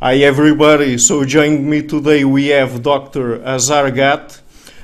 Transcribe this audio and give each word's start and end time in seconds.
Hi 0.00 0.18
everybody. 0.18 0.96
So 0.96 1.24
joining 1.24 1.68
me 1.68 1.82
today 1.82 2.24
we 2.24 2.46
have 2.54 2.84
Dr. 2.84 3.42
Azar 3.44 3.90
Gat. 3.90 4.40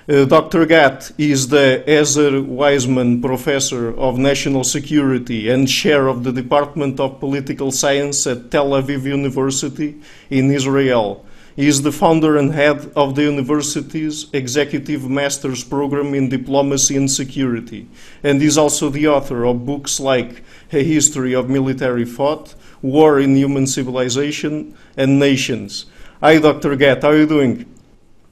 Uh, 0.09 0.25
Dr. 0.25 0.67
Gat 0.67 1.13
is 1.17 1.47
the 1.47 1.85
Ezer 1.87 2.43
Weizman 2.43 3.23
Professor 3.23 3.97
of 3.97 4.19
National 4.19 4.65
Security 4.65 5.49
and 5.49 5.69
Chair 5.69 6.09
of 6.09 6.25
the 6.25 6.33
Department 6.33 6.99
of 6.99 7.21
Political 7.21 7.71
Science 7.71 8.27
at 8.27 8.51
Tel 8.51 8.71
Aviv 8.71 9.05
University 9.05 10.01
in 10.31 10.51
Israel. 10.51 11.25
He 11.55 11.69
is 11.69 11.83
the 11.83 11.93
founder 11.93 12.37
and 12.37 12.53
head 12.53 12.91
of 12.97 13.15
the 13.15 13.23
university's 13.23 14.27
Executive 14.33 15.09
Master's 15.09 15.63
Program 15.63 16.13
in 16.15 16.29
Diplomacy 16.29 16.97
and 16.97 17.09
Security, 17.09 17.87
and 18.25 18.43
is 18.43 18.59
also 18.59 18.91
the 18.91 19.07
author 19.07 19.45
of 19.45 19.65
books 19.65 20.01
like 20.01 20.43
A 20.73 20.83
History 20.83 21.33
of 21.33 21.49
Military 21.49 22.05
Thought, 22.05 22.57
War 22.85 23.19
in 23.19 23.35
Human 23.35 23.67
Civilization, 23.67 24.77
and 24.99 25.19
Nations. 25.19 25.87
Hi, 26.21 26.39
Dr. 26.39 26.77
Gat, 26.77 27.01
how 27.03 27.09
are 27.09 27.17
you 27.17 27.27
doing? 27.27 27.65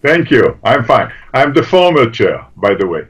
Thank 0.03 0.31
you. 0.31 0.59
I'm 0.63 0.85
fine. 0.85 1.11
I'm 1.33 1.55
the 1.55 1.63
former 1.63 2.11
chair, 2.11 2.45
by 2.57 2.75
the 2.75 2.87
way. 2.87 3.07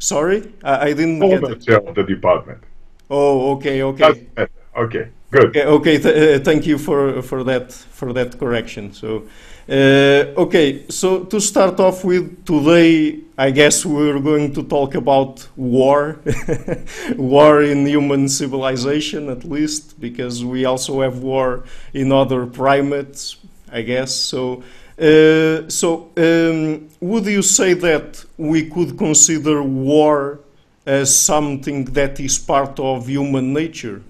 Sorry? 0.00 0.52
I, 0.64 0.88
I 0.88 0.92
didn't 0.94 1.20
Former 1.20 1.48
get 1.48 1.50
it. 1.58 1.62
chair 1.62 1.80
of 1.80 1.94
the 1.94 2.02
department. 2.02 2.60
Oh, 3.08 3.52
okay, 3.52 3.82
okay. 3.84 4.26
Okay, 4.76 5.08
good. 5.30 5.56
Okay, 5.56 5.64
okay 5.64 5.98
th- 5.98 6.40
uh, 6.40 6.44
thank 6.44 6.66
you 6.66 6.76
for, 6.76 7.22
for 7.22 7.44
that 7.44 7.72
for 7.72 8.12
that 8.12 8.38
correction. 8.38 8.92
So, 8.92 9.24
uh, 9.68 10.32
okay, 10.36 10.86
so 10.88 11.24
to 11.24 11.38
start 11.40 11.78
off 11.78 12.02
with 12.02 12.46
today, 12.46 13.20
I 13.36 13.50
guess 13.50 13.84
we're 13.84 14.18
going 14.18 14.54
to 14.54 14.62
talk 14.62 14.94
about 14.94 15.46
war, 15.56 16.20
war 17.16 17.62
in 17.62 17.86
human 17.86 18.30
civilization 18.30 19.28
at 19.28 19.44
least, 19.44 20.00
because 20.00 20.42
we 20.42 20.64
also 20.64 21.02
have 21.02 21.18
war 21.18 21.64
in 21.92 22.12
other 22.12 22.46
primates, 22.46 23.36
I 23.70 23.82
guess. 23.82 24.14
So, 24.14 24.62
uh, 24.98 25.68
so 25.68 26.12
um, 26.16 26.88
would 27.00 27.26
you 27.26 27.42
say 27.42 27.74
that 27.74 28.24
we 28.38 28.70
could 28.70 28.96
consider 28.96 29.62
war 29.62 30.40
as 30.86 31.14
something 31.14 31.84
that 31.92 32.18
is 32.20 32.38
part 32.38 32.80
of 32.80 33.06
human 33.06 33.52
nature? 33.52 34.02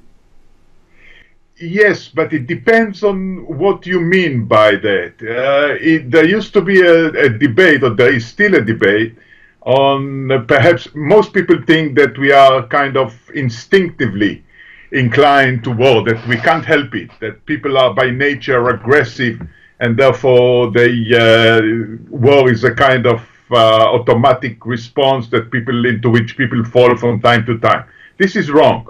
Yes, 1.60 2.06
but 2.06 2.32
it 2.32 2.46
depends 2.46 3.02
on 3.02 3.44
what 3.58 3.84
you 3.84 4.00
mean 4.00 4.44
by 4.44 4.76
that. 4.76 5.14
Uh, 5.20 5.74
it, 5.80 6.08
there 6.08 6.24
used 6.24 6.52
to 6.52 6.62
be 6.62 6.80
a, 6.80 7.08
a, 7.08 7.28
debate, 7.28 7.82
or 7.82 7.90
there 7.90 8.14
is 8.14 8.24
still 8.26 8.54
a 8.54 8.60
debate, 8.60 9.16
on 9.62 10.30
uh, 10.30 10.38
perhaps 10.46 10.88
most 10.94 11.32
people 11.32 11.60
think 11.66 11.96
that 11.96 12.16
we 12.16 12.30
are 12.30 12.64
kind 12.68 12.96
of 12.96 13.12
instinctively 13.34 14.44
inclined 14.92 15.64
to 15.64 15.72
war, 15.72 16.04
that 16.04 16.24
we 16.28 16.36
can't 16.36 16.64
help 16.64 16.94
it, 16.94 17.10
that 17.20 17.44
people 17.44 17.76
are 17.76 17.92
by 17.92 18.08
nature 18.08 18.68
aggressive, 18.68 19.40
and 19.80 19.98
therefore 19.98 20.70
they, 20.70 20.92
uh, 21.12 21.60
war 22.08 22.48
is 22.50 22.62
a 22.62 22.72
kind 22.72 23.04
of 23.04 23.20
uh, 23.50 23.94
automatic 23.94 24.64
response 24.64 25.28
that 25.30 25.50
people 25.50 25.86
into 25.86 26.08
which 26.08 26.36
people 26.36 26.64
fall 26.64 26.96
from 26.96 27.20
time 27.20 27.44
to 27.44 27.58
time. 27.58 27.84
This 28.16 28.36
is 28.36 28.48
wrong 28.48 28.88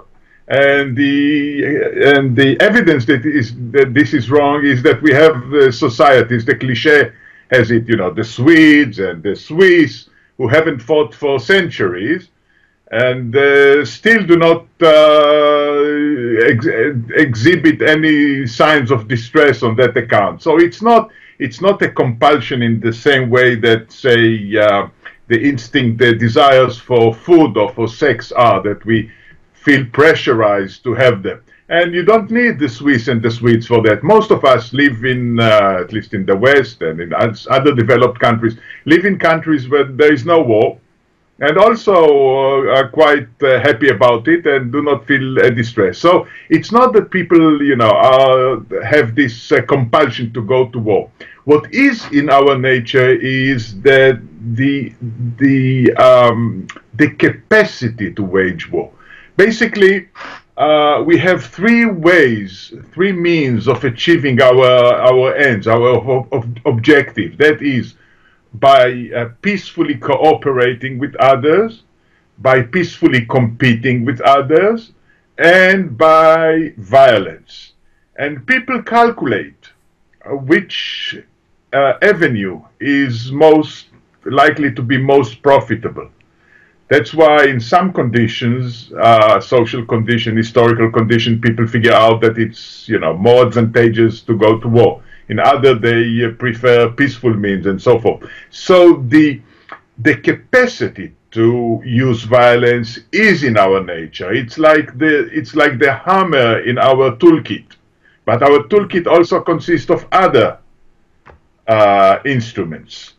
and 0.49 0.95
the 0.95 1.63
and 2.15 2.35
the 2.35 2.59
evidence 2.59 3.05
that 3.05 3.25
is 3.25 3.53
that 3.71 3.93
this 3.93 4.13
is 4.13 4.31
wrong 4.31 4.65
is 4.65 4.81
that 4.83 5.01
we 5.01 5.13
have 5.13 5.73
societies. 5.73 6.43
The 6.43 6.55
cliche 6.55 7.11
has 7.51 7.71
it, 7.71 7.87
you 7.87 7.97
know, 7.97 8.11
the 8.11 8.23
Swedes 8.23 8.99
and 8.99 9.21
the 9.21 9.35
Swiss 9.35 10.09
who 10.37 10.47
haven't 10.47 10.81
fought 10.81 11.13
for 11.13 11.39
centuries 11.39 12.29
and 12.91 13.35
uh, 13.35 13.85
still 13.85 14.25
do 14.25 14.37
not 14.37 14.65
uh, 14.81 16.47
ex 16.47 16.65
exhibit 17.15 17.81
any 17.83 18.47
signs 18.47 18.89
of 18.89 19.07
distress 19.07 19.61
on 19.61 19.75
that 19.75 19.95
account. 19.95 20.41
So 20.41 20.57
it's 20.57 20.81
not 20.81 21.11
it's 21.37 21.61
not 21.61 21.81
a 21.83 21.89
compulsion 21.89 22.63
in 22.63 22.79
the 22.79 22.91
same 22.91 23.29
way 23.29 23.55
that 23.55 23.91
say 23.91 24.57
uh, 24.57 24.87
the 25.27 25.39
instinct, 25.39 25.99
the 25.99 26.15
desires 26.15 26.79
for 26.79 27.13
food 27.13 27.55
or 27.55 27.71
for 27.71 27.87
sex 27.87 28.31
are 28.31 28.63
that 28.63 28.83
we 28.85 29.11
feel 29.69 29.85
pressurized 29.91 30.83
to 30.83 30.95
have 30.95 31.21
them. 31.21 31.39
And 31.77 31.93
you 31.93 32.03
don't 32.03 32.31
need 32.31 32.57
the 32.57 32.67
Swiss 32.67 33.07
and 33.07 33.21
the 33.21 33.29
Swedes 33.29 33.67
for 33.67 33.83
that. 33.83 34.01
Most 34.01 34.31
of 34.31 34.43
us 34.43 34.73
live 34.73 35.05
in, 35.05 35.39
uh, 35.39 35.83
at 35.83 35.93
least 35.93 36.15
in 36.15 36.25
the 36.25 36.35
West 36.35 36.81
and 36.81 36.99
in 36.99 37.13
other 37.13 37.75
developed 37.75 38.19
countries, 38.19 38.55
live 38.85 39.05
in 39.05 39.19
countries 39.19 39.69
where 39.69 39.83
there 39.83 40.11
is 40.11 40.25
no 40.25 40.41
war, 40.41 40.79
and 41.39 41.55
also 41.59 41.93
uh, 41.93 42.77
are 42.77 42.89
quite 42.89 43.29
uh, 43.43 43.59
happy 43.59 43.89
about 43.89 44.27
it 44.27 44.47
and 44.47 44.71
do 44.71 44.81
not 44.81 45.05
feel 45.05 45.37
uh, 45.37 45.51
distress. 45.51 45.99
So 45.99 46.27
it's 46.49 46.71
not 46.71 46.91
that 46.93 47.11
people, 47.11 47.61
you 47.61 47.75
know, 47.75 47.93
have 48.83 49.13
this 49.13 49.51
uh, 49.51 49.61
compulsion 49.61 50.33
to 50.33 50.41
go 50.41 50.69
to 50.69 50.79
war. 50.79 51.11
What 51.45 51.71
is 51.71 51.97
in 52.11 52.31
our 52.31 52.57
nature 52.57 53.11
is 53.11 53.79
that 53.81 54.19
the 54.55 54.93
the 55.37 55.93
um, 55.93 56.67
the 56.95 57.09
capacity 57.25 58.11
to 58.17 58.23
wage 58.23 58.65
war 58.71 58.91
basically, 59.39 60.09
uh, 60.57 61.01
we 61.09 61.17
have 61.17 61.45
three 61.45 61.85
ways, 61.85 62.73
three 62.93 63.13
means 63.13 63.67
of 63.73 63.77
achieving 63.91 64.37
our 64.41 64.71
our 65.09 65.27
ends, 65.49 65.65
our 65.75 65.91
objective. 66.65 67.37
That 67.37 67.57
is 67.61 67.85
by 68.67 68.83
uh, 69.15 69.29
peacefully 69.41 69.95
cooperating 70.09 70.93
with 71.03 71.15
others, 71.33 71.71
by 72.49 72.57
peacefully 72.75 73.25
competing 73.37 73.97
with 74.07 74.19
others, 74.37 74.91
and 75.37 75.97
by 75.97 76.73
violence. 76.77 77.51
And 78.23 78.45
people 78.45 78.83
calculate 78.83 79.61
uh, 79.71 80.35
which 80.51 81.15
uh, 81.71 81.93
avenue 82.11 82.57
is 82.81 83.31
most 83.31 83.85
likely 84.25 84.69
to 84.77 84.83
be 84.91 84.97
most 85.15 85.41
profitable. 85.41 86.09
That's 86.89 87.13
why 87.13 87.45
in 87.45 87.59
some 87.59 87.93
conditions, 87.93 88.91
uh, 88.93 89.39
social 89.39 89.85
condition, 89.85 90.35
historical 90.35 90.91
condition, 90.91 91.39
people 91.39 91.67
figure 91.67 91.93
out 91.93 92.19
that 92.21 92.39
it's, 92.39 92.89
you 92.89 92.99
know, 92.99 93.15
more 93.15 93.45
advantageous 93.45 94.21
to 94.21 94.35
go 94.35 94.59
to 94.59 94.67
war. 94.67 95.03
In 95.29 95.39
other, 95.39 95.75
they 95.75 96.25
uh, 96.25 96.31
prefer 96.31 96.89
peaceful 96.89 97.35
means 97.35 97.67
and 97.67 97.79
so 97.79 97.99
forth. 97.99 98.27
So 98.49 99.03
the, 99.07 99.39
the 99.99 100.15
capacity 100.15 101.13
to 101.31 101.79
use 101.85 102.23
violence 102.23 102.97
is 103.11 103.43
in 103.43 103.55
our 103.55 103.83
nature. 103.83 104.33
It's 104.33 104.57
like 104.57 104.97
the, 104.97 105.29
it's 105.31 105.53
like 105.53 105.77
the 105.77 105.93
hammer 105.93 106.61
in 106.61 106.79
our 106.79 107.15
toolkit. 107.17 107.67
But 108.25 108.41
our 108.41 108.63
toolkit 108.63 109.05
also 109.05 109.41
consists 109.41 109.91
of 109.91 110.07
other 110.11 110.57
uh, 111.67 112.17
instruments. 112.25 113.13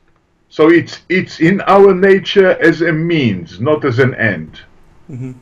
So 0.50 0.68
it's 0.68 1.00
it's 1.08 1.40
in 1.40 1.60
our 1.62 1.94
nature 1.94 2.60
as 2.60 2.82
a 2.82 2.92
means, 2.92 3.60
not 3.60 3.84
as 3.84 3.98
an 3.98 4.14
end. 4.14 4.60
Mm 5.08 5.18
-hmm. 5.18 5.34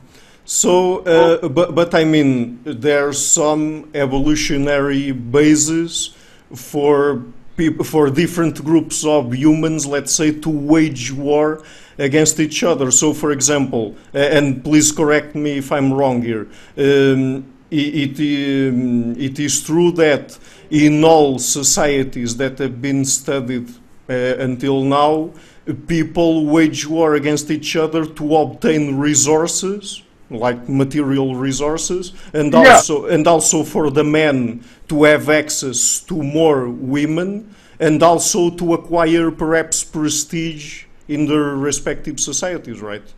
So, 0.45 1.03
uh, 1.05 1.47
but 1.49 1.75
but 1.75 1.93
I 1.93 2.05
mean, 2.05 2.59
there's 2.63 3.17
some 3.17 3.89
evolutionary 3.93 5.11
basis 5.11 6.15
for 6.55 7.21
people 7.55 7.85
for 7.85 8.09
different 8.09 8.63
groups 8.63 9.03
of 9.05 9.33
humans, 9.33 9.85
let's 9.85 10.13
say, 10.13 10.31
to 10.31 10.49
wage 10.49 11.11
war 11.11 11.61
against 11.97 12.39
each 12.39 12.63
other. 12.63 12.91
So, 12.91 13.13
for 13.13 13.31
example, 13.31 13.95
and 14.13 14.63
please 14.63 14.91
correct 14.91 15.35
me 15.35 15.57
if 15.57 15.71
I'm 15.71 15.93
wrong 15.93 16.23
here. 16.23 16.47
Um, 16.77 17.45
it, 17.69 18.17
um, 18.19 19.15
it 19.17 19.39
is 19.39 19.61
true 19.61 19.91
that 19.91 20.37
in 20.69 21.03
all 21.03 21.37
societies 21.39 22.37
that 22.37 22.57
have 22.57 22.81
been 22.81 23.05
studied 23.05 23.67
until 24.09 24.83
now, 24.83 25.31
people 25.87 26.45
wage 26.45 26.87
war 26.87 27.15
against 27.15 27.51
each 27.51 27.75
other 27.75 28.05
to 28.05 28.35
obtain 28.37 28.97
resources 28.97 30.03
like 30.31 30.69
material 30.69 31.35
resources 31.35 32.13
and 32.33 32.53
yeah. 32.53 32.59
also 32.59 33.07
and 33.07 33.27
also 33.27 33.63
for 33.63 33.89
the 33.89 34.03
men 34.03 34.63
to 34.87 35.03
have 35.03 35.27
access 35.29 35.99
to 36.01 36.21
more 36.21 36.69
women 36.69 37.53
and 37.79 38.03
also 38.03 38.49
to 38.51 38.73
acquire 38.73 39.31
perhaps 39.31 39.83
prestige 39.83 40.85
in 41.07 41.25
their 41.25 41.55
respective 41.55 42.19
societies 42.19 42.79
right? 42.79 43.13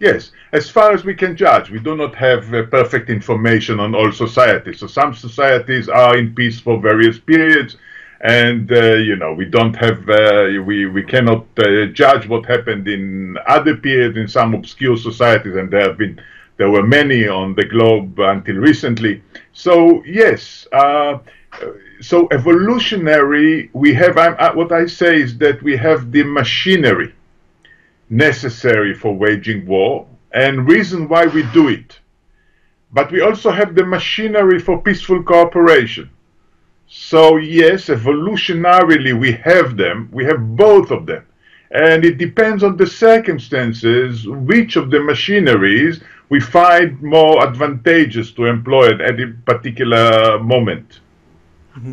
Yes. 0.00 0.30
As 0.52 0.70
far 0.70 0.92
as 0.92 1.04
we 1.04 1.14
can 1.14 1.36
judge 1.36 1.70
we 1.70 1.78
do 1.78 1.96
not 1.96 2.14
have 2.16 2.52
uh, 2.52 2.64
perfect 2.64 3.08
information 3.08 3.78
on 3.78 3.94
all 3.94 4.10
societies. 4.12 4.80
So 4.80 4.88
some 4.88 5.14
societies 5.14 5.88
are 5.88 6.16
in 6.16 6.34
peace 6.34 6.58
for 6.58 6.80
various 6.80 7.18
periods 7.20 7.76
and 8.20 8.72
uh, 8.72 8.94
you 8.94 9.16
know 9.16 9.32
we 9.32 9.44
don't 9.44 9.76
have 9.76 10.08
uh, 10.08 10.48
we 10.64 10.86
we 10.86 11.02
cannot 11.02 11.46
uh, 11.58 11.86
judge 11.86 12.26
what 12.26 12.44
happened 12.46 12.88
in 12.88 13.36
other 13.46 13.76
periods 13.76 14.16
in 14.16 14.26
some 14.26 14.54
obscure 14.54 14.96
societies 14.96 15.54
and 15.54 15.70
there 15.70 15.82
have 15.82 15.96
been 15.96 16.20
there 16.56 16.70
were 16.70 16.82
many 16.82 17.28
on 17.28 17.54
the 17.54 17.64
globe 17.64 18.18
until 18.18 18.56
recently. 18.56 19.22
So 19.52 20.02
yes 20.04 20.66
uh, 20.72 21.18
so 22.00 22.28
evolutionary 22.32 23.70
we 23.72 23.94
have 23.94 24.16
uh, 24.18 24.52
what 24.52 24.72
i 24.72 24.86
say 24.86 25.20
is 25.20 25.38
that 25.38 25.62
we 25.62 25.76
have 25.76 26.10
the 26.10 26.22
machinery 26.22 27.14
necessary 28.10 28.94
for 28.94 29.14
waging 29.14 29.64
war 29.66 30.06
and 30.32 30.68
reason 30.68 31.08
why 31.08 31.26
we 31.26 31.42
do 31.52 31.68
it. 31.68 31.98
But 32.92 33.12
we 33.12 33.20
also 33.20 33.50
have 33.50 33.74
the 33.74 33.84
machinery 33.84 34.58
for 34.58 34.82
peaceful 34.82 35.22
cooperation 35.22 36.10
So 36.88 37.36
yes, 37.36 37.86
evolutionarily 37.86 39.18
we 39.18 39.32
have 39.32 39.76
them. 39.76 40.08
We 40.10 40.24
have 40.24 40.56
both 40.56 40.90
of 40.90 41.06
them. 41.06 41.24
And 41.70 42.02
it 42.04 42.16
depends 42.16 42.62
on 42.62 42.78
the 42.78 42.86
circumstances, 42.86 44.26
which 44.26 44.76
of 44.76 44.90
the 44.90 45.00
machineries 45.00 46.00
we 46.30 46.40
find 46.40 47.00
more 47.02 47.46
advantageous 47.46 48.32
to 48.32 48.46
employ 48.46 48.88
at 48.94 49.00
any 49.00 49.26
particular 49.44 50.38
moment. 50.38 51.00
Mm-hmm. 51.76 51.92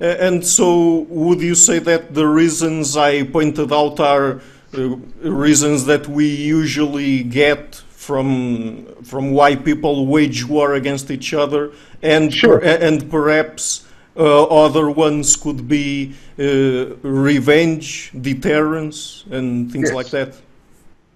and 0.00 0.44
so, 0.44 1.06
would 1.08 1.40
you 1.40 1.54
say 1.54 1.78
that 1.78 2.14
the 2.14 2.26
reasons 2.26 2.96
I 2.96 3.22
pointed 3.22 3.72
out 3.72 3.98
are 3.98 4.42
uh, 4.76 4.96
reasons 5.22 5.86
that 5.86 6.06
we 6.06 6.26
usually 6.26 7.22
get 7.22 7.76
from 7.76 8.86
from 9.02 9.32
why 9.32 9.56
people 9.56 10.06
wage 10.06 10.44
war 10.44 10.74
against 10.74 11.10
each 11.10 11.32
other, 11.32 11.72
and 12.02 12.34
sure. 12.34 12.60
per, 12.60 12.66
and 12.66 13.10
perhaps 13.10 13.85
other 14.16 14.90
ones 14.90 15.36
could 15.36 15.68
be 15.68 16.14
uh, 16.38 16.96
revenge, 17.02 18.12
deterrence, 18.20 19.24
and 19.30 19.70
things 19.70 19.88
yes. 19.88 19.94
like 19.94 20.10
that. 20.10 20.34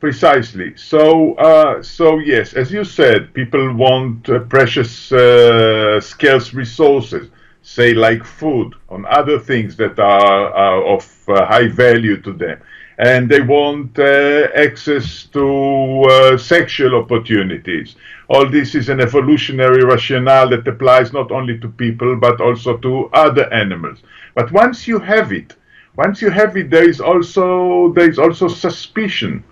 Precisely. 0.00 0.75
So, 0.76 1.35
uh, 1.35 1.82
so 1.82 2.19
yes, 2.19 2.55
as 2.55 2.73
you 2.73 2.85
said, 2.85 3.35
people 3.35 3.75
want 3.75 4.29
uh, 4.31 4.38
precious, 4.41 5.12
uh, 5.12 6.00
scarce 6.00 6.55
resources, 6.55 7.29
say 7.62 7.93
like 7.93 8.25
food, 8.25 8.75
on 8.88 9.05
other 9.06 9.38
things 9.38 9.76
that 9.76 9.99
are, 9.99 10.55
are 10.55 10.82
of 10.87 11.06
uh, 11.29 11.44
high 11.44 11.69
value 11.69 12.17
to 12.23 12.32
them, 12.32 12.58
and 13.00 13.31
they 13.31 13.41
want 13.41 13.99
uh, 13.99 14.49
access 14.55 15.25
to 15.32 16.02
uh, 16.02 16.37
sexual 16.37 16.94
opportunities. 16.97 17.97
All 18.29 18.47
this 18.49 18.75
is 18.75 18.91
an 18.91 19.00
evolutionary 19.00 19.82
rationale 19.85 20.50
that 20.50 20.69
applies 20.69 21.11
not 21.11 21.32
only 21.32 21.58
to 21.61 21.69
people 21.69 22.17
but 22.17 22.43
also 22.43 22.76
to 22.76 23.08
other 23.14 23.50
animals. 23.55 24.00
But 24.35 24.52
once 24.52 24.87
you 24.87 24.99
have 24.99 25.32
it, 25.32 25.56
once 25.97 26.20
you 26.20 26.29
have 26.29 26.58
it, 26.58 26.69
there 26.69 26.87
is 26.87 27.00
also 27.00 27.91
there 27.94 28.08
is 28.08 28.19
also 28.19 28.49
suspicion 28.49 29.44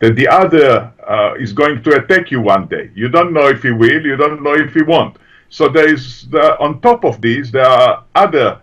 that 0.00 0.16
the 0.16 0.26
other 0.26 0.92
uh, 1.08 1.34
is 1.38 1.52
going 1.52 1.84
to 1.84 1.90
attack 1.94 2.32
you 2.32 2.40
one 2.40 2.66
day. 2.66 2.90
You 2.96 3.08
don't 3.08 3.32
know 3.32 3.46
if 3.46 3.62
he 3.62 3.70
will, 3.70 4.04
you 4.04 4.16
don't 4.16 4.42
know 4.42 4.54
if 4.54 4.74
he 4.74 4.82
won't. 4.82 5.16
So 5.48 5.68
there 5.68 5.88
is, 5.88 6.28
the, 6.28 6.58
on 6.58 6.80
top 6.80 7.04
of 7.04 7.20
these, 7.20 7.52
there 7.52 7.66
are 7.66 8.04
other, 8.16 8.60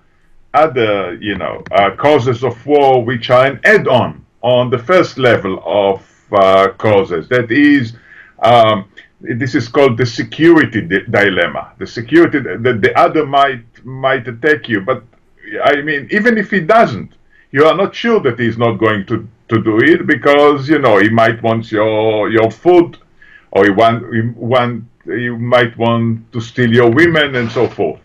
other 0.53 1.15
you 1.15 1.37
know, 1.37 1.63
uh, 1.71 1.95
causes 1.95 2.43
of 2.43 2.63
war 2.67 3.03
which 3.03 3.29
are 3.29 3.45
an 3.45 3.61
add-on 3.63 4.22
on 4.43 4.69
the 4.69 4.77
first 4.77 5.17
level 5.17 5.61
of 5.65 6.05
uh, 6.31 6.69
causes. 6.77 7.27
That 7.29 7.51
is, 7.51 7.93
um, 8.43 8.85
this 9.21 9.55
is 9.55 9.67
called 9.67 9.97
the 9.97 10.05
security 10.05 10.81
di 10.81 10.99
dilemma. 11.09 11.73
The 11.79 11.87
security, 11.87 12.39
that 12.39 12.81
the 12.81 12.93
other 12.99 13.25
might 13.25 13.63
might 13.85 14.27
attack 14.27 14.69
you, 14.69 14.81
but 14.81 15.03
I 15.63 15.81
mean, 15.81 16.07
even 16.11 16.37
if 16.37 16.51
he 16.51 16.59
doesn't, 16.59 17.13
you 17.51 17.65
are 17.65 17.75
not 17.75 17.95
sure 17.95 18.19
that 18.21 18.39
he's 18.39 18.57
not 18.57 18.73
going 18.73 19.05
to 19.07 19.27
to 19.49 19.61
do 19.61 19.77
it 19.79 20.07
because 20.07 20.69
you 20.69 20.79
know 20.79 20.97
he 20.97 21.09
might 21.09 21.41
want 21.41 21.71
your 21.71 22.29
your 22.29 22.49
food 22.51 22.97
or 23.51 23.65
he 23.65 23.71
want 23.71 24.13
he 24.13 24.21
want 24.35 24.83
you 25.05 25.37
might 25.37 25.77
want 25.77 26.31
to 26.31 26.39
steal 26.39 26.71
your 26.73 26.89
women 26.89 27.35
and 27.35 27.51
so 27.51 27.67
forth 27.67 27.99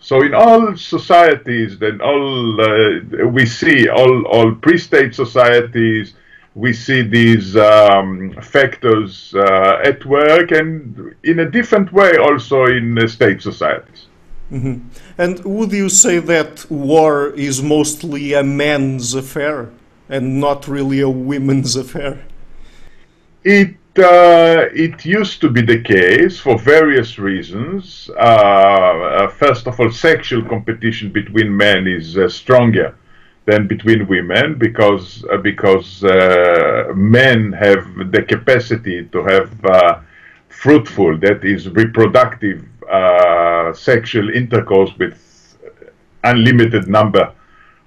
so 0.00 0.22
in 0.22 0.34
all 0.34 0.76
societies 0.76 1.78
then 1.78 2.00
all 2.00 2.60
uh, 2.60 3.26
we 3.26 3.46
see 3.46 3.88
all 3.88 4.26
all 4.26 4.54
pre-state 4.54 5.14
societies 5.14 6.14
we 6.54 6.72
see 6.72 7.02
these 7.02 7.56
um, 7.56 8.32
factors 8.42 9.32
uh, 9.36 9.80
at 9.84 10.04
work 10.04 10.50
and 10.50 11.14
in 11.22 11.38
a 11.40 11.48
different 11.50 11.92
way 11.92 12.16
also 12.16 12.64
in 12.64 12.98
uh, 12.98 13.06
state 13.06 13.40
societies 13.42 14.06
mm 14.50 14.60
-hmm. 14.62 14.76
and 15.18 15.34
would 15.44 15.72
you 15.72 15.88
say 15.88 16.20
that 16.20 16.66
war 16.68 17.32
is 17.36 17.62
mostly 17.62 18.34
a 18.34 18.42
man's 18.42 19.14
affair 19.14 19.68
and 20.10 20.40
not 20.40 20.66
really 20.66 21.00
a 21.00 21.08
women's 21.08 21.76
affair? 21.84 22.18
It 23.44 23.76
uh, 24.00 24.68
it 24.72 25.04
used 25.04 25.40
to 25.40 25.48
be 25.48 25.62
the 25.62 25.80
case 25.80 26.40
for 26.40 26.58
various 26.58 27.18
reasons. 27.18 28.10
Uh, 28.16 28.20
uh, 28.20 29.28
first 29.28 29.66
of 29.66 29.78
all, 29.78 29.90
sexual 29.90 30.42
competition 30.42 31.10
between 31.10 31.56
men 31.56 31.86
is 31.86 32.16
uh, 32.16 32.28
stronger 32.28 32.96
than 33.46 33.66
between 33.66 34.06
women 34.06 34.58
because 34.58 35.24
uh, 35.30 35.36
because 35.36 36.02
men 36.94 37.52
have 37.52 37.84
the 38.10 38.24
capacity 38.28 39.04
to 39.12 39.24
have 39.24 39.50
fruitful, 40.48 41.16
that 41.18 41.44
is 41.44 41.68
reproductive 41.68 42.64
sexual 43.74 44.30
intercourse 44.30 44.90
with 44.98 45.16
unlimited 46.24 46.88
number 46.88 47.32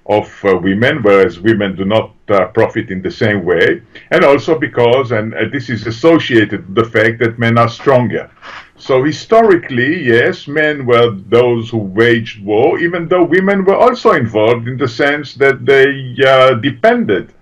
of 0.06 0.44
uh, 0.44 0.56
women, 0.58 1.02
whereas 1.02 1.40
women 1.40 1.74
do 1.74 1.84
not 1.84 2.12
uh, 2.28 2.46
profit 2.48 2.90
in 2.90 3.00
the 3.00 3.10
same 3.10 3.44
way, 3.44 3.80
and 4.10 4.24
also 4.24 4.58
because, 4.58 5.12
and 5.12 5.34
uh, 5.34 5.44
this 5.50 5.70
is 5.70 5.86
associated 5.86 6.66
with 6.66 6.74
the 6.74 6.84
fact 6.84 7.18
that 7.20 7.38
men 7.38 7.56
are 7.56 7.68
stronger. 7.68 8.30
So 8.76 9.02
historically, 9.02 10.04
yes, 10.04 10.46
men 10.46 10.84
were 10.84 11.10
those 11.10 11.70
who 11.70 11.78
waged 11.78 12.44
war, 12.44 12.78
even 12.80 13.08
though 13.08 13.24
women 13.24 13.64
were 13.64 13.76
also 13.76 14.12
involved 14.12 14.68
in 14.68 14.76
the 14.76 14.88
sense 14.88 15.34
that 15.34 15.64
they 15.64 16.16
uh, 16.26 16.54
depended 16.54 17.32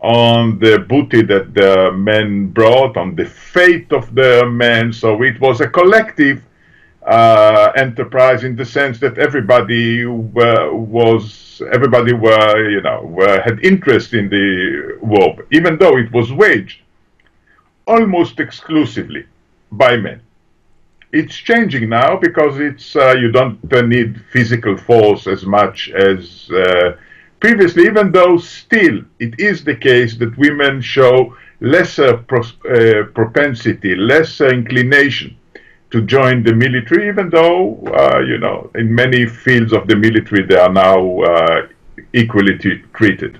on 0.00 0.58
the 0.58 0.78
booty 0.80 1.22
that 1.22 1.54
the 1.54 1.90
men 1.92 2.48
brought, 2.48 2.96
on 2.96 3.16
the 3.16 3.24
fate 3.24 3.90
of 3.92 4.14
the 4.14 4.46
men. 4.46 4.92
So 4.92 5.22
it 5.22 5.40
was 5.40 5.60
a 5.60 5.68
collective 5.68 6.42
uh, 7.06 7.72
enterprise 7.76 8.44
in 8.44 8.56
the 8.56 8.64
sense 8.64 8.98
that 8.98 9.18
everybody 9.18 10.06
was 10.06 11.60
everybody 11.72 12.12
were 12.12 12.70
you 12.70 12.80
know 12.80 13.02
were, 13.02 13.40
had 13.42 13.62
interest 13.64 14.14
in 14.14 14.28
the 14.28 14.98
war, 15.02 15.36
even 15.50 15.78
though 15.78 15.96
it 15.98 16.10
was 16.12 16.32
waged 16.32 16.80
almost 17.86 18.40
exclusively 18.40 19.26
by 19.70 19.96
men. 19.96 20.20
It's 21.12 21.36
changing 21.36 21.90
now 21.90 22.16
because 22.16 22.58
it's 22.58 22.96
uh, 22.96 23.14
you 23.18 23.30
don't 23.30 23.72
uh, 23.72 23.82
need 23.82 24.20
physical 24.32 24.76
force 24.76 25.26
as 25.26 25.44
much 25.44 25.90
as 25.90 26.50
uh, 26.50 26.96
previously, 27.38 27.84
even 27.84 28.10
though 28.10 28.38
still 28.38 29.02
it 29.18 29.38
is 29.38 29.62
the 29.62 29.76
case 29.76 30.16
that 30.16 30.36
women 30.38 30.80
show 30.80 31.36
lesser 31.60 32.14
uh, 32.14 33.04
propensity, 33.14 33.94
lesser 33.94 34.48
inclination 34.48 35.36
to 35.90 36.02
join 36.02 36.42
the 36.42 36.54
military, 36.54 37.08
even 37.08 37.30
though, 37.30 37.76
uh, 37.86 38.18
you 38.18 38.38
know, 38.38 38.70
in 38.74 38.94
many 38.94 39.26
fields 39.26 39.72
of 39.72 39.86
the 39.86 39.96
military 39.96 40.42
they 40.42 40.56
are 40.56 40.72
now 40.72 41.20
uh, 41.20 41.66
equally 42.12 42.58
treated. 42.92 43.38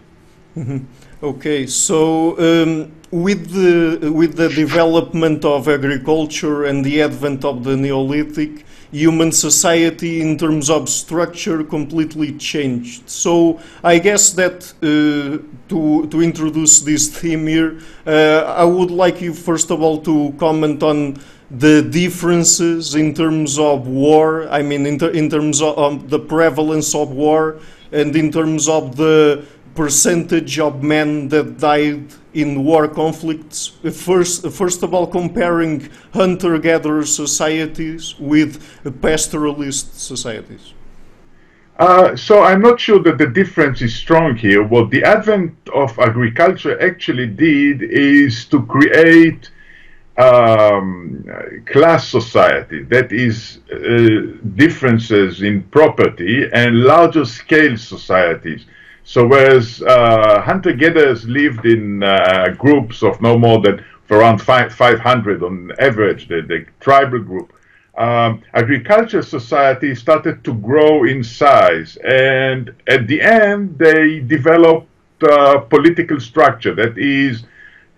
Mm 0.57 0.67
-hmm. 0.67 0.81
Okay, 1.25 1.67
so 1.67 2.37
um, 2.39 2.93
with 3.11 3.53
the 3.53 4.11
with 4.11 4.37
the 4.37 4.49
development 4.49 5.45
of 5.45 5.69
agriculture 5.69 6.65
and 6.65 6.85
the 6.85 7.01
advent 7.01 7.45
of 7.45 7.65
the 7.65 7.77
Neolithic, 7.77 8.65
human 8.91 9.33
society 9.33 10.21
in 10.21 10.37
terms 10.37 10.69
of 10.69 10.89
structure 10.89 11.65
completely 11.65 12.37
changed. 12.37 13.09
So 13.09 13.59
I 13.83 13.99
guess 14.01 14.33
that 14.33 14.75
uh, 14.83 15.39
to 15.71 16.07
to 16.09 16.21
introduce 16.21 16.81
this 16.81 17.09
theme 17.09 17.47
here, 17.47 17.81
uh, 18.07 18.55
I 18.63 18.65
would 18.65 18.91
like 18.91 19.21
you 19.21 19.33
first 19.33 19.71
of 19.71 19.81
all 19.81 20.03
to 20.03 20.35
comment 20.39 20.83
on 20.83 21.17
the 21.51 21.83
differences 21.83 22.95
in 22.95 23.15
terms 23.15 23.59
of 23.59 23.87
war, 23.87 24.49
I 24.49 24.63
mean, 24.63 24.87
in, 24.87 24.99
ter 24.99 25.11
in 25.11 25.29
terms 25.29 25.61
of 25.61 25.79
um, 25.79 26.09
the 26.09 26.19
prevalence 26.19 26.95
of 26.95 27.11
war 27.11 27.61
and 27.93 28.15
in 28.17 28.33
terms 28.33 28.69
of 28.69 28.97
the 28.97 29.45
percentage 29.75 30.59
of 30.59 30.83
men 30.83 31.29
that 31.29 31.59
died 31.59 32.05
in 32.33 32.65
war 32.65 32.89
conflicts. 32.89 33.69
First, 33.93 34.49
first 34.51 34.83
of 34.83 34.95
all, 34.95 35.07
comparing 35.07 35.89
hunter-gatherer 36.13 37.05
societies 37.05 38.15
with 38.19 38.63
pastoralist 39.03 39.95
societies. 39.95 40.75
Uh, 41.79 42.15
so 42.15 42.43
I'm 42.45 42.63
not 42.63 42.79
sure 42.79 43.03
that 43.03 43.19
the 43.19 43.27
difference 43.27 43.83
is 43.83 43.95
strong 43.95 44.37
here. 44.37 44.63
What 44.63 44.91
the 44.91 45.03
advent 45.03 45.55
of 45.75 45.99
agriculture 45.99 46.81
actually 46.81 47.27
did 47.27 47.83
is 47.83 48.45
to 48.47 48.65
create 48.67 49.51
um, 50.17 51.25
class 51.67 52.09
society, 52.09 52.83
that 52.85 53.13
is, 53.13 53.59
uh, 53.73 54.39
differences 54.57 55.43
in 55.43 55.63
property 55.65 56.49
and 56.53 56.83
larger 56.83 57.25
scale 57.25 57.77
societies. 57.77 58.65
So, 59.03 59.27
whereas 59.27 59.83
uh, 59.83 60.41
hunter 60.41 60.73
gatherers 60.73 61.29
lived 61.29 61.67
in 61.67 62.03
uh, 62.03 62.55
groups 62.57 63.03
of 63.03 63.21
no 63.21 63.37
more 63.39 63.61
than 63.61 63.85
around 64.11 64.39
five, 64.39 64.73
500 64.73 65.43
on 65.43 65.73
average, 65.79 66.29
the, 66.29 66.43
the 66.43 66.67
tribal 66.81 67.21
group, 67.21 67.53
um, 67.97 68.43
agriculture 68.55 69.23
society 69.23 69.95
started 69.95 70.43
to 70.45 70.55
grow 70.55 71.05
in 71.05 71.23
size. 71.23 71.97
And 72.05 72.75
at 72.87 73.07
the 73.07 73.21
end, 73.21 73.79
they 73.79 74.21
developed 74.21 74.89
uh, 75.23 75.61
political 75.61 76.21
structure 76.21 76.75
that 76.75 76.99
is 76.99 77.45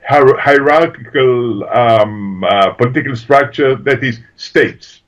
hierarchical 0.08 1.64
um, 1.68 2.44
uh, 2.44 2.72
political 2.74 3.16
structure 3.16 3.74
that 3.76 4.02
is 4.04 4.20
states. 4.36 5.02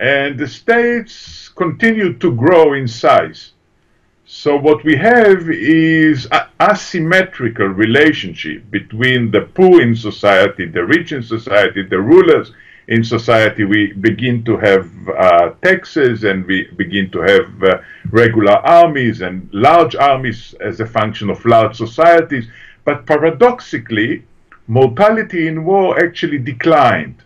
and 0.00 0.38
the 0.38 0.46
states 0.46 1.48
continue 1.50 2.12
to 2.18 2.34
grow 2.34 2.74
in 2.74 2.86
size. 2.88 3.52
So 4.26 4.56
what 4.56 4.84
we 4.84 4.96
have 4.96 5.48
is 5.50 6.28
asymmetrical 6.60 7.66
relationship 7.68 8.70
between 8.70 9.30
the 9.30 9.42
poor 9.42 9.80
in 9.80 9.96
society, 9.96 10.66
the 10.66 10.84
rich 10.84 11.12
in 11.12 11.22
society, 11.22 11.82
the 11.82 12.00
rulers 12.00 12.52
in 12.88 13.02
society. 13.04 13.64
We 13.64 13.92
begin 13.92 14.44
to 14.44 14.56
have 14.58 14.90
uh, 15.08 15.50
taxes 15.62 16.24
and 16.24 16.44
we 16.46 16.66
begin 16.76 17.10
to 17.12 17.20
have 17.22 17.62
uh, 17.62 17.78
regular 18.10 18.56
armies 18.82 19.22
and 19.22 19.48
large 19.52 19.96
armies 19.96 20.54
as 20.60 20.80
a 20.80 20.86
function 20.86 21.30
of 21.30 21.44
large 21.44 21.76
societies. 21.76 22.46
But 22.88 23.04
paradoxically, 23.04 24.22
mortality 24.66 25.46
in 25.46 25.66
war 25.66 26.02
actually 26.02 26.38
declined 26.38 27.16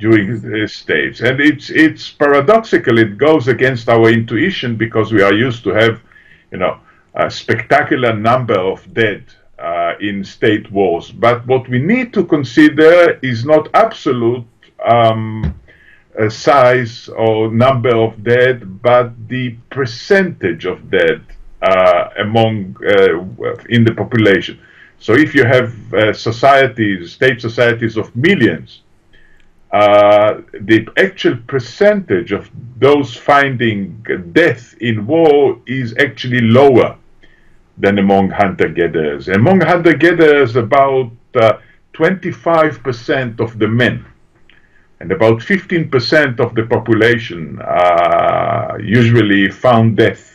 during 0.00 0.40
this 0.40 0.74
stage. 0.74 1.20
And 1.20 1.38
it's 1.40 1.70
it's 1.70 2.10
paradoxical. 2.10 2.98
It 2.98 3.16
goes 3.16 3.46
against 3.46 3.88
our 3.88 4.08
intuition 4.10 4.74
because 4.74 5.12
we 5.12 5.22
are 5.22 5.32
used 5.32 5.62
to 5.62 5.70
have, 5.70 6.00
you 6.50 6.58
know, 6.58 6.80
a 7.14 7.30
spectacular 7.30 8.16
number 8.16 8.58
of 8.58 8.78
dead 8.92 9.22
uh, 9.60 9.92
in 10.00 10.24
state 10.24 10.68
wars. 10.72 11.12
But 11.12 11.46
what 11.46 11.68
we 11.68 11.78
need 11.78 12.12
to 12.14 12.24
consider 12.24 13.20
is 13.22 13.44
not 13.44 13.68
absolute 13.74 14.48
um, 14.84 15.54
size 16.28 17.08
or 17.10 17.52
number 17.52 17.94
of 17.94 18.24
dead, 18.24 18.82
but 18.82 19.28
the 19.28 19.54
percentage 19.70 20.64
of 20.64 20.90
dead 20.90 21.20
uh, 21.20 21.33
among 22.18 22.76
uh, 22.86 23.54
in 23.68 23.84
the 23.84 23.94
population. 23.96 24.58
So 24.98 25.12
if 25.14 25.34
you 25.34 25.44
have 25.44 25.94
uh, 25.94 26.12
societies, 26.12 27.12
state 27.12 27.40
societies 27.40 27.96
of 27.96 28.14
millions, 28.16 28.82
uh, 29.72 30.40
the 30.60 30.86
actual 30.96 31.36
percentage 31.48 32.30
of 32.32 32.48
those 32.78 33.16
finding 33.16 34.04
death 34.32 34.74
in 34.80 35.06
war 35.06 35.58
is 35.66 35.94
actually 35.98 36.40
lower 36.40 36.96
than 37.78 37.98
among 37.98 38.30
hunter-gatherers. 38.30 39.28
Among 39.28 39.60
hunter-gatherers, 39.60 40.54
about 40.54 41.10
25% 41.92 43.40
uh, 43.40 43.44
of 43.44 43.58
the 43.58 43.66
men 43.66 44.04
and 45.00 45.10
about 45.10 45.38
15% 45.40 46.38
of 46.40 46.54
the 46.54 46.62
population 46.66 47.60
uh, 47.60 48.76
usually 48.80 49.50
found 49.50 49.96
death, 49.96 50.33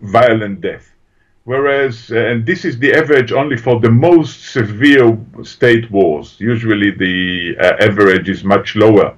violent 0.00 0.60
death. 0.60 0.92
Whereas, 1.44 2.10
and 2.10 2.44
this 2.44 2.64
is 2.64 2.78
the 2.78 2.92
average 2.92 3.30
only 3.30 3.56
for 3.56 3.78
the 3.78 3.90
most 3.90 4.50
severe 4.52 5.16
state 5.44 5.88
wars. 5.92 6.36
Usually 6.40 6.90
the 6.90 7.56
uh, 7.60 7.84
average 7.84 8.28
is 8.28 8.42
much 8.42 8.74
lower 8.74 9.16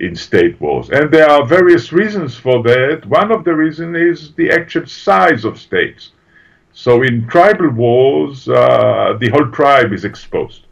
in 0.00 0.16
state 0.16 0.60
wars. 0.60 0.90
And 0.90 1.12
there 1.12 1.30
are 1.30 1.46
various 1.46 1.92
reasons 1.92 2.36
for 2.36 2.62
that. 2.64 3.06
One 3.06 3.30
of 3.30 3.44
the 3.44 3.54
reasons 3.54 3.96
is 3.96 4.34
the 4.34 4.50
actual 4.50 4.86
size 4.86 5.44
of 5.44 5.56
states. 5.56 6.10
So 6.72 7.02
in 7.02 7.28
tribal 7.28 7.70
wars, 7.70 8.48
uh, 8.48 9.16
the 9.20 9.28
whole 9.28 9.48
tribe 9.52 9.92
is 9.92 10.04
exposed. 10.04 10.66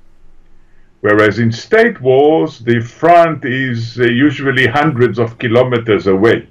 Whereas 1.02 1.38
in 1.38 1.52
state 1.52 2.00
wars, 2.00 2.58
the 2.58 2.80
front 2.80 3.44
is 3.44 3.98
uh, 3.98 4.04
usually 4.04 4.66
hundreds 4.66 5.18
of 5.18 5.38
kilometers 5.38 6.08
away. 6.08 6.48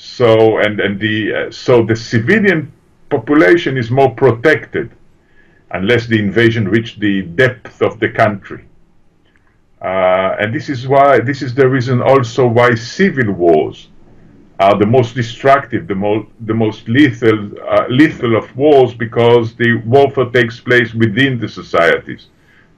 So, 0.00 0.58
and, 0.58 0.78
and 0.78 1.00
the, 1.00 1.34
uh, 1.34 1.50
so 1.50 1.84
the 1.84 1.96
civilian 1.96 2.72
population 3.10 3.76
is 3.76 3.90
more 3.90 4.14
protected 4.14 4.92
unless 5.72 6.06
the 6.06 6.20
invasion 6.20 6.68
reached 6.68 7.00
the 7.00 7.22
depth 7.22 7.82
of 7.82 7.98
the 7.98 8.08
country. 8.08 8.64
Uh, 9.82 10.36
and 10.38 10.54
this 10.54 10.68
is 10.68 10.86
why 10.86 11.18
this 11.18 11.42
is 11.42 11.52
the 11.52 11.68
reason 11.68 12.00
also 12.00 12.46
why 12.46 12.76
civil 12.76 13.32
wars 13.32 13.88
are 14.60 14.78
the 14.78 14.86
most 14.86 15.16
destructive, 15.16 15.88
the 15.88 15.94
most 15.96 16.28
the 16.46 16.54
most 16.54 16.88
lethal 16.88 17.50
uh, 17.68 17.86
lethal 17.88 18.36
of 18.36 18.56
wars 18.56 18.94
because 18.94 19.56
the 19.56 19.82
warfare 19.84 20.30
takes 20.30 20.60
place 20.60 20.94
within 20.94 21.40
the 21.40 21.48
societies. 21.48 22.28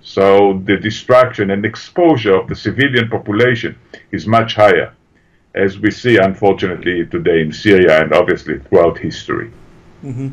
So 0.01 0.63
the 0.65 0.79
destruction 0.79 1.51
and 1.51 1.67
exposure 1.67 2.35
of 2.35 2.49
the 2.49 2.57
civilian 2.57 3.11
population 3.11 3.79
is 4.11 4.27
much 4.27 4.55
higher, 4.55 4.95
as 5.55 5.79
we 5.79 5.91
see 5.91 6.17
unfortunately 6.17 7.07
today 7.07 7.41
in 7.41 7.53
Syria 7.53 8.03
and 8.03 8.13
obviously 8.13 8.59
throughout 8.61 8.99
history. 8.99 9.51
Mm-hmm. 10.05 10.29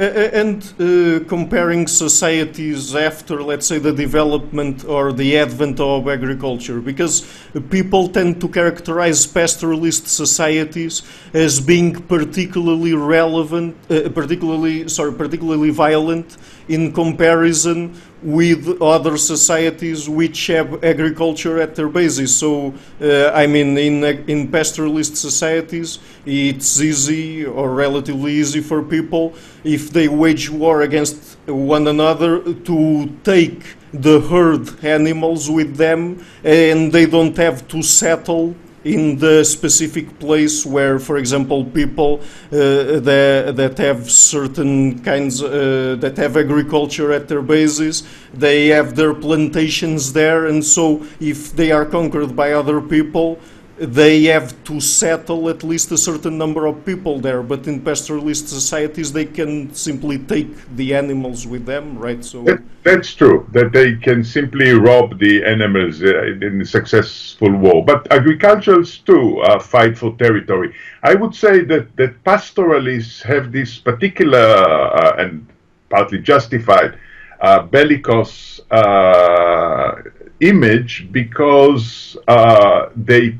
And 0.00 0.62
uh, 0.78 1.24
comparing 1.26 1.88
societies 1.88 2.94
after, 2.94 3.42
let's 3.42 3.66
say, 3.66 3.78
the 3.80 3.92
development 3.92 4.84
or 4.84 5.12
the 5.12 5.36
advent 5.36 5.80
of 5.80 6.06
agriculture, 6.06 6.78
because 6.80 7.26
people 7.68 8.06
tend 8.08 8.40
to 8.40 8.48
characterize 8.48 9.26
pastoralist 9.26 10.06
societies 10.06 11.02
as 11.34 11.60
being 11.60 12.00
particularly 12.00 12.94
relevant, 12.94 13.76
uh, 13.90 14.08
particularly 14.10 14.88
sorry, 14.88 15.12
particularly 15.14 15.70
violent 15.70 16.36
in 16.68 16.92
comparison 16.92 18.00
with 18.22 18.82
other 18.82 19.16
societies 19.16 20.08
which 20.08 20.48
have 20.48 20.82
agriculture 20.82 21.60
at 21.60 21.74
their 21.74 21.88
basis. 21.88 22.36
So, 22.36 22.74
uh, 23.00 23.30
I 23.30 23.46
mean, 23.46 23.78
in, 23.78 24.04
in 24.04 24.48
pastoralist 24.48 25.16
societies, 25.16 25.98
it's 26.26 26.80
easy 26.80 27.44
or 27.44 27.74
relatively 27.74 28.32
easy 28.32 28.60
for 28.60 28.82
people 28.82 29.34
if 29.64 29.90
they 29.90 30.08
wage 30.08 30.50
war 30.50 30.82
against 30.82 31.38
one 31.46 31.86
another 31.86 32.42
to 32.54 33.16
take 33.24 33.62
the 33.92 34.20
herd 34.20 34.84
animals 34.84 35.48
with 35.50 35.76
them 35.76 36.24
and 36.44 36.92
they 36.92 37.06
don't 37.06 37.36
have 37.36 37.66
to 37.68 37.82
settle 37.82 38.54
in 38.88 39.18
the 39.18 39.44
specific 39.44 40.18
place 40.18 40.64
where, 40.64 40.98
for 40.98 41.18
example, 41.18 41.64
people 41.64 42.20
uh, 42.50 43.00
that, 43.00 43.52
that 43.56 43.76
have 43.76 44.10
certain 44.10 44.98
kinds, 45.04 45.42
uh, 45.42 45.96
that 46.00 46.16
have 46.16 46.36
agriculture 46.36 47.12
at 47.12 47.28
their 47.28 47.42
bases, 47.42 48.02
they 48.32 48.68
have 48.68 48.96
their 48.96 49.12
plantations 49.12 50.12
there, 50.14 50.46
and 50.46 50.64
so 50.64 51.04
if 51.20 51.54
they 51.54 51.70
are 51.70 51.84
conquered 51.84 52.34
by 52.34 52.52
other 52.52 52.80
people, 52.80 53.38
they 53.78 54.24
have 54.24 54.52
to 54.64 54.80
settle 54.80 55.48
at 55.48 55.62
least 55.62 55.92
a 55.92 55.98
certain 55.98 56.36
number 56.36 56.66
of 56.66 56.84
people 56.84 57.20
there. 57.20 57.42
But 57.42 57.66
in 57.66 57.80
pastoralist 57.80 58.48
societies, 58.48 59.12
they 59.12 59.24
can 59.24 59.72
simply 59.74 60.18
take 60.18 60.48
the 60.76 60.94
animals 60.94 61.46
with 61.46 61.64
them, 61.64 61.98
right? 61.98 62.24
So 62.24 62.42
that, 62.44 62.62
that's 62.82 63.14
true. 63.14 63.48
That 63.52 63.72
they 63.72 63.96
can 63.96 64.24
simply 64.24 64.72
rob 64.72 65.18
the 65.18 65.44
animals 65.44 66.02
uh, 66.02 66.24
in 66.24 66.60
a 66.60 66.64
successful 66.64 67.52
war. 67.52 67.84
But 67.84 68.10
agriculturalists 68.12 68.98
too 68.98 69.40
uh, 69.40 69.58
fight 69.60 69.96
for 69.96 70.16
territory. 70.16 70.74
I 71.02 71.14
would 71.14 71.34
say 71.34 71.64
that 71.64 71.96
that 71.96 72.24
pastoralists 72.24 73.22
have 73.22 73.52
this 73.52 73.78
particular 73.78 74.38
uh, 74.38 75.22
and 75.22 75.46
partly 75.88 76.18
justified 76.18 76.98
uh, 77.40 77.62
bellicose 77.62 78.60
uh, 78.70 80.02
image 80.40 81.08
because 81.12 82.16
uh, 82.26 82.88
they 82.96 83.36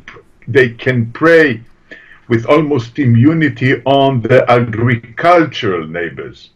they 0.49 0.71
can 0.71 1.13
prey 1.13 1.63
with 2.29 2.45
almost 2.47 2.99
immunity 2.99 3.81
on 3.85 4.21
the 4.23 4.45
agricultural 4.51 5.87
neighbors. 5.87 6.51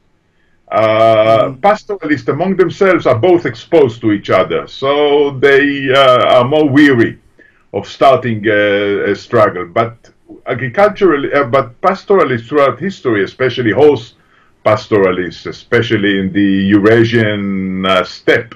Uh, 0.70 1.48
mm. 1.48 1.60
pastoralists 1.60 2.28
among 2.28 2.56
themselves 2.56 3.06
are 3.06 3.18
both 3.18 3.44
exposed 3.44 4.00
to 4.00 4.10
each 4.10 4.30
other, 4.30 4.66
so 4.66 5.30
they 5.38 5.92
uh, 5.92 6.36
are 6.36 6.44
more 6.44 6.68
weary 6.68 7.18
of 7.74 7.86
starting 7.86 8.42
a, 8.46 9.12
a 9.12 9.14
struggle. 9.14 9.66
But 9.66 10.10
agricultural, 10.46 11.26
uh, 11.34 11.44
but 11.44 11.78
pastoralists 11.82 12.48
throughout 12.48 12.78
history, 12.78 13.22
especially 13.22 13.70
horse 13.70 14.14
pastoralists, 14.64 15.46
especially 15.46 16.18
in 16.20 16.32
the 16.32 16.50
Eurasian 16.74 17.84
uh, 17.84 18.04
steppe, 18.04 18.54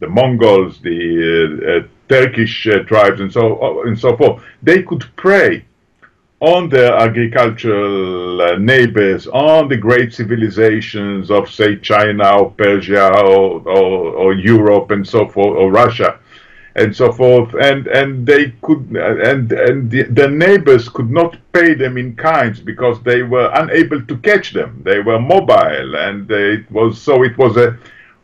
the 0.00 0.08
Mongols, 0.08 0.80
the 0.80 1.00
uh, 1.00 1.70
uh, 1.70 1.88
Turkish 2.08 2.66
uh, 2.66 2.80
tribes 2.84 3.20
and 3.20 3.32
so 3.32 3.82
and 3.82 3.98
so 3.98 4.16
forth. 4.16 4.42
They 4.62 4.82
could 4.82 5.04
prey 5.16 5.64
on 6.40 6.68
their 6.68 6.94
agricultural 6.94 8.58
neighbors, 8.60 9.26
on 9.26 9.68
the 9.68 9.76
great 9.76 10.14
civilizations 10.14 11.32
of, 11.32 11.50
say, 11.50 11.74
China 11.74 12.42
or 12.42 12.50
Persia 12.52 13.08
or, 13.08 13.60
or, 13.68 14.14
or, 14.14 14.34
Europe 14.34 14.92
and 14.92 15.04
so 15.04 15.26
forth, 15.26 15.56
or 15.58 15.72
Russia 15.72 16.20
and 16.76 16.94
so 16.94 17.10
forth, 17.10 17.52
and 17.60 17.88
and 17.88 18.24
they 18.24 18.50
could 18.62 18.86
and 18.96 19.50
and 19.52 19.90
the, 19.90 20.04
the 20.04 20.28
neighbors 20.28 20.88
could 20.88 21.10
not 21.10 21.36
pay 21.52 21.74
them 21.74 21.98
in 21.98 22.14
kinds 22.14 22.60
because 22.60 23.02
they 23.02 23.22
were 23.22 23.50
unable 23.54 24.00
to 24.02 24.16
catch 24.18 24.52
them. 24.52 24.80
They 24.84 25.00
were 25.00 25.18
mobile, 25.18 25.96
and 25.96 26.30
it 26.30 26.70
was 26.70 27.00
so 27.02 27.24
it 27.24 27.36
was 27.36 27.56
a 27.56 27.76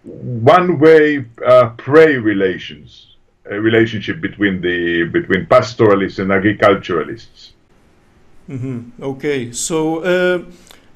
one-way 0.05 1.25
uh, 1.45 1.71
prey 1.71 2.17
relations 2.17 3.15
a 3.47 3.61
relationship 3.61 4.21
between 4.21 4.61
the 4.61 5.05
between 5.05 5.47
pastoralists 5.47 6.19
and 6.19 6.33
agriculturalists. 6.33 7.53
Mm-hmm. 8.49 9.03
Okay, 9.03 9.53
so 9.53 9.99
uh, 9.99 10.45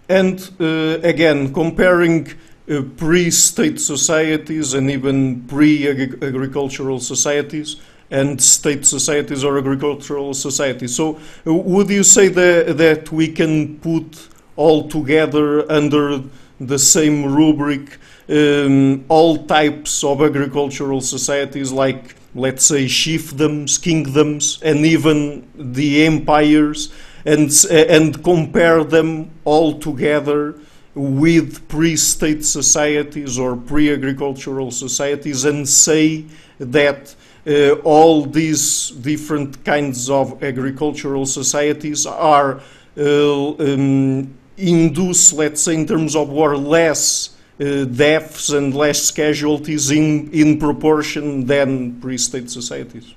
and 0.08 0.50
uh, 0.60 0.98
again 1.02 1.52
comparing 1.52 2.28
uh, 2.70 2.82
pre-state 2.96 3.80
societies 3.80 4.74
and 4.74 4.90
even 4.90 5.42
pre-agricultural 5.42 7.00
societies, 7.00 7.76
and 8.10 8.40
state 8.42 8.86
societies 8.86 9.44
or 9.44 9.58
agricultural 9.58 10.34
societies. 10.34 10.94
So, 10.94 11.18
uh, 11.46 11.52
would 11.52 11.90
you 11.90 12.02
say 12.02 12.28
that, 12.28 12.78
that 12.78 13.12
we 13.12 13.28
can 13.28 13.78
put 13.80 14.28
all 14.56 14.88
together 14.88 15.70
under 15.70 16.22
the 16.58 16.78
same 16.78 17.34
rubric 17.34 17.98
um, 18.28 19.04
all 19.08 19.46
types 19.46 20.04
of 20.04 20.22
agricultural 20.22 21.00
societies, 21.00 21.72
like 21.72 22.14
let's 22.34 22.64
say 22.64 22.84
chiefdoms, 22.84 23.80
kingdoms, 23.80 24.60
and 24.62 24.84
even 24.84 25.48
the 25.54 26.04
empires, 26.04 26.92
and 27.24 27.50
and 27.70 28.22
compare 28.22 28.84
them 28.84 29.30
all 29.44 29.78
together 29.78 30.54
with 30.94 31.68
pre-state 31.68 32.44
societies 32.44 33.38
or 33.38 33.56
pre-agricultural 33.56 34.70
societies, 34.70 35.44
and 35.44 35.68
say 35.68 36.24
that 36.58 37.14
uh, 37.46 37.72
all 37.84 38.26
these 38.26 38.90
different 38.90 39.64
kinds 39.64 40.10
of 40.10 40.42
agricultural 40.42 41.24
societies 41.24 42.04
are 42.04 42.60
uh, 42.98 43.50
um, 43.54 44.34
induce, 44.56 45.32
let's 45.32 45.62
say, 45.62 45.74
in 45.74 45.86
terms 45.86 46.14
of 46.16 46.28
war, 46.28 46.56
less 46.56 47.37
deaths 47.58 48.50
and 48.50 48.74
less 48.74 49.10
casualties 49.10 49.90
in, 49.90 50.30
in 50.32 50.58
proportion 50.58 51.44
than 51.46 52.00
pre-state 52.00 52.50
societies. 52.50 53.14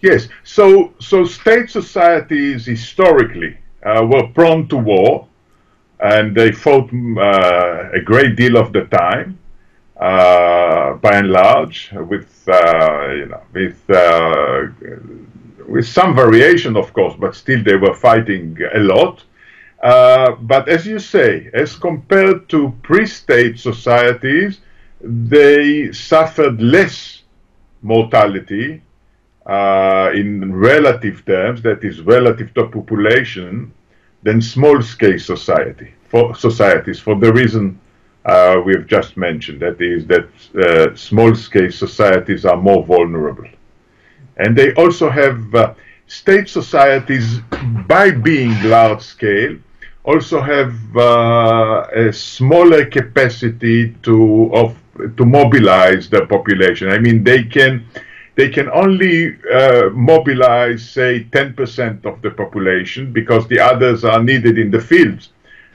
Yes, 0.00 0.28
so 0.42 0.92
so 0.98 1.24
state 1.24 1.70
societies 1.70 2.66
historically 2.66 3.56
uh, 3.84 4.04
were 4.04 4.26
prone 4.28 4.66
to 4.68 4.76
war, 4.76 5.28
and 6.00 6.34
they 6.34 6.50
fought 6.50 6.90
uh, 6.92 7.90
a 7.92 8.00
great 8.00 8.34
deal 8.34 8.56
of 8.56 8.72
the 8.72 8.84
time, 8.86 9.38
uh, 10.00 10.94
by 10.94 11.18
and 11.18 11.28
large, 11.28 11.92
with 11.92 12.48
uh, 12.48 13.12
you 13.12 13.26
know 13.26 13.42
with 13.52 13.78
uh, 13.90 14.66
with 15.68 15.86
some 15.86 16.16
variation, 16.16 16.76
of 16.76 16.92
course, 16.92 17.14
but 17.18 17.36
still 17.36 17.62
they 17.62 17.76
were 17.76 17.94
fighting 17.94 18.58
a 18.74 18.80
lot. 18.80 19.22
Uh, 19.82 20.36
but 20.42 20.68
as 20.68 20.86
you 20.86 20.98
say, 20.98 21.50
as 21.52 21.74
compared 21.74 22.48
to 22.48 22.72
pre-state 22.82 23.58
societies, 23.58 24.60
they 25.00 25.90
suffered 25.92 26.62
less 26.62 27.22
mortality 27.82 28.80
uh, 29.46 30.10
in 30.14 30.54
relative 30.54 31.24
terms, 31.24 31.60
that 31.62 31.82
is 31.82 32.00
relative 32.02 32.54
to 32.54 32.68
population, 32.68 33.72
than 34.22 34.40
small-scale 34.40 35.18
society 35.18 35.92
for 36.08 36.32
societies 36.36 37.00
for 37.00 37.18
the 37.18 37.32
reason 37.32 37.80
uh, 38.24 38.60
we've 38.64 38.86
just 38.86 39.16
mentioned. 39.16 39.58
That 39.60 39.80
is 39.80 40.06
that 40.06 40.28
uh, 40.54 40.94
small-scale 40.94 41.72
societies 41.72 42.44
are 42.44 42.56
more 42.56 42.84
vulnerable, 42.84 43.48
and 44.36 44.56
they 44.56 44.72
also 44.74 45.10
have 45.10 45.52
uh, 45.56 45.74
state 46.06 46.48
societies 46.48 47.40
by 47.88 48.12
being 48.12 48.52
large-scale 48.62 49.58
also 50.04 50.40
have 50.40 50.74
uh, 50.96 51.86
a 51.94 52.12
smaller 52.12 52.86
capacity 52.86 53.94
to 54.02 54.50
of 54.52 54.76
to 55.16 55.24
mobilize 55.24 56.08
the 56.10 56.26
population. 56.26 56.88
I 56.88 56.98
mean, 56.98 57.24
they 57.24 57.44
can 57.44 57.86
they 58.34 58.48
can 58.48 58.68
only 58.70 59.36
uh, 59.52 59.90
mobilize 59.92 60.88
say 60.88 61.24
10% 61.24 62.06
of 62.06 62.22
the 62.22 62.30
population 62.30 63.12
because 63.12 63.46
the 63.48 63.60
others 63.60 64.04
are 64.04 64.22
needed 64.22 64.58
in 64.58 64.70
the 64.70 64.80
fields 64.80 65.30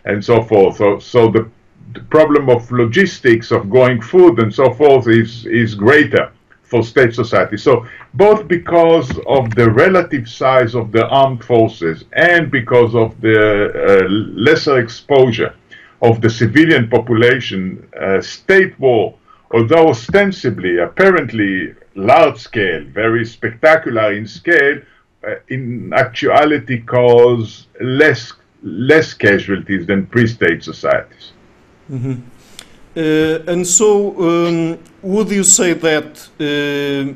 and 0.05 0.23
so 0.23 0.41
forth. 0.41 0.77
So, 0.77 0.97
so 0.97 1.29
the, 1.29 1.47
the 1.93 1.99
problem 2.01 2.49
of 2.49 2.71
logistics 2.71 3.51
of 3.51 3.69
going 3.69 4.01
food 4.01 4.39
and 4.39 4.53
so 4.53 4.73
forth 4.73 5.07
is 5.07 5.45
is 5.45 5.75
greater 5.75 6.31
for 6.67 6.83
state 6.83 7.13
society. 7.13 7.57
So 7.57 7.85
both 8.13 8.47
because 8.47 9.09
of 9.27 9.55
the 9.55 9.69
relative 9.71 10.27
size 10.27 10.75
of 10.75 10.91
the 10.91 11.07
armed 11.07 11.43
forces 11.43 12.03
and 12.13 12.51
because 12.51 12.93
of 12.95 13.19
the 13.21 13.41
uh, 13.41 14.09
lesser 14.09 14.79
exposure 14.79 15.55
of 16.01 16.21
the 16.21 16.29
civilian 16.29 16.89
population, 16.89 17.87
uh, 17.99 18.21
state 18.21 18.77
war, 18.79 19.15
although 19.51 19.89
ostensibly, 19.89 20.79
apparently 20.79 21.73
large 21.95 22.37
scale, 22.37 22.83
very 22.85 23.25
spectacular 23.25 24.13
in 24.13 24.27
scale, 24.27 24.79
uh, 25.27 25.35
in 25.49 25.91
actuality 25.93 26.81
cause 26.81 27.67
less 27.81 28.33
less 28.63 29.13
casualties 29.13 29.85
than 29.85 30.05
pre-state 30.07 30.63
societies. 30.63 31.31
Mm 31.89 31.99
-hmm. 31.99 32.11
Uh, 32.13 32.36
and 32.97 33.67
so, 33.67 34.19
um, 34.19 34.79
would 35.03 35.29
you 35.29 35.43
say 35.43 35.73
that 35.73 36.29
uh, 36.39 37.13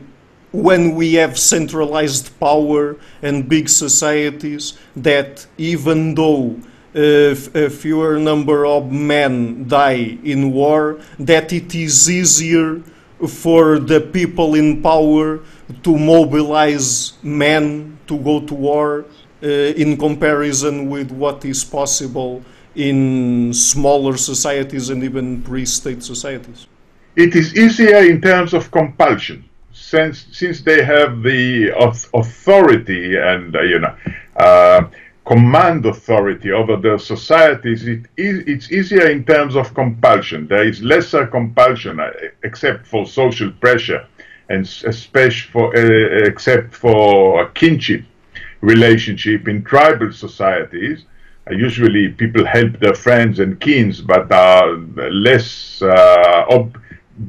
when 0.52 0.94
we 0.94 1.14
have 1.16 1.40
centralized 1.40 2.40
power 2.40 2.98
and 3.24 3.50
big 3.50 3.68
societies, 3.68 4.78
that 4.96 5.48
even 5.58 6.14
though 6.14 6.60
uh, 6.94 7.34
a 7.56 7.70
fewer 7.70 8.20
number 8.20 8.66
of 8.66 8.92
men 8.92 9.68
die 9.68 10.20
in 10.24 10.52
war, 10.52 11.00
that 11.18 11.52
it 11.52 11.74
is 11.74 12.10
easier 12.10 12.82
for 13.28 13.80
the 13.80 14.02
people 14.02 14.54
in 14.54 14.84
power 14.84 15.40
to 15.84 15.98
mobilize 15.98 17.14
men 17.24 17.98
to 18.06 18.20
go 18.20 18.40
to 18.42 18.54
war 18.54 19.06
uh, 19.42 19.48
in 19.48 19.98
comparison 19.98 20.90
with 20.90 21.12
what 21.12 21.44
is 21.46 21.64
possible 21.64 22.44
in 22.76 23.54
smaller 23.54 24.18
societies 24.18 24.90
and 24.90 25.04
even 25.04 25.42
pre-state 25.42 26.04
societies? 26.04 26.68
It 27.16 27.36
is 27.36 27.56
easier 27.56 27.98
in 27.98 28.22
terms 28.22 28.54
of 28.54 28.72
compulsion, 28.72 29.44
since 29.74 30.26
since 30.32 30.62
they 30.62 30.84
have 30.84 31.22
the 31.24 31.76
authority 32.14 33.18
and 33.18 33.56
uh, 33.56 33.62
you 33.62 33.80
know 33.80 33.96
uh, 34.38 34.88
command 35.26 35.86
authority 35.86 36.52
over 36.52 36.78
their 36.78 36.98
societies. 36.98 37.86
It 37.86 38.06
is 38.16 38.44
it's 38.48 38.72
easier 38.72 39.10
in 39.10 39.26
terms 39.26 39.56
of 39.56 39.74
compulsion. 39.74 40.48
There 40.48 40.66
is 40.66 40.82
lesser 40.82 41.28
compulsion, 41.28 42.00
uh, 42.00 42.12
except 42.44 42.88
for 42.88 43.06
social 43.06 43.52
pressure, 43.52 44.08
and 44.50 44.62
especially 44.86 45.52
for 45.52 45.76
uh, 45.76 46.28
except 46.32 46.74
for 46.74 47.50
kinship 47.50 48.06
relationship 48.62 49.48
in 49.48 49.64
tribal 49.64 50.14
societies 50.14 51.04
usually 51.50 52.10
people 52.10 52.46
help 52.46 52.80
their 52.80 52.94
friends 52.94 53.40
and 53.40 53.60
kins, 53.60 54.02
but 54.02 54.32
are 54.32 54.78
less 55.10 55.82
uh, 55.82 56.46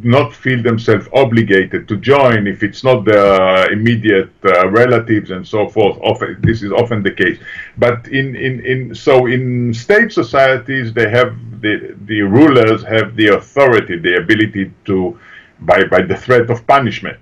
not 0.02 0.34
feel 0.34 0.62
themselves 0.62 1.06
obligated 1.12 1.88
to 1.88 1.96
join 1.96 2.46
if 2.46 2.62
it's 2.62 2.82
not 2.82 3.04
their 3.04 3.70
immediate 3.72 4.30
uh, 4.44 4.68
relatives 4.70 5.30
and 5.30 5.46
so 5.46 5.68
forth. 5.68 5.98
Often 6.02 6.40
this 6.42 6.62
is 6.62 6.72
often 6.72 7.02
the 7.02 7.10
case. 7.10 7.38
But 7.78 8.08
in, 8.08 8.36
in, 8.36 8.64
in 8.64 8.94
so 8.94 9.26
in 9.26 9.74
state 9.74 10.12
societies, 10.12 10.92
they 10.92 11.08
have 11.10 11.36
the 11.60 11.96
the 12.06 12.22
rulers 12.22 12.82
have 12.84 13.16
the 13.16 13.28
authority, 13.28 13.98
the 13.98 14.16
ability 14.16 14.72
to 14.86 15.18
by 15.60 15.84
by 15.84 16.02
the 16.02 16.16
threat 16.16 16.50
of 16.50 16.66
punishment 16.66 17.18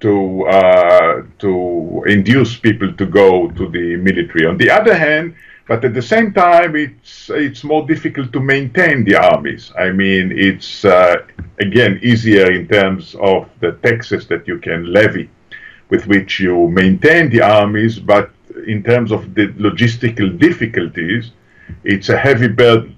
to 0.00 0.46
uh, 0.46 1.22
to 1.38 2.04
induce 2.06 2.56
people 2.56 2.92
to 2.94 3.06
go 3.06 3.50
to 3.52 3.68
the 3.68 3.96
military. 3.96 4.46
On 4.46 4.56
the 4.56 4.70
other 4.70 4.94
hand 4.94 5.34
but 5.70 5.84
at 5.84 5.94
the 5.94 6.02
same 6.02 6.32
time, 6.32 6.74
it's 6.74 7.30
it's 7.30 7.62
more 7.62 7.86
difficult 7.86 8.32
to 8.32 8.40
maintain 8.40 9.04
the 9.04 9.14
armies. 9.14 9.70
I 9.78 9.92
mean, 9.92 10.32
it's 10.48 10.84
uh, 10.84 11.18
again 11.60 12.00
easier 12.02 12.50
in 12.50 12.66
terms 12.66 13.14
of 13.30 13.48
the 13.60 13.70
taxes 13.86 14.26
that 14.30 14.48
you 14.48 14.58
can 14.58 14.92
levy, 14.92 15.30
with 15.88 16.08
which 16.08 16.40
you 16.40 16.56
maintain 16.80 17.30
the 17.30 17.42
armies. 17.42 18.00
But 18.00 18.32
in 18.66 18.82
terms 18.82 19.12
of 19.12 19.32
the 19.36 19.46
logistical 19.66 20.28
difficulties, 20.46 21.30
it's 21.84 22.08
a 22.08 22.18
heavy 22.26 22.48
burden. 22.48 22.96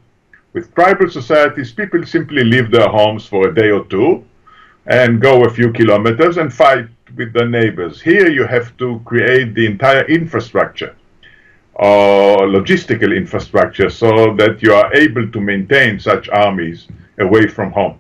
With 0.55 0.75
tribal 0.75 1.11
societies, 1.11 1.73
people 1.73 2.07
simply 2.07 2.43
leave 2.43 2.71
their 2.71 2.89
homes 2.89 3.27
for 3.27 3.49
a 3.49 3.55
day 3.55 3.71
or 3.71 3.85
two 3.85 4.25
and 4.87 5.21
go 5.21 5.45
a 5.45 5.51
few 5.59 5.71
kilometers 5.73 6.39
and 6.39 6.51
fight 6.51 6.89
with 7.19 7.35
their 7.35 7.51
neighbors. 7.51 8.01
Here 8.01 8.31
you 8.31 8.47
have 8.47 8.75
to 8.79 9.03
create 9.05 9.53
the 9.55 9.67
entire 9.67 10.05
infrastructure 10.07 10.97
or 11.75 12.47
logistical 12.49 13.17
infrastructure 13.17 13.89
so 13.89 14.35
that 14.37 14.63
you 14.63 14.73
are 14.75 14.93
able 14.95 15.27
to 15.31 15.41
maintain 15.41 15.99
such 15.99 16.29
armies 16.29 16.87
away 17.19 17.47
from 17.47 17.73
home. 17.73 17.97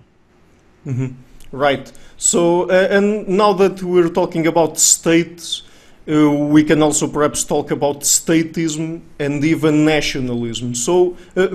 Mm 0.87 0.95
-hmm. 0.95 1.11
Right. 1.53 1.93
So, 2.17 2.69
uh, 2.71 2.97
and 2.97 3.29
now 3.29 3.53
that 3.57 3.83
we're 3.83 4.13
talking 4.13 4.47
about 4.47 4.79
states, 4.79 5.63
uh, 6.09 6.31
we 6.31 6.65
can 6.65 6.83
also 6.83 7.07
perhaps 7.09 7.45
talk 7.45 7.71
about 7.71 8.05
statism 8.05 9.01
and 9.19 9.45
even 9.45 9.85
nationalism. 9.85 10.75
So, 10.75 11.17
uh, 11.37 11.47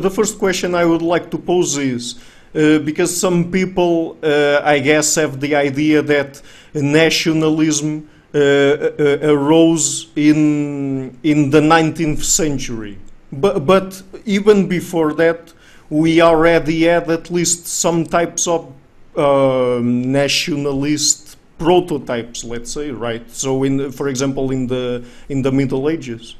the 0.00 0.10
first 0.10 0.38
question 0.38 0.74
I 0.74 0.84
would 0.84 1.02
like 1.02 1.30
to 1.30 1.38
pose 1.38 1.76
is 1.76 2.14
uh, 2.54 2.78
because 2.78 3.16
some 3.16 3.50
people, 3.50 4.16
uh, 4.22 4.60
I 4.62 4.78
guess, 4.78 5.14
have 5.16 5.40
the 5.40 5.56
idea 5.56 6.02
that 6.02 6.40
nationalism 6.74 7.96
uh, 7.96 8.00
uh, 8.02 8.21
arose 8.34 10.08
in 10.16 11.16
in 11.22 11.50
the 11.50 11.60
19th 11.60 12.22
century. 12.22 12.98
But, 13.32 13.66
but 13.66 14.02
even 14.26 14.68
before 14.68 15.14
that, 15.14 15.52
we 15.88 16.20
already 16.20 16.84
had 16.84 17.10
at 17.10 17.30
least 17.30 17.66
some 17.66 18.04
types 18.04 18.46
of 18.46 18.72
uh, 19.16 19.80
nationalist 19.82 21.36
prototypes, 21.58 22.44
let's 22.44 22.72
say, 22.72 22.90
right? 22.90 23.30
So, 23.30 23.62
in 23.62 23.92
for 23.92 24.08
example, 24.08 24.50
in 24.50 24.66
the 24.66 25.04
in 25.28 25.42
the 25.42 25.52
Middle 25.52 25.88
Ages. 25.88 26.36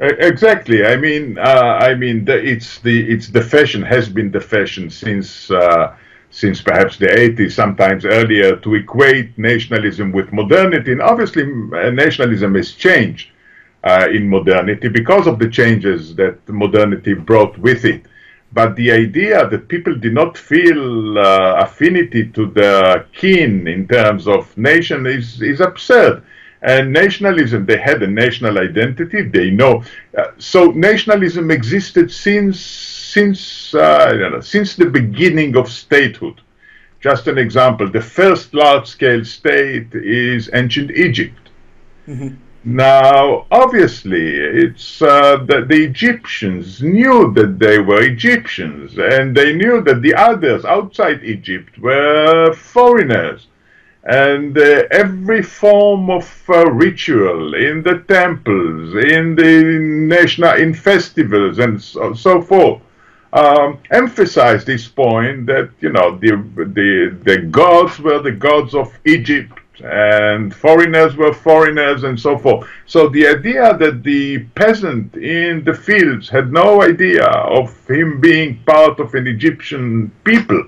Exactly. 0.00 0.86
I 0.86 0.96
mean, 0.96 1.38
uh, 1.38 1.78
I 1.80 1.94
mean, 1.94 2.24
the, 2.24 2.36
it's 2.38 2.78
the 2.80 3.10
it's 3.10 3.28
the 3.28 3.42
fashion 3.42 3.82
has 3.82 4.08
been 4.08 4.30
the 4.30 4.40
fashion 4.40 4.90
since 4.90 5.50
uh, 5.50 5.96
since 6.30 6.60
perhaps 6.60 6.96
the 6.98 7.06
80s, 7.06 7.52
sometimes 7.52 8.04
earlier, 8.04 8.56
to 8.56 8.74
equate 8.74 9.36
nationalism 9.38 10.12
with 10.12 10.32
modernity. 10.32 10.92
And 10.92 11.02
obviously, 11.02 11.42
uh, 11.42 11.90
nationalism 11.90 12.54
has 12.54 12.72
changed 12.72 13.30
uh, 13.84 14.08
in 14.12 14.28
modernity 14.28 14.88
because 14.88 15.26
of 15.26 15.38
the 15.38 15.48
changes 15.48 16.14
that 16.16 16.46
modernity 16.48 17.14
brought 17.14 17.56
with 17.58 17.84
it. 17.84 18.04
But 18.52 18.76
the 18.76 18.92
idea 18.92 19.48
that 19.48 19.68
people 19.68 19.94
did 19.94 20.14
not 20.14 20.36
feel 20.36 21.18
uh, 21.18 21.56
affinity 21.56 22.28
to 22.30 22.46
the 22.46 23.04
kin 23.12 23.68
in 23.68 23.86
terms 23.86 24.26
of 24.26 24.56
nation 24.56 25.06
is, 25.06 25.42
is 25.42 25.60
absurd 25.60 26.22
and 26.62 26.92
nationalism 26.92 27.64
they 27.66 27.78
had 27.78 28.02
a 28.02 28.06
national 28.06 28.58
identity 28.58 29.22
they 29.22 29.50
know 29.50 29.82
uh, 30.16 30.24
so 30.38 30.66
nationalism 30.72 31.50
existed 31.50 32.10
since 32.10 32.58
since 32.60 33.74
uh, 33.74 34.12
know, 34.12 34.40
since 34.40 34.76
the 34.76 34.86
beginning 34.86 35.56
of 35.56 35.70
statehood. 35.70 36.40
Just 37.00 37.28
an 37.28 37.38
example 37.38 37.88
the 37.88 38.00
first 38.00 38.54
large 38.54 38.86
scale 38.86 39.24
state 39.24 39.88
is 39.94 40.50
ancient 40.52 40.90
egypt. 40.90 41.38
Mm-hmm. 42.08 42.34
now 42.64 43.46
obviously 43.50 44.34
it's 44.34 45.02
uh, 45.02 45.36
the, 45.48 45.66
the 45.68 45.84
egyptians 45.84 46.82
knew 46.82 47.30
that 47.34 47.58
they 47.58 47.78
were 47.78 48.02
egyptians 48.02 48.96
and 48.98 49.36
they 49.36 49.52
knew 49.54 49.82
that 49.82 50.00
the 50.00 50.14
others 50.14 50.64
outside 50.64 51.22
egypt 51.22 51.78
were 51.78 52.54
foreigners 52.54 53.48
and 54.08 54.56
uh, 54.56 54.84
every 54.90 55.42
form 55.42 56.08
of 56.08 56.26
uh, 56.48 56.64
ritual 56.70 57.54
in 57.54 57.82
the 57.82 57.98
temples, 58.08 58.94
in 58.94 59.34
the 59.34 59.78
national, 59.78 60.54
in 60.54 60.72
festivals, 60.72 61.58
and 61.58 61.80
so, 61.80 62.14
so 62.14 62.40
forth, 62.40 62.80
um, 63.34 63.78
emphasize 63.90 64.64
this 64.64 64.88
point 64.88 65.44
that 65.46 65.70
you 65.80 65.92
know 65.92 66.16
the 66.18 66.42
the 66.56 67.18
the 67.24 67.38
gods 67.50 67.98
were 68.00 68.20
the 68.22 68.32
gods 68.32 68.74
of 68.74 68.90
Egypt 69.04 69.60
and 69.84 70.54
foreigners 70.54 71.14
were 71.16 71.32
foreigners 71.32 72.02
and 72.02 72.18
so 72.18 72.36
forth. 72.38 72.66
So 72.86 73.08
the 73.08 73.28
idea 73.28 73.76
that 73.76 74.02
the 74.02 74.40
peasant 74.54 75.14
in 75.14 75.62
the 75.64 75.74
fields 75.74 76.28
had 76.28 76.52
no 76.52 76.82
idea 76.82 77.26
of 77.26 77.68
him 77.88 78.20
being 78.20 78.62
part 78.64 78.98
of 78.98 79.14
an 79.14 79.26
Egyptian 79.26 80.10
people 80.24 80.64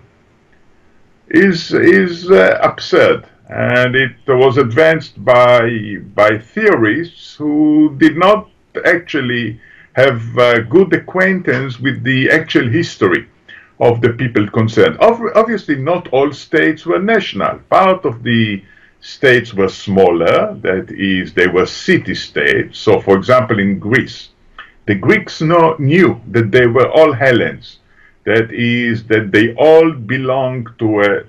is 1.30 1.72
is 1.72 2.30
uh, 2.30 2.58
absurd, 2.62 3.24
and 3.50 3.96
it 3.96 4.16
was 4.28 4.58
advanced 4.58 5.22
by 5.24 5.96
by 6.14 6.38
theorists 6.38 7.34
who 7.34 7.96
did 7.98 8.16
not 8.16 8.48
actually 8.84 9.60
have 9.94 10.22
uh, 10.38 10.60
good 10.60 10.92
acquaintance 10.92 11.80
with 11.80 12.02
the 12.04 12.30
actual 12.30 12.68
history 12.68 13.28
of 13.80 14.00
the 14.00 14.10
people 14.10 14.48
concerned. 14.50 14.96
obviously, 15.00 15.74
not 15.74 16.06
all 16.08 16.32
states 16.32 16.86
were 16.86 17.00
national. 17.00 17.58
Part 17.70 18.04
of 18.04 18.22
the 18.22 18.62
states 19.00 19.54
were 19.54 19.68
smaller, 19.68 20.54
that 20.60 20.90
is, 20.90 21.32
they 21.32 21.48
were 21.48 21.66
city 21.66 22.14
states. 22.14 22.78
So, 22.78 23.00
for 23.00 23.16
example, 23.16 23.58
in 23.58 23.78
Greece, 23.78 24.28
the 24.86 24.94
Greeks 24.94 25.40
know, 25.40 25.76
knew 25.78 26.20
that 26.28 26.50
they 26.50 26.66
were 26.66 26.90
all 26.90 27.12
Hellenes. 27.12 27.78
That 28.24 28.52
is, 28.52 29.04
that 29.04 29.32
they 29.32 29.54
all 29.54 29.92
belonged 29.92 30.68
to 30.78 31.00
a 31.00 31.24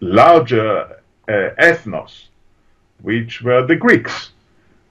larger 0.00 0.97
ethnos, 1.58 2.28
which 3.02 3.42
were 3.42 3.66
the 3.66 3.76
Greeks, 3.76 4.30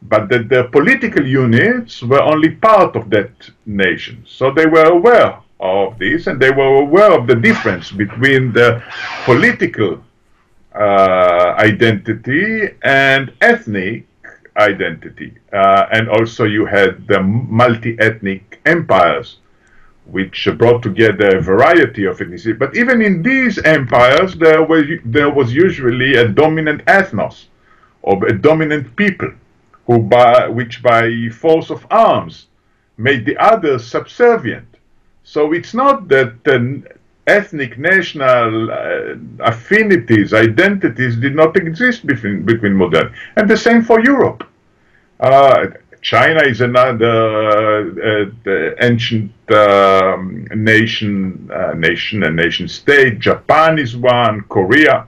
but 0.04 0.30
that 0.30 0.50
the 0.50 0.66
political 0.66 1.26
units 1.26 2.04
were 2.04 2.22
only 2.22 2.52
part 2.52 2.96
of 2.96 3.10
that 3.10 3.32
nation. 3.66 4.24
So 4.28 4.52
they 4.52 4.66
were 4.66 4.86
aware 4.86 5.40
of 5.60 5.98
this 5.98 6.28
and 6.28 6.40
they 6.40 6.52
were 6.52 6.82
aware 6.82 7.12
of 7.12 7.28
the 7.28 7.36
difference 7.36 7.92
between 7.92 8.54
the 8.54 8.82
political 9.26 10.04
uh, 10.76 11.56
identity 11.58 12.70
and 12.84 13.34
ethnic 13.42 14.06
identity. 14.58 15.34
Uh, 15.52 15.88
and 15.92 16.10
also 16.10 16.44
you 16.46 16.66
had 16.66 17.08
the 17.08 17.22
multi-ethnic 17.22 18.60
empires 18.66 19.38
which 20.12 20.48
brought 20.58 20.82
together 20.82 21.38
a 21.38 21.42
variety 21.42 22.06
of 22.06 22.18
ethnicities. 22.18 22.58
But 22.58 22.76
even 22.78 23.02
in 23.02 23.22
these 23.22 23.58
empires, 23.60 24.36
there 24.36 24.64
was, 24.64 24.86
there 25.06 25.30
was 25.30 25.54
usually 25.54 26.16
a 26.16 26.28
dominant 26.28 26.86
ethnos, 26.86 27.46
or 28.02 28.26
a 28.26 28.38
dominant 28.38 28.96
people, 28.96 29.32
who 29.86 30.00
by, 30.00 30.48
which 30.48 30.82
by 30.82 31.30
force 31.30 31.70
of 31.70 31.86
arms 31.92 32.48
made 32.98 33.26
the 33.26 33.38
others 33.38 33.86
subservient. 33.86 34.68
So 35.24 35.54
it's 35.54 35.74
not 35.74 36.08
that 36.08 36.44
the 36.44 36.84
ethnic 37.28 37.78
national 37.78 38.72
uh, 38.72 39.16
affinities, 39.40 40.34
identities 40.34 41.18
did 41.18 41.36
not 41.36 41.58
exist 41.58 42.06
between, 42.06 42.44
between 42.46 42.74
modern. 42.74 43.14
And 43.36 43.50
the 43.50 43.58
same 43.58 43.82
for 43.84 44.00
Europe. 44.00 44.46
Uh, 45.20 45.68
China 46.08 46.42
is 46.44 46.62
another 46.62 47.12
uh, 48.48 48.76
ancient 48.80 49.30
um, 49.52 50.48
nation, 50.56 51.52
uh, 51.54 51.74
nation 51.74 52.24
and 52.24 52.34
nation 52.34 52.66
state. 52.70 53.20
Japan 53.20 53.78
is 53.78 53.98
one. 53.98 54.40
Korea, 54.48 55.06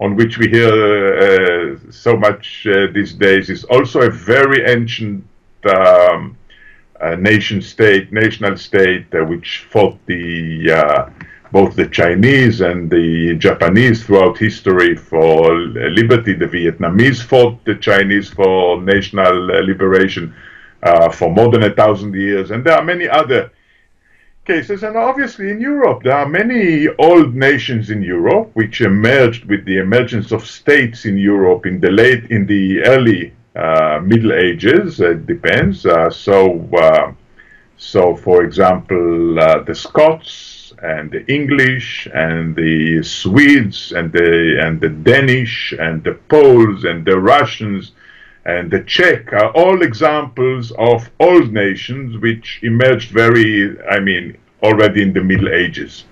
on 0.00 0.16
which 0.16 0.36
we 0.38 0.48
hear 0.48 0.72
uh, 0.72 1.78
so 1.88 2.16
much 2.16 2.66
uh, 2.66 2.88
these 2.92 3.12
days, 3.12 3.48
is 3.48 3.62
also 3.62 4.00
a 4.00 4.10
very 4.10 4.64
ancient 4.64 5.24
um, 5.72 6.36
uh, 7.00 7.14
nation 7.14 7.62
state, 7.62 8.12
national 8.12 8.56
state, 8.56 9.06
uh, 9.14 9.24
which 9.24 9.68
fought 9.70 9.96
the 10.06 10.72
both 11.54 11.76
the 11.76 11.86
Chinese 11.86 12.62
and 12.62 12.90
the 12.90 13.36
Japanese 13.36 14.02
throughout 14.04 14.36
history 14.36 14.96
for 14.96 15.54
liberty. 16.00 16.32
The 16.34 16.46
Vietnamese 16.46 17.22
fought 17.22 17.64
the 17.64 17.76
Chinese 17.76 18.28
for 18.28 18.82
national 18.82 19.36
liberation 19.70 20.34
uh, 20.82 21.10
for 21.10 21.30
more 21.30 21.52
than 21.52 21.62
a 21.62 21.72
thousand 21.72 22.12
years. 22.16 22.50
And 22.50 22.64
there 22.64 22.76
are 22.76 22.84
many 22.84 23.08
other 23.08 23.52
cases. 24.44 24.82
And 24.82 24.96
obviously 24.96 25.48
in 25.52 25.60
Europe, 25.60 26.02
there 26.02 26.16
are 26.16 26.28
many 26.28 26.88
old 26.98 27.36
nations 27.36 27.88
in 27.88 28.02
Europe 28.02 28.50
which 28.54 28.80
emerged 28.80 29.44
with 29.44 29.64
the 29.64 29.78
emergence 29.78 30.32
of 30.32 30.44
states 30.44 31.04
in 31.04 31.16
Europe 31.16 31.66
in 31.66 31.78
the 31.78 31.92
late, 31.92 32.24
in 32.32 32.46
the 32.46 32.82
early 32.82 33.32
uh, 33.54 34.00
Middle 34.02 34.32
Ages. 34.32 35.00
It 35.00 35.24
depends. 35.26 35.86
Uh, 35.86 36.10
so, 36.10 36.68
uh, 36.74 37.12
so 37.76 38.16
for 38.16 38.42
example, 38.42 39.38
uh, 39.38 39.62
the 39.62 39.74
Scots 39.76 40.53
and 40.84 41.10
the 41.10 41.24
English 41.32 42.06
and 42.12 42.54
the 42.54 43.02
Swedes 43.02 43.92
and 43.92 44.12
the 44.12 44.58
and 44.64 44.80
the 44.80 44.90
Danish 44.90 45.72
and 45.78 46.04
the 46.04 46.14
Poles 46.28 46.84
and 46.84 47.04
the 47.04 47.18
Russians 47.18 47.92
and 48.44 48.70
the 48.70 48.80
Czech 48.80 49.32
are 49.32 49.50
all 49.52 49.82
examples 49.82 50.70
of 50.72 51.10
old 51.18 51.52
nations 51.52 52.18
which 52.18 52.60
emerged 52.62 53.10
very, 53.10 53.80
I 53.88 54.00
mean, 54.00 54.36
already 54.62 55.02
in 55.02 55.12
the 55.14 55.22
Middle 55.22 55.48
Ages. 55.48 56.04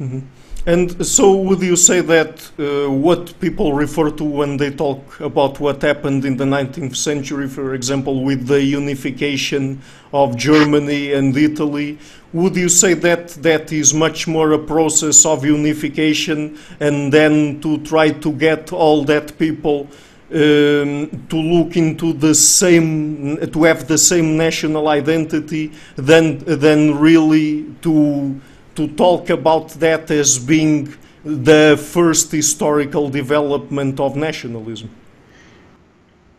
Mm-hmm. 0.00 0.20
And 0.64 1.04
so, 1.04 1.34
would 1.38 1.60
you 1.60 1.74
say 1.74 2.02
that 2.02 2.48
uh, 2.56 2.88
what 2.88 3.38
people 3.40 3.72
refer 3.72 4.10
to 4.12 4.22
when 4.22 4.56
they 4.56 4.70
talk 4.70 5.18
about 5.18 5.58
what 5.58 5.82
happened 5.82 6.24
in 6.24 6.36
the 6.36 6.44
19th 6.44 6.94
century, 6.94 7.48
for 7.48 7.74
example, 7.74 8.22
with 8.22 8.46
the 8.46 8.62
unification 8.62 9.82
of 10.12 10.36
Germany 10.36 11.14
and 11.14 11.36
Italy, 11.36 11.98
would 12.32 12.54
you 12.54 12.68
say 12.68 12.94
that 12.94 13.30
that 13.42 13.72
is 13.72 13.92
much 13.92 14.28
more 14.28 14.52
a 14.52 14.58
process 14.58 15.26
of 15.26 15.44
unification 15.44 16.56
and 16.78 17.12
then 17.12 17.60
to 17.60 17.78
try 17.78 18.10
to 18.10 18.30
get 18.30 18.72
all 18.72 19.02
that 19.02 19.36
people 19.40 19.88
um, 20.32 21.26
to 21.28 21.36
look 21.36 21.76
into 21.76 22.12
the 22.12 22.36
same, 22.36 23.36
to 23.50 23.64
have 23.64 23.88
the 23.88 23.98
same 23.98 24.36
national 24.36 24.86
identity 24.86 25.72
than, 25.96 26.38
than 26.38 27.00
really 27.00 27.64
to 27.82 28.40
to 28.74 28.88
talk 28.88 29.30
about 29.30 29.70
that 29.80 30.10
as 30.10 30.38
being 30.38 30.94
the 31.24 31.78
first 31.92 32.32
historical 32.32 33.08
development 33.08 34.00
of 34.00 34.16
nationalism? 34.16 34.90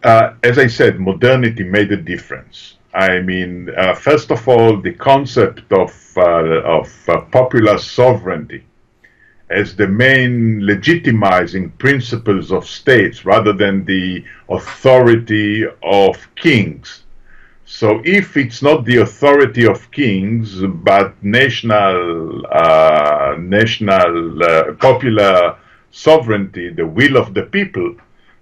Uh, 0.04 0.34
as 0.43 0.58
I 0.58 0.67
said, 0.67 1.00
modernity 1.00 1.63
made 1.63 1.91
a 1.91 1.98
difference. 1.98 2.78
I 2.93 3.19
mean, 3.22 3.69
uh, 3.78 3.96
first 3.96 4.32
of 4.32 4.48
all, 4.48 4.80
the 4.80 4.93
concept 4.93 5.72
of, 5.72 5.91
uh, 6.17 6.22
of 6.22 7.10
uh, 7.10 7.22
popular 7.32 7.78
sovereignty 7.78 8.63
as 9.50 9.76
the 9.76 9.88
main 9.88 10.62
legitimizing 10.62 11.78
principles 11.78 12.52
of 12.52 12.67
states 12.67 13.26
rather 13.26 13.54
than 13.54 13.86
the 13.86 14.24
authority 14.50 15.65
of 15.84 16.15
kings 16.36 17.03
so 17.80 18.02
if 18.06 18.38
it's 18.38 18.62
not 18.62 18.86
the 18.86 18.98
authority 18.98 19.66
of 19.66 19.90
kings, 19.90 20.62
but 20.62 21.12
national, 21.24 22.46
uh, 22.46 23.36
national 23.40 24.44
uh, 24.44 24.74
popular 24.74 25.58
sovereignty, 25.90 26.70
the 26.70 26.86
will 26.86 27.18
of 27.18 27.34
the 27.34 27.42
people. 27.42 27.96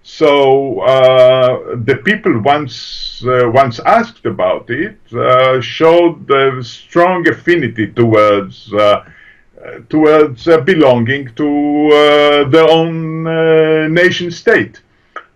So 0.03 0.81
uh, 0.81 1.77
the 1.77 2.01
people, 2.03 2.41
once 2.41 3.23
uh, 3.25 3.49
once 3.49 3.79
asked 3.79 4.25
about 4.25 4.69
it, 4.69 4.99
uh, 5.13 5.61
showed 5.61 6.29
a 6.29 6.61
strong 6.61 7.25
affinity 7.29 7.87
towards 7.87 8.73
uh, 8.73 9.05
towards 9.87 10.43
belonging 10.65 11.33
to 11.35 11.47
their 12.51 12.69
own 12.69 13.23
nation 13.93 14.29
state. 14.29 14.81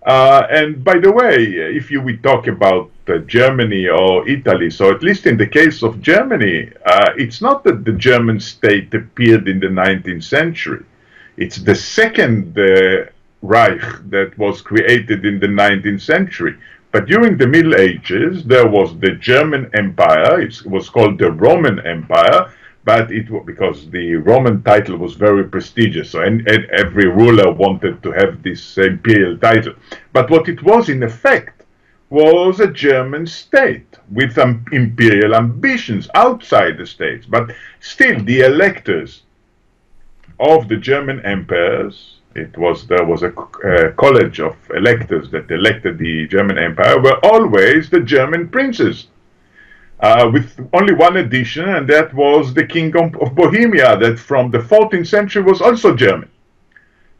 and 0.05 0.83
by 0.83 0.97
the 0.99 1.11
way, 1.11 1.37
if 1.79 1.89
you 1.91 2.01
we 2.01 2.17
talk 2.17 2.47
about 2.47 2.91
Germany 3.27 3.87
or 3.87 4.27
Italy, 4.27 4.69
so 4.69 4.91
at 4.91 5.03
least 5.03 5.25
in 5.25 5.37
the 5.37 5.47
case 5.47 5.83
of 5.83 6.01
Germany, 6.01 6.71
uh, 6.85 7.11
it's 7.17 7.41
not 7.41 7.63
that 7.63 7.85
the 7.85 7.93
German 7.93 8.39
state 8.39 8.93
appeared 8.93 9.47
in 9.47 9.59
the 9.59 9.67
19th 9.67 10.23
century. 10.23 10.83
It's 11.37 11.57
the 11.57 11.75
second 11.75 12.57
uh, 12.57 13.05
Reich 13.41 13.81
that 14.09 14.37
was 14.37 14.61
created 14.61 15.25
in 15.25 15.39
the 15.39 15.47
19th 15.47 16.01
century. 16.01 16.55
But 16.91 17.07
during 17.07 17.37
the 17.37 17.47
Middle 17.47 17.75
Ages, 17.75 18.45
there 18.45 18.67
was 18.67 18.97
the 18.99 19.11
German 19.11 19.69
Empire. 19.73 20.39
It 20.39 20.65
was 20.65 20.89
called 20.89 21.19
the 21.19 21.31
Roman 21.31 21.85
Empire, 21.85 22.51
but 22.85 23.11
it 23.11 23.27
because 23.45 23.89
the 23.89 24.15
Roman 24.15 24.63
title 24.63 24.97
was 24.97 25.15
very 25.15 25.43
prestigious, 25.43 26.11
so 26.11 26.21
and, 26.21 26.47
and 26.47 26.65
every 26.69 27.07
ruler 27.07 27.51
wanted 27.51 28.01
to 28.03 28.11
have 28.11 28.41
this 28.43 28.77
imperial 28.77 29.37
title. 29.37 29.73
But 30.13 30.29
what 30.29 30.47
it 30.47 30.63
was 30.63 30.87
in 30.87 31.03
effect 31.03 31.54
was 32.09 32.59
a 32.59 32.71
German 32.71 33.25
state 33.25 33.97
with 34.11 34.33
some 34.33 34.65
imperial 34.71 35.35
ambitions 35.35 36.07
outside 36.13 36.77
the 36.77 36.85
states, 36.85 37.25
but 37.25 37.51
still 37.79 38.23
the 38.23 38.41
electors 38.41 39.23
of 40.39 40.67
the 40.67 40.77
German 40.77 41.25
emperors 41.25 42.15
it 42.35 42.57
was 42.57 42.85
there 42.87 43.05
was 43.05 43.23
a 43.23 43.31
uh, 43.33 43.91
college 43.93 44.41
of 44.41 44.55
electors 44.75 45.29
that 45.31 45.49
elected 45.49 45.97
the 45.97 46.27
German 46.27 46.57
Empire 46.57 46.99
were 47.01 47.17
always 47.23 47.89
the 47.89 48.01
German 48.01 48.49
princes, 48.49 49.07
uh, 50.01 50.29
with 50.31 50.59
only 50.73 50.93
one 50.93 51.17
addition, 51.17 51.67
and 51.69 51.87
that 51.87 52.13
was 52.13 52.53
the 52.53 52.65
Kingdom 52.65 53.15
of 53.21 53.33
Bohemia, 53.35 53.97
that 53.97 54.19
from 54.19 54.51
the 54.51 54.57
14th 54.57 55.07
century 55.07 55.43
was 55.43 55.61
also 55.61 55.95
German. 55.95 56.29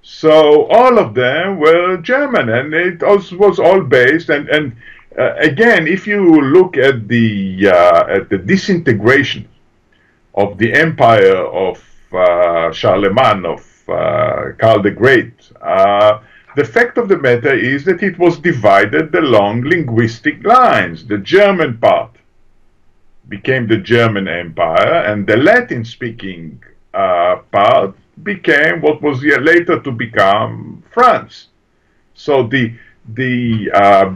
So 0.07 0.67
all 0.67 0.99
of 0.99 1.15
them 1.15 1.57
were 1.57 1.97
German, 1.97 2.49
and 2.49 2.71
it 2.75 3.01
was 3.01 3.59
all 3.59 3.81
based. 3.81 4.29
And 4.29 4.47
and 4.49 4.75
uh, 5.17 5.33
again, 5.37 5.87
if 5.87 6.05
you 6.05 6.21
look 6.41 6.77
at 6.77 7.07
the 7.07 7.67
uh, 7.67 8.05
at 8.07 8.29
the 8.29 8.37
disintegration 8.37 9.47
of 10.35 10.59
the 10.59 10.71
empire 10.73 11.37
of 11.37 11.83
uh, 12.13 12.71
Charlemagne 12.71 13.45
of 13.45 13.89
uh, 13.89 14.51
Karl 14.59 14.83
the 14.83 14.91
Great. 14.91 15.33
Uh, 15.59 16.19
the 16.55 16.65
fact 16.65 16.99
of 16.99 17.09
the 17.09 17.17
matter 17.17 17.53
is 17.53 17.83
that 17.85 18.03
it 18.03 18.19
was 18.19 18.37
divided 18.37 19.13
along 19.15 19.63
linguistic 19.63 20.43
lines. 20.43 21.05
The 21.05 21.17
German 21.17 21.79
part 21.79 22.11
became 23.27 23.67
the 23.67 23.77
German 23.77 24.27
Empire, 24.27 25.03
and 25.07 25.25
the 25.25 25.37
Latin-speaking 25.37 26.63
uh, 26.93 27.37
part 27.51 27.95
became 28.23 28.81
what 28.81 29.01
was 29.01 29.23
later 29.23 29.79
to 29.79 29.91
become 29.91 30.83
France. 30.91 31.47
So 32.13 32.43
the 32.43 32.73
the 33.13 33.69
uh, 33.73 34.15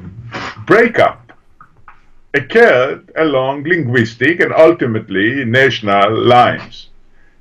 breakup 0.65 1.33
occurred 2.33 3.11
along 3.17 3.63
linguistic 3.63 4.39
and 4.39 4.53
ultimately 4.53 5.45
national 5.45 6.25
lines. 6.25 6.89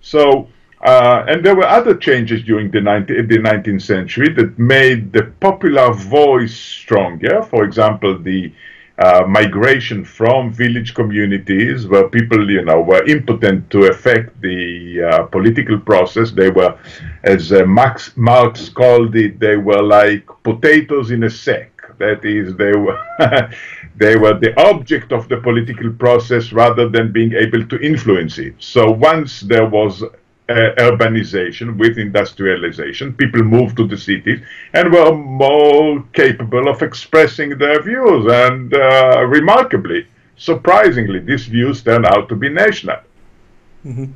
So 0.00 0.48
uh, 0.80 1.24
and 1.26 1.44
there 1.44 1.56
were 1.56 1.66
other 1.66 1.96
changes 1.96 2.42
during 2.44 2.70
the, 2.70 2.80
19, 2.80 3.26
the 3.26 3.38
19th 3.38 3.82
century 3.82 4.32
that 4.34 4.58
made 4.58 5.12
the 5.12 5.24
popular 5.40 5.92
voice 5.92 6.54
stronger. 6.54 7.42
For 7.42 7.64
example, 7.64 8.16
the 8.16 8.52
uh, 8.98 9.24
migration 9.28 10.04
from 10.04 10.52
village 10.52 10.92
communities 10.94 11.86
where 11.86 12.08
people, 12.08 12.50
you 12.50 12.64
know, 12.64 12.80
were 12.80 13.04
impotent 13.06 13.70
to 13.70 13.86
affect 13.86 14.40
the 14.40 15.02
uh, 15.02 15.22
political 15.26 15.78
process. 15.78 16.32
They 16.32 16.50
were, 16.50 16.76
as 17.22 17.52
uh, 17.52 17.64
Max, 17.64 18.16
Marx 18.16 18.68
called 18.68 19.14
it, 19.14 19.38
they 19.38 19.56
were 19.56 19.82
like 19.82 20.26
potatoes 20.42 21.10
in 21.12 21.22
a 21.24 21.30
sack. 21.30 21.70
That 21.98 22.24
is, 22.24 22.56
they 22.56 22.72
were 22.72 22.98
they 23.96 24.16
were 24.16 24.38
the 24.38 24.52
object 24.60 25.12
of 25.12 25.28
the 25.28 25.38
political 25.38 25.92
process 25.92 26.52
rather 26.52 26.88
than 26.88 27.12
being 27.12 27.32
able 27.34 27.66
to 27.66 27.80
influence 27.80 28.38
it. 28.38 28.54
So 28.58 28.90
once 28.90 29.40
there 29.40 29.66
was 29.66 30.04
uh, 30.48 30.72
urbanization, 30.78 31.76
with 31.76 31.98
industrialization, 31.98 33.12
people 33.12 33.42
moved 33.42 33.76
to 33.76 33.86
the 33.86 33.96
cities 33.96 34.40
and 34.72 34.92
were 34.92 35.14
more 35.14 36.02
capable 36.12 36.68
of 36.68 36.82
expressing 36.82 37.58
their 37.58 37.82
views. 37.82 38.24
And 38.30 38.72
uh, 38.72 39.24
remarkably, 39.26 40.06
surprisingly, 40.36 41.20
these 41.20 41.46
views 41.46 41.82
turned 41.82 42.06
out 42.06 42.28
to 42.30 42.36
be 42.36 42.48
national. 42.48 43.00
Mm 43.84 43.94
-hmm. 43.96 44.08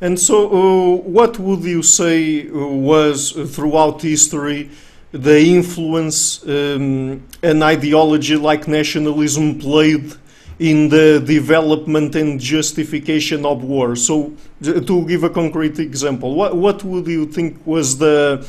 And 0.00 0.18
so, 0.18 0.36
uh, 0.50 1.12
what 1.18 1.38
would 1.38 1.64
you 1.64 1.82
say 1.82 2.46
was 2.52 3.32
throughout 3.54 4.02
history 4.02 4.68
the 5.14 5.38
influence 5.38 6.42
um, 6.48 7.22
an 7.42 7.62
ideology 7.62 8.36
like 8.36 8.66
nationalism 8.66 9.58
played 9.60 10.12
in 10.58 10.88
the 10.88 11.22
development 11.24 12.14
and 12.16 12.40
justification 12.40 13.46
of 13.46 13.62
war. 13.62 13.96
So, 13.96 14.32
to 14.64 15.06
give 15.06 15.24
a 15.24 15.30
concrete 15.30 15.78
example, 15.78 16.34
what, 16.34 16.56
what 16.56 16.82
would 16.84 17.06
you 17.06 17.26
think 17.26 17.64
was 17.66 17.98
the 17.98 18.46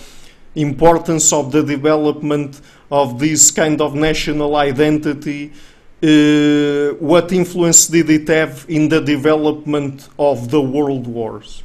importance 0.55 1.33
of 1.33 1.51
the 1.51 1.63
development 1.63 2.61
of 2.89 3.19
this 3.19 3.51
kind 3.51 3.81
of 3.81 3.95
national 3.95 4.55
identity? 4.55 5.51
Uh, 6.01 6.95
what 6.99 7.31
influence 7.31 7.87
did 7.87 8.09
it 8.09 8.27
have 8.27 8.65
in 8.69 8.89
the 8.89 9.01
development 9.01 10.07
of 10.17 10.49
the 10.49 10.61
world 10.61 11.07
wars? 11.07 11.63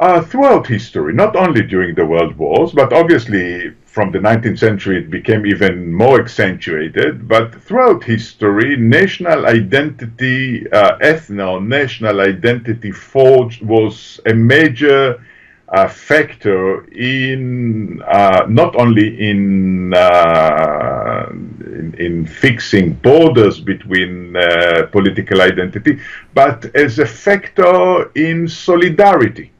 Uh, 0.00 0.20
throughout 0.20 0.66
history, 0.66 1.12
not 1.12 1.36
only 1.36 1.62
during 1.62 1.94
the 1.94 2.04
world 2.04 2.36
wars, 2.36 2.72
but 2.72 2.92
obviously 2.92 3.72
from 3.84 4.10
the 4.10 4.18
19th 4.18 4.58
century 4.58 4.98
it 4.98 5.08
became 5.08 5.46
even 5.46 5.92
more 5.92 6.20
accentuated. 6.20 7.28
But 7.28 7.54
throughout 7.62 8.02
history, 8.02 8.76
national 8.76 9.46
identity, 9.46 10.68
uh, 10.72 10.98
ethno 10.98 11.64
national 11.64 12.20
identity 12.20 12.90
forged 12.90 13.62
was 13.62 14.18
a 14.26 14.34
major 14.34 15.24
uh, 15.68 15.86
factor 15.86 16.84
in 16.90 18.02
uh, 18.02 18.46
not 18.48 18.74
only 18.74 19.30
in, 19.30 19.94
uh, 19.94 21.26
in, 21.30 21.94
in 22.00 22.26
fixing 22.26 22.94
borders 22.94 23.60
between 23.60 24.34
uh, 24.34 24.88
political 24.90 25.40
identity, 25.40 26.00
but 26.34 26.64
as 26.74 26.98
a 26.98 27.06
factor 27.06 28.10
in 28.16 28.48
solidarity. 28.48 29.52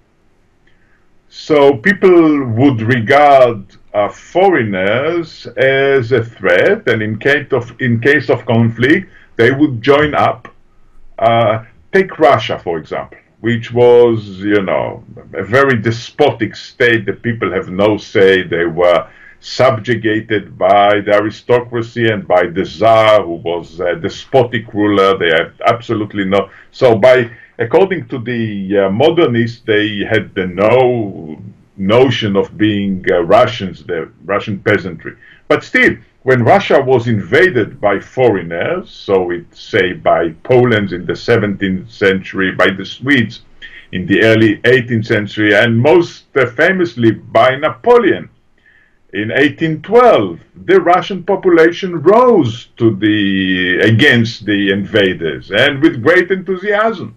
So 1.37 1.77
people 1.79 2.47
would 2.47 2.81
regard 2.81 3.67
uh, 3.93 4.09
foreigners 4.09 5.49
as 5.57 6.13
a 6.13 6.23
threat, 6.23 6.87
and 6.87 7.03
in 7.03 7.19
case 7.19 7.53
of 7.53 7.75
in 7.81 8.01
case 8.01 8.31
of 8.31 8.47
conflict, 8.47 9.11
they 9.35 9.51
would 9.51 9.83
join 9.83 10.15
up. 10.15 10.47
Uh, 11.19 11.65
take 11.93 12.21
Russia, 12.21 12.61
for 12.61 12.79
example, 12.79 13.19
which 13.41 13.73
was, 13.73 14.39
you 14.39 14.63
know, 14.63 15.03
a 15.35 15.43
very 15.43 15.77
despotic 15.83 16.55
state. 16.55 17.05
The 17.05 17.15
people 17.15 17.53
have 17.53 17.69
no 17.69 17.97
say. 17.97 18.45
They 18.45 18.67
were 18.67 19.11
subjugated 19.41 20.57
by 20.57 21.01
the 21.01 21.15
aristocracy 21.15 22.07
and 22.13 22.29
by 22.29 22.47
the 22.47 22.65
Tsar, 22.65 23.25
who 23.25 23.35
was 23.51 23.81
a 23.81 23.97
despotic 23.97 24.73
ruler. 24.73 25.19
They 25.19 25.31
had 25.31 25.53
absolutely 25.67 26.27
no. 26.27 26.49
So 26.71 26.97
by 26.97 27.29
according 27.59 28.09
to 28.09 28.19
the 28.19 28.79
uh, 28.79 28.91
modernists, 28.91 29.61
they 29.61 29.99
had 29.99 30.35
the 30.35 30.47
no 30.47 31.41
notion 31.77 32.37
of 32.37 32.57
being 32.57 33.05
uh, 33.11 33.21
Russians, 33.21 33.85
the 33.85 34.11
Russian 34.25 34.61
peasantry. 34.61 35.17
But 35.49 35.65
still, 35.65 35.97
when 36.23 36.43
Russia 36.43 36.81
was 36.81 37.07
invaded 37.07 37.81
by 37.81 38.01
foreigners, 38.01 38.91
so 38.91 39.31
it 39.31 39.45
say 39.55 39.93
by 39.93 40.31
Poland 40.43 40.93
in 40.93 41.05
the 41.05 41.13
17th 41.13 41.91
century, 41.91 42.53
by 42.53 42.69
the 42.71 42.85
Swedes 42.85 43.43
in 43.93 44.07
the 44.07 44.23
early 44.23 44.57
18th 44.59 45.07
century, 45.07 45.55
and 45.55 45.79
most 45.79 46.25
uh, 46.37 46.47
famously 46.47 47.11
by 47.11 47.57
Napoleon 47.57 48.31
in 49.15 49.29
1812, 49.29 50.41
the 50.67 50.81
Russian 50.81 51.23
population 51.23 52.03
rose 52.03 52.67
to 52.77 52.97
the 52.97 53.79
against 53.79 54.45
the 54.45 54.73
invaders 54.73 55.53
and 55.53 55.81
with 55.81 56.03
great 56.03 56.33
enthusiasm. 56.33 57.17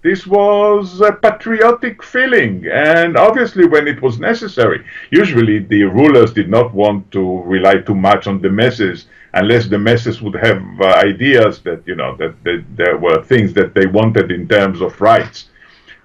This 0.00 0.28
was 0.28 1.00
a 1.00 1.10
patriotic 1.10 2.04
feeling, 2.04 2.64
and 2.72 3.16
obviously, 3.16 3.66
when 3.66 3.88
it 3.88 4.00
was 4.00 4.20
necessary, 4.20 4.84
usually 5.10 5.58
the 5.58 5.82
rulers 5.82 6.32
did 6.32 6.48
not 6.48 6.72
want 6.72 7.10
to 7.10 7.42
rely 7.42 7.78
too 7.78 7.96
much 7.96 8.28
on 8.28 8.40
the 8.40 8.48
masses 8.48 9.06
unless 9.34 9.66
the 9.66 9.78
masses 9.78 10.22
would 10.22 10.36
have 10.36 10.62
uh, 10.80 10.84
ideas 10.98 11.60
that, 11.62 11.82
you 11.84 11.96
know, 11.96 12.14
that, 12.16 12.32
that, 12.44 12.64
there 12.76 12.96
were 12.96 13.24
things 13.24 13.52
that 13.54 13.74
they 13.74 13.86
wanted 13.86 14.30
in 14.30 14.46
terms 14.46 14.80
of 14.80 15.00
rights. 15.00 15.48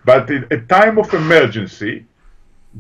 But 0.06 0.30
in 0.32 0.46
a 0.50 0.58
time 0.58 0.98
of 0.98 1.14
emergency, 1.14 2.06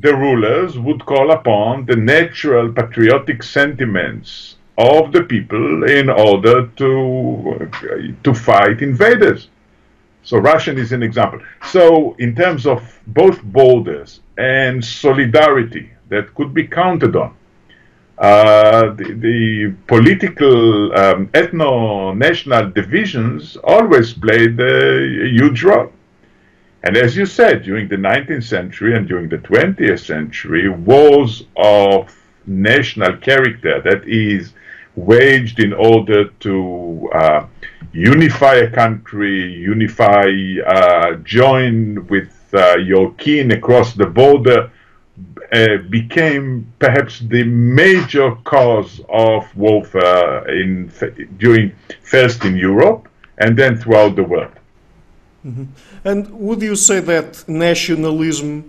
the 0.02 0.16
rulers 0.16 0.80
would 0.80 1.06
call 1.06 1.30
upon 1.30 1.86
the 1.86 1.96
natural 1.96 2.74
patriotic 2.74 3.44
sentiments 3.44 4.56
of 4.80 5.12
the 5.12 5.24
people 5.24 5.84
in 5.84 6.10
order 6.10 6.68
to, 6.68 7.70
to 8.24 8.34
fight 8.34 8.82
invaders. 8.82 9.50
So 10.24 10.38
Russian 10.38 10.78
is 10.78 10.92
an 10.92 11.04
example. 11.04 11.42
So 11.70 12.16
in 12.20 12.36
terms 12.36 12.66
of 12.66 12.82
both 13.08 13.42
borders 13.44 14.22
and 14.38 14.84
solidarity 14.84 15.92
that 16.10 16.34
could 16.36 16.54
be 16.54 16.66
counted 16.68 17.16
on, 17.16 17.36
uh, 18.18 18.94
the, 18.94 19.14
the, 19.14 19.76
political 19.88 20.96
um, 20.96 21.28
ethno-national 21.30 22.72
divisions 22.72 23.58
always 23.64 24.14
played 24.14 24.60
a 24.60 25.28
huge 25.30 25.64
role. 25.64 25.92
And 26.84 26.96
as 26.96 27.18
you 27.18 27.26
said, 27.26 27.64
during 27.64 27.88
the 27.88 27.96
19th 27.96 28.44
century 28.44 28.96
and 28.96 29.08
during 29.08 29.30
the 29.30 29.40
20th 29.40 30.06
century, 30.06 30.70
wars 30.70 31.44
of 31.58 32.16
national 32.46 33.18
character, 33.18 33.82
that 33.82 34.08
is, 34.08 34.54
waged 34.96 35.60
in 35.60 35.74
order 35.74 36.26
to 36.26 37.10
uh, 37.14 37.48
unify 37.94 38.56
a 38.56 38.70
country, 38.70 39.54
unify, 39.54 40.32
uh, 40.66 41.16
join 41.24 42.06
with 42.08 42.32
uh, 42.54 42.78
your 42.78 43.14
kin 43.14 43.52
across 43.52 43.94
the 43.94 44.06
border, 44.06 44.72
uh, 45.54 45.78
became 45.90 46.68
perhaps 46.80 47.20
the 47.20 47.44
major 47.44 48.36
cause 48.44 49.00
of 49.10 49.56
warfare 49.56 50.50
in 50.50 50.92
during 51.38 51.72
first 52.02 52.44
in 52.46 52.58
Europe 52.58 53.08
and 53.38 53.56
then 53.58 53.78
throughout 53.78 54.16
the 54.16 54.24
world. 54.24 54.54
Mm 55.46 55.56
-hmm. 55.56 55.68
And 56.04 56.28
would 56.30 56.62
you 56.62 56.76
say 56.76 57.02
that 57.02 57.44
nationalism 57.48 58.64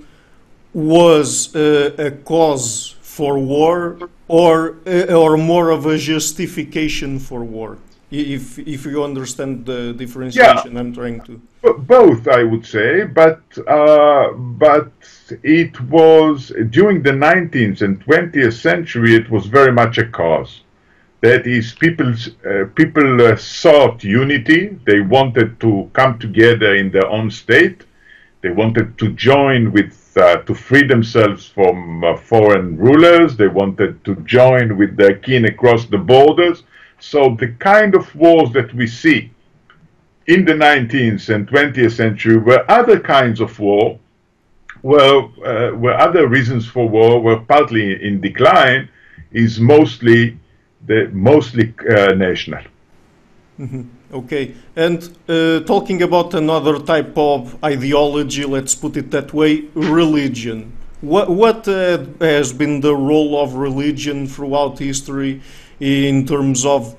was 0.73 1.55
a 1.99 2.11
cause 2.25 2.95
for 3.01 3.39
war, 3.39 3.97
or 4.27 4.75
or 5.09 5.37
more 5.37 5.73
of 5.73 5.87
a 5.87 5.97
justification 5.97 7.19
for 7.19 7.41
war? 7.41 7.77
If 8.15 8.59
if 8.61 8.87
you 8.87 9.03
understand 9.03 9.67
the 9.67 9.93
differentiation 9.93 10.73
yeah. 10.73 10.81
I'm 10.81 10.95
trying 10.95 11.21
to. 11.23 11.41
Both, 11.79 12.29
I 12.29 12.45
would 12.45 12.65
say, 12.65 13.05
but 13.05 13.43
uh, 13.67 14.33
but 14.35 14.93
it 15.43 15.81
was 15.81 16.53
during 16.71 17.03
the 17.03 17.11
19th 17.11 17.83
and 17.83 18.05
20th 18.05 18.53
century. 18.53 19.17
It 19.17 19.31
was 19.31 19.47
very 19.47 19.73
much 19.73 19.99
a 19.99 20.07
cause. 20.07 20.61
That 21.23 21.47
is, 21.47 21.73
people 21.73 22.13
uh, 22.47 22.67
people 22.77 23.27
uh, 23.27 23.37
sought 23.37 24.05
unity. 24.05 24.79
They 24.87 25.01
wanted 25.01 25.59
to 25.61 25.91
come 25.93 26.19
together 26.19 26.77
in 26.77 26.93
their 26.93 27.09
own 27.09 27.31
state. 27.31 27.85
They 28.43 28.51
wanted 28.51 28.97
to 28.99 29.07
join 29.15 29.73
with 29.73 29.93
uh, 30.17 30.37
to 30.47 30.55
free 30.55 30.87
themselves 30.87 31.47
from 31.47 32.05
uh, 32.05 32.17
foreign 32.17 32.77
rulers. 32.77 33.37
They 33.37 33.49
wanted 33.49 34.05
to 34.05 34.15
join 34.27 34.77
with 34.77 34.97
their 34.97 35.17
kin 35.17 35.47
across 35.47 35.87
the 35.87 35.99
borders. 35.99 36.63
So 37.11 37.37
the 37.39 37.49
kind 37.71 37.95
of 37.95 38.13
wars 38.17 38.51
that 38.55 38.73
we 38.75 38.87
see 38.87 39.31
in 40.27 40.47
the 40.47 40.55
19th 40.55 41.29
and 41.35 41.47
20th 41.47 41.93
century 41.93 42.39
were 42.39 42.65
other 42.69 42.99
kinds 42.99 43.41
of 43.41 43.59
war, 43.59 43.99
were, 44.83 45.29
uh, 45.45 45.77
were 45.77 45.97
other 46.07 46.27
reasons 46.29 46.67
for 46.67 46.89
war, 46.89 47.21
were 47.21 47.41
partly 47.41 48.03
in 48.03 48.23
decline, 48.23 48.89
is 49.33 49.61
mostly 49.61 50.39
the 50.87 51.11
mostly 51.13 51.75
uh, 51.91 52.15
national. 52.27 52.65
Mm 53.59 53.69
-hmm. 53.71 53.85
Okay, 54.21 54.45
and 54.77 54.99
uh, 55.03 55.61
talking 55.67 56.03
about 56.03 56.35
another 56.35 56.77
type 56.93 57.21
of 57.21 57.39
ideology, 57.75 58.45
let's 58.57 58.75
put 58.75 58.97
it 58.97 59.11
that 59.11 59.33
way, 59.33 59.53
religion. 59.75 60.59
What, 61.01 61.29
what 61.29 61.69
uh, 61.69 61.99
has 62.21 62.53
been 62.53 62.81
the 62.81 62.95
role 63.11 63.33
of 63.43 63.49
religion 63.69 64.27
throughout 64.27 64.79
history 64.79 65.41
in 65.81 66.27
terms 66.27 66.65
of 66.65 66.97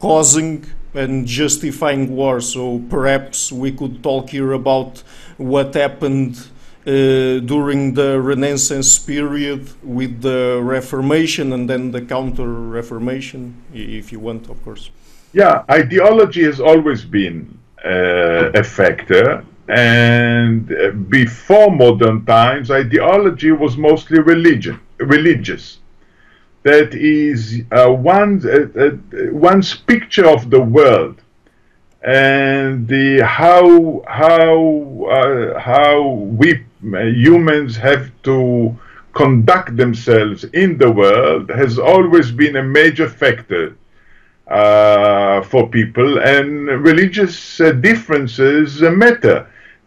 causing 0.00 0.64
and 0.94 1.26
justifying 1.26 2.14
war? 2.14 2.40
So 2.40 2.80
perhaps 2.90 3.52
we 3.52 3.72
could 3.72 4.02
talk 4.02 4.30
here 4.30 4.52
about 4.52 5.02
what 5.36 5.74
happened 5.74 6.38
uh, 6.86 7.40
during 7.40 7.94
the 7.94 8.20
Renaissance 8.20 8.98
period 8.98 9.68
with 9.82 10.22
the 10.22 10.60
Reformation 10.62 11.52
and 11.52 11.68
then 11.68 11.90
the 11.90 12.00
Counter 12.00 12.46
Reformation, 12.46 13.60
if 13.74 14.12
you 14.12 14.20
want, 14.20 14.48
of 14.48 14.62
course. 14.62 14.90
Yeah, 15.32 15.64
ideology 15.70 16.44
has 16.44 16.60
always 16.60 17.04
been 17.04 17.58
uh, 17.84 18.50
a 18.54 18.62
factor. 18.62 19.44
And 19.68 20.72
uh, 20.72 20.92
before 20.92 21.70
modern 21.70 22.24
times, 22.24 22.70
ideology 22.70 23.50
was 23.50 23.76
mostly 23.76 24.20
religion, 24.20 24.78
religious. 24.98 25.78
That 26.68 26.94
is 26.94 27.62
uh, 27.70 27.92
one's, 27.92 28.44
uh, 28.44 28.66
uh, 28.84 29.32
one's 29.32 29.72
picture 29.92 30.28
of 30.36 30.50
the 30.50 30.60
world 30.60 31.16
and 32.06 32.86
the 32.86 33.24
how 33.24 34.02
how 34.06 34.56
uh, 35.18 35.58
how 35.58 36.00
we 36.40 36.64
humans 36.82 37.76
have 37.76 38.04
to 38.22 38.76
conduct 39.12 39.76
themselves 39.76 40.44
in 40.62 40.78
the 40.78 40.90
world 40.90 41.50
has 41.50 41.78
always 41.78 42.30
been 42.30 42.56
a 42.56 42.62
major 42.62 43.08
factor 43.08 43.76
uh, 44.46 45.42
for 45.42 45.68
people, 45.68 46.20
and 46.20 46.68
religious 46.90 47.60
uh, 47.60 47.72
differences 47.72 48.80
matter. 48.82 49.38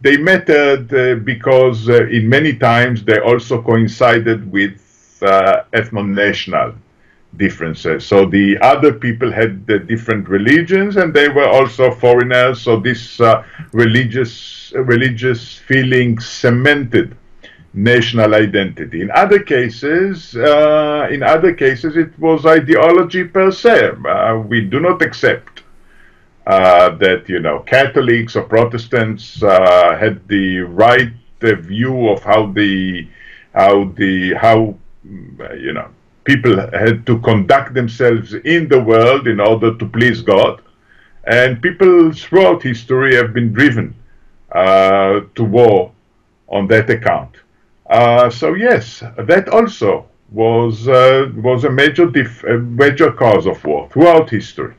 They 0.02 0.18
mattered 0.18 0.94
uh, 0.94 1.15
because 1.34 1.89
uh, 1.89 2.08
in 2.08 2.28
many 2.28 2.54
times 2.56 3.04
they 3.04 3.20
also 3.20 3.62
coincided 3.62 4.50
with 4.52 4.74
uh, 5.24 5.64
ethno-national 5.74 6.76
differences. 7.38 8.06
So 8.06 8.26
the 8.26 8.58
other 8.62 8.94
people 8.94 9.32
had 9.32 9.68
the 9.68 9.80
different 9.80 10.28
religions, 10.28 10.98
and 10.98 11.14
they 11.14 11.30
were 11.30 11.48
also 11.48 11.92
foreigners. 11.92 12.62
So 12.62 12.80
this 12.80 13.20
uh, 13.20 13.44
religious 13.72 14.74
religious 14.76 15.58
feeling 15.58 16.20
cemented 16.20 17.16
national 17.74 18.34
identity. 18.34 19.02
In 19.02 19.12
other 19.12 19.40
cases, 19.40 20.36
uh, 20.36 21.08
in 21.12 21.22
other 21.22 21.54
cases, 21.54 21.96
it 21.98 22.18
was 22.20 22.46
ideology 22.46 23.24
per 23.24 23.52
se. 23.52 23.92
Uh, 24.08 24.44
we 24.48 24.62
do 24.62 24.80
not 24.80 25.02
accept 25.02 25.64
uh, 26.48 26.90
that 26.98 27.30
you 27.30 27.40
know 27.40 27.60
Catholics 27.60 28.36
or 28.36 28.44
Protestants 28.44 29.44
uh, 29.44 29.96
had 29.98 30.28
the 30.28 30.60
right 30.62 31.14
view 31.42 32.10
of 32.10 32.24
how 32.24 32.48
the 32.52 33.08
how 33.54 33.86
the 33.96 34.34
how 34.34 34.76
you 35.04 35.74
know 35.74 35.90
people 36.24 36.56
had 36.72 37.06
to 37.06 37.20
conduct 37.20 37.74
themselves 37.74 38.34
in 38.34 38.68
the 38.68 38.80
world 38.80 39.28
in 39.28 39.40
order 39.40 39.76
to 39.78 39.86
please 39.86 40.22
God, 40.22 40.62
and 41.26 41.62
people 41.62 42.12
throughout 42.14 42.64
history 42.64 43.16
have 43.16 43.34
been 43.34 43.52
driven 43.54 43.96
uh, 44.52 45.22
to 45.36 45.44
war 45.44 45.92
on 46.48 46.68
that 46.68 46.90
account. 46.90 47.36
Uh, 47.90 48.30
so 48.30 48.54
yes, 48.54 49.04
that 49.18 49.50
also 49.50 50.06
was 50.32 50.88
uh, 50.88 51.32
was 51.36 51.64
a 51.64 51.70
major 51.70 52.08
a 52.48 52.58
major 52.58 53.12
cause 53.12 53.46
of 53.48 53.64
war 53.66 53.90
throughout 53.92 54.30
history. 54.30 54.76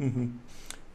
Mm 0.00 0.12
-hmm. 0.14 0.28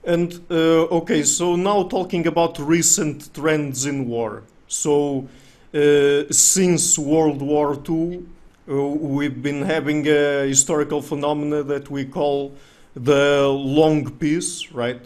And 0.06 0.42
uh, 0.52 0.98
okay, 1.00 1.24
so 1.24 1.56
now 1.56 1.88
talking 1.88 2.28
about 2.28 2.60
recent 2.60 3.34
trends 3.34 3.86
in 3.86 4.08
war. 4.08 4.44
So 4.68 5.28
uh, 5.74 6.24
since 6.30 7.02
World 7.02 7.42
War 7.42 7.78
II, 7.89 8.26
we've 8.65 9.41
been 9.41 9.62
having 9.63 10.08
a 10.08 10.47
historical 10.47 11.02
phenomena 11.02 11.63
that 11.63 11.89
we 11.89 12.06
call 12.06 12.56
the 12.95 13.47
long 13.47 14.10
peace, 14.12 14.71
right? 14.71 15.02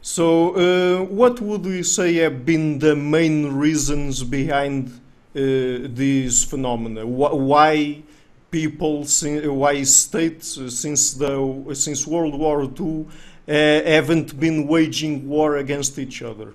So, 0.00 1.04
what 1.04 1.40
would 1.40 1.64
we 1.64 1.82
say 1.82 2.14
have 2.16 2.44
been 2.44 2.78
the 2.78 2.96
main 2.96 3.52
reasons 3.52 4.22
behind 4.24 4.88
uh, 5.34 5.88
these 5.94 6.44
phenomena? 6.44 7.06
Why 7.06 8.02
people, 8.50 9.04
why 9.04 9.82
states 9.82 10.58
uh, 10.58 10.68
since 10.70 11.14
the 11.14 11.74
since 11.74 12.06
World 12.06 12.38
War 12.38 12.62
II 12.64 13.06
uh, 13.48 13.52
haven't 13.52 14.38
been 14.38 14.68
waging 14.68 15.28
war 15.28 15.56
against 15.56 15.98
each 15.98 16.22
other? 16.22 16.52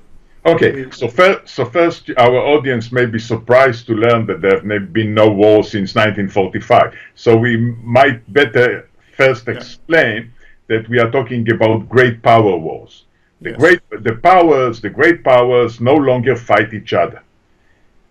Okay, 0.47 0.89
so 0.91 1.07
first, 1.09 1.49
so 1.49 1.65
first, 1.65 2.09
our 2.17 2.37
audience 2.37 2.91
may 2.91 3.05
be 3.05 3.19
surprised 3.19 3.85
to 3.87 3.93
learn 3.93 4.25
that 4.27 4.41
there 4.41 4.61
have 4.61 4.93
been 4.93 5.13
no 5.13 5.29
wars 5.29 5.71
since 5.71 5.93
1945. 5.93 6.95
So 7.15 7.35
we 7.35 7.57
might 7.83 8.21
better 8.31 8.89
first 9.15 9.47
explain 9.49 10.31
yeah. 10.69 10.77
that 10.77 10.89
we 10.89 10.99
are 10.99 11.11
talking 11.11 11.51
about 11.51 11.89
great 11.89 12.23
power 12.23 12.55
wars. 12.55 13.03
The 13.41 13.51
yes. 13.51 13.59
great, 13.59 13.81
the 14.03 14.15
powers, 14.15 14.79
the 14.79 14.89
great 14.89 15.23
powers 15.23 15.81
no 15.81 15.95
longer 15.95 16.35
fight 16.35 16.73
each 16.73 16.93
other 16.93 17.21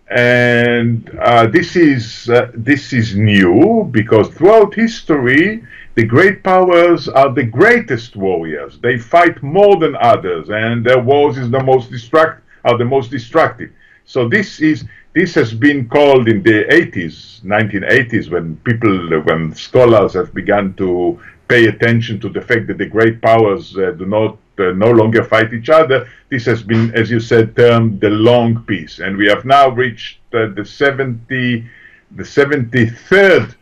and 0.09 1.09
uh, 1.19 1.47
this 1.47 1.75
is 1.75 2.29
uh, 2.29 2.49
this 2.53 2.93
is 2.93 3.15
new 3.15 3.87
because 3.91 4.29
throughout 4.29 4.73
history 4.73 5.63
the 5.97 6.05
great 6.05 6.43
powers 6.43 7.09
are 7.09 7.33
the 7.33 7.43
greatest 7.43 8.15
warriors. 8.15 8.77
They 8.77 8.99
fight 8.99 9.41
more 9.41 9.77
than 9.77 9.95
others 9.95 10.47
and 10.51 10.85
their 10.85 10.99
wars 10.99 11.39
is 11.39 11.49
the 11.49 11.63
most 11.63 11.89
destruct 11.89 12.41
are 12.65 12.77
the 12.77 12.85
most 12.85 13.09
destructive. 13.09 13.71
So 14.05 14.29
this 14.29 14.59
is 14.59 14.85
this 15.13 15.33
has 15.33 15.55
been 15.55 15.89
called 15.89 16.27
in 16.27 16.43
the 16.43 16.65
80s, 16.65 17.41
1980s, 17.41 18.29
when 18.29 18.57
people, 18.57 18.93
when 19.23 19.55
scholars 19.55 20.13
have 20.13 20.35
begun 20.35 20.75
to 20.75 21.19
pay 21.47 21.65
attention 21.65 22.19
to 22.19 22.29
the 22.29 22.41
fact 22.41 22.67
that 22.67 22.77
the 22.77 22.85
great 22.85 23.19
powers 23.19 23.75
uh, 23.75 23.89
do 23.97 24.05
not 24.05 24.37
uh, 24.59 24.73
no 24.73 24.91
longer 24.91 25.23
fight 25.23 25.51
each 25.51 25.69
other. 25.69 26.07
This 26.29 26.45
has 26.45 26.61
been, 26.61 26.93
as 26.93 27.09
you 27.09 27.19
said, 27.19 27.55
termed 27.55 28.01
the 28.01 28.11
long 28.11 28.63
peace, 28.67 28.99
and 28.99 29.17
we 29.17 29.27
have 29.29 29.45
now 29.45 29.69
reached 29.69 30.19
uh, 30.31 30.49
the 30.53 30.63
70, 30.63 31.65
the 32.11 32.23
73rd 32.23 33.55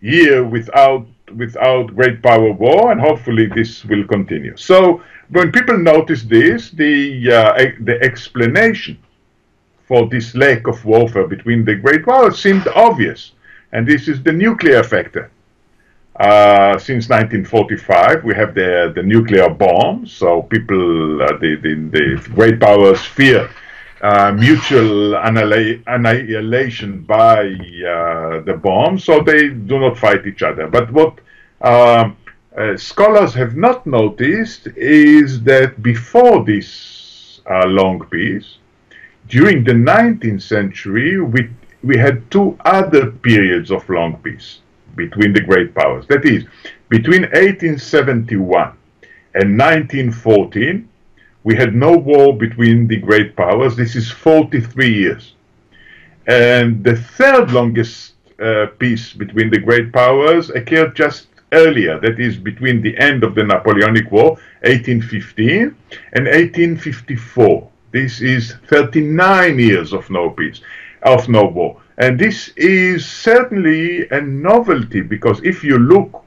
year 0.00 0.42
without 0.42 1.06
without 1.36 1.94
great 1.94 2.22
power 2.22 2.52
war, 2.52 2.92
and 2.92 3.00
hopefully 3.00 3.46
this 3.46 3.84
will 3.84 4.04
continue. 4.06 4.56
So 4.56 5.02
when 5.30 5.52
people 5.52 5.78
notice 5.78 6.22
this, 6.22 6.70
the 6.70 7.32
uh, 7.32 7.52
the 7.80 7.98
explanation 8.02 8.98
for 9.86 10.08
this 10.08 10.34
lack 10.34 10.66
of 10.66 10.84
warfare 10.84 11.26
between 11.26 11.64
the 11.64 11.74
great 11.74 12.04
powers 12.04 12.38
seemed 12.40 12.66
obvious, 12.68 13.32
and 13.72 13.86
this 13.86 14.08
is 14.08 14.22
the 14.22 14.32
nuclear 14.32 14.82
factor. 14.82 15.30
Uh, 16.18 16.76
since 16.78 17.08
1945, 17.08 18.24
we 18.24 18.34
have 18.34 18.52
the, 18.52 18.92
the 18.96 19.02
nuclear 19.02 19.48
bomb, 19.48 20.04
so 20.04 20.42
people, 20.42 21.22
uh, 21.22 21.28
the, 21.38 21.54
the, 21.62 21.74
the, 21.92 22.30
great 22.34 22.58
powers 22.58 23.00
fear 23.04 23.48
uh, 24.00 24.32
mutual 24.32 25.14
annihilation 25.16 27.02
by 27.02 27.40
uh, 27.40 28.40
the 28.42 28.58
bomb, 28.62 28.98
so 28.98 29.20
they 29.20 29.48
do 29.48 29.78
not 29.78 29.98
fight 29.98 30.26
each 30.26 30.42
other. 30.42 30.68
But 30.68 30.92
what 30.92 31.18
um, 31.62 32.16
uh, 32.56 32.76
scholars 32.76 33.34
have 33.34 33.56
not 33.56 33.86
noticed 33.86 34.68
is 34.76 35.42
that 35.42 35.82
before 35.82 36.44
this 36.44 37.40
uh, 37.50 37.66
long 37.66 38.06
peace, 38.10 38.58
during 39.28 39.64
the 39.64 39.72
19th 39.72 40.42
century, 40.42 41.20
we, 41.20 41.50
we 41.82 41.96
had 41.96 42.30
two 42.30 42.56
other 42.64 43.10
periods 43.10 43.70
of 43.70 43.88
long 43.88 44.16
peace 44.22 44.60
between 44.96 45.32
the 45.32 45.40
great 45.40 45.74
powers. 45.74 46.06
That 46.06 46.24
is, 46.24 46.44
between 46.88 47.22
1871 47.22 48.76
and 49.34 49.58
1914, 49.58 50.87
we 51.48 51.56
had 51.56 51.74
no 51.74 51.92
war 51.92 52.36
between 52.36 52.86
the 52.86 52.98
great 52.98 53.34
powers. 53.34 53.74
This 53.74 53.96
is 53.96 54.10
43 54.10 54.92
years. 54.92 55.32
And 56.26 56.84
the 56.84 56.94
third 56.94 57.52
longest 57.52 58.16
uh, 58.38 58.66
peace 58.78 59.14
between 59.14 59.48
the 59.48 59.58
great 59.58 59.90
powers 59.90 60.50
occurred 60.50 60.94
just 60.94 61.28
earlier, 61.52 61.98
that 62.00 62.20
is, 62.20 62.36
between 62.36 62.82
the 62.82 62.94
end 62.98 63.24
of 63.24 63.34
the 63.34 63.44
Napoleonic 63.44 64.12
War, 64.12 64.32
1815, 64.60 65.74
and 66.12 66.26
1854. 66.26 67.70
This 67.92 68.20
is 68.20 68.54
39 68.66 69.58
years 69.58 69.94
of 69.94 70.10
no 70.10 70.28
peace, 70.28 70.60
of 71.04 71.30
no 71.30 71.44
war. 71.46 71.80
And 71.96 72.20
this 72.20 72.48
is 72.58 73.06
certainly 73.06 74.06
a 74.10 74.20
novelty 74.20 75.00
because 75.00 75.40
if 75.42 75.64
you 75.64 75.78
look 75.78 76.22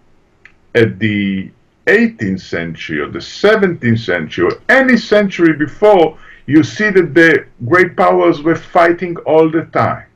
at 0.73 0.97
the 0.97 1.51
18th 1.91 2.41
century 2.41 2.99
or 2.99 3.09
the 3.09 3.19
17th 3.19 3.99
century 3.99 4.45
or 4.45 4.61
any 4.69 4.97
century 4.97 5.53
before, 5.53 6.17
you 6.45 6.63
see 6.63 6.89
that 6.89 7.13
the 7.13 7.45
great 7.67 7.95
powers 7.95 8.41
were 8.41 8.55
fighting 8.55 9.17
all 9.31 9.49
the 9.49 9.65
time. 9.65 10.07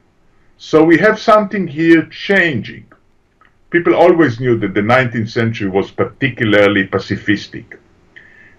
So 0.58 0.84
we 0.84 0.98
have 1.00 1.20
something 1.20 1.68
here 1.68 2.06
changing. 2.06 2.86
People 3.70 3.96
always 3.96 4.40
knew 4.40 4.58
that 4.60 4.74
the 4.74 4.82
19th 4.82 5.30
century 5.30 5.70
was 5.70 5.92
particularly 5.92 6.88
pacifistic 6.88 7.78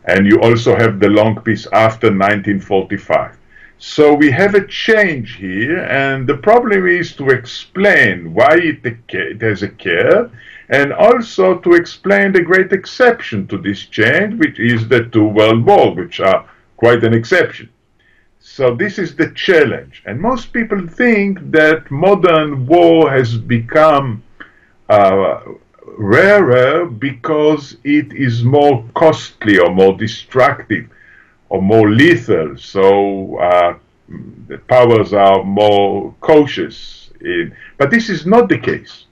and 0.06 0.26
you 0.26 0.40
also 0.40 0.76
have 0.76 1.00
the 1.00 1.08
long 1.08 1.40
peace 1.40 1.66
after 1.72 2.06
1945. 2.06 3.35
So 3.78 4.14
we 4.14 4.30
have 4.30 4.54
a 4.54 4.66
change 4.66 5.36
here, 5.36 5.84
and 5.84 6.26
the 6.26 6.38
problem 6.38 6.86
is 6.86 7.14
to 7.16 7.28
explain 7.28 8.32
why 8.32 8.54
it, 8.56 8.80
it 9.10 9.40
has 9.42 9.62
occurred, 9.62 10.30
and 10.70 10.92
also 10.94 11.58
to 11.58 11.74
explain 11.74 12.32
the 12.32 12.40
great 12.40 12.72
exception 12.72 13.46
to 13.48 13.58
this 13.58 13.84
change, 13.84 14.38
which 14.40 14.58
is 14.58 14.88
the 14.88 15.04
two 15.04 15.28
world 15.28 15.66
wars, 15.66 15.96
which 15.96 16.20
are 16.20 16.48
quite 16.78 17.04
an 17.04 17.12
exception. 17.12 17.68
So 18.40 18.74
this 18.74 18.98
is 18.98 19.14
the 19.14 19.30
challenge, 19.32 20.02
and 20.06 20.20
most 20.20 20.54
people 20.54 20.86
think 20.86 21.50
that 21.50 21.90
modern 21.90 22.66
war 22.66 23.10
has 23.10 23.36
become 23.36 24.22
uh, 24.88 25.40
rarer 25.98 26.86
because 26.86 27.76
it 27.84 28.12
is 28.12 28.42
more 28.42 28.84
costly 28.94 29.58
or 29.58 29.70
more 29.70 29.96
destructive 29.96 30.88
or 31.48 31.62
more 31.62 31.90
lethal. 31.90 32.56
So 32.56 33.36
uh, 33.38 33.78
the 34.48 34.58
powers 34.58 35.12
are 35.12 35.42
more 35.44 36.14
cautious. 36.20 37.10
In, 37.20 37.54
but 37.78 37.90
this 37.90 38.08
is 38.08 38.26
not 38.26 38.48
the 38.48 38.58
case. 38.58 39.04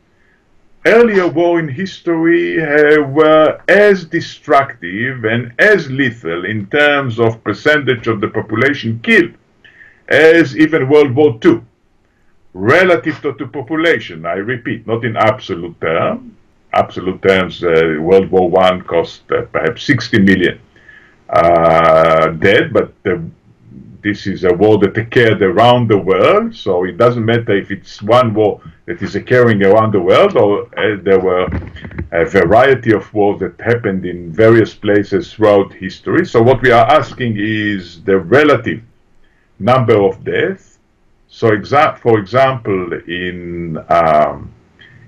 Earlier 0.87 1.29
war 1.29 1.59
in 1.61 1.69
history 1.69 2.61
uh, 2.61 3.01
were 3.03 3.61
as 3.69 4.05
destructive 4.05 5.25
and 5.25 5.53
as 5.59 5.91
lethal 5.91 6.45
in 6.45 6.67
terms 6.67 7.19
of 7.19 7.43
percentage 7.43 8.07
of 8.07 8.21
the 8.21 8.29
population 8.29 9.01
killed 9.03 9.33
as 10.09 10.57
even 10.57 10.91
World 10.91 11.15
War 11.15 11.39
II 11.43 11.63
relative 12.53 13.21
to 13.23 13.33
the 13.33 13.47
population. 13.47 14.27
I 14.27 14.35
repeat, 14.35 14.87
not 14.87 15.05
in 15.05 15.17
absolute 15.17 15.81
terms, 15.81 16.35
absolute 16.75 17.23
terms, 17.23 17.65
uh, 17.65 17.97
World 18.01 18.31
War 18.31 18.51
One 18.51 18.83
cost 18.83 19.23
uh, 19.33 19.43
perhaps 19.53 19.85
60 19.85 20.19
million 20.21 20.61
uh, 21.35 22.29
dead, 22.29 22.73
but 22.73 22.93
this 24.03 24.27
is 24.27 24.45
a 24.45 24.53
war 24.53 24.79
that 24.79 24.97
occurred 24.97 25.43
around 25.43 25.89
the 25.89 25.97
world, 25.97 26.55
so 26.55 26.85
it 26.85 26.97
doesn't 26.99 27.25
matter 27.25 27.57
if 27.57 27.71
it's 27.71 28.03
one 28.03 28.35
war 28.35 28.61
that 28.85 29.01
is 29.03 29.17
occurring 29.17 29.65
around 29.65 29.93
the 29.93 30.01
world 30.01 30.37
or 30.37 30.65
uh, 30.79 30.97
there 31.03 31.19
were 31.19 31.47
a 32.13 32.25
variety 32.27 32.93
of 32.93 33.13
wars 33.15 33.41
that 33.41 33.59
happened 33.59 34.05
in 34.05 34.31
various 34.31 34.75
places 34.75 35.33
throughout 35.33 35.73
history. 35.73 36.27
So 36.27 36.43
what 36.43 36.61
we 36.61 36.71
are 36.71 36.87
asking 36.87 37.37
is 37.39 38.05
the 38.05 38.19
relative 38.19 38.83
number 39.59 40.01
of 40.01 40.23
deaths. 40.23 40.79
So 41.29 41.51
exa 41.51 41.99
for 41.99 42.19
example, 42.19 42.93
in 43.09 43.79
um, 43.89 44.53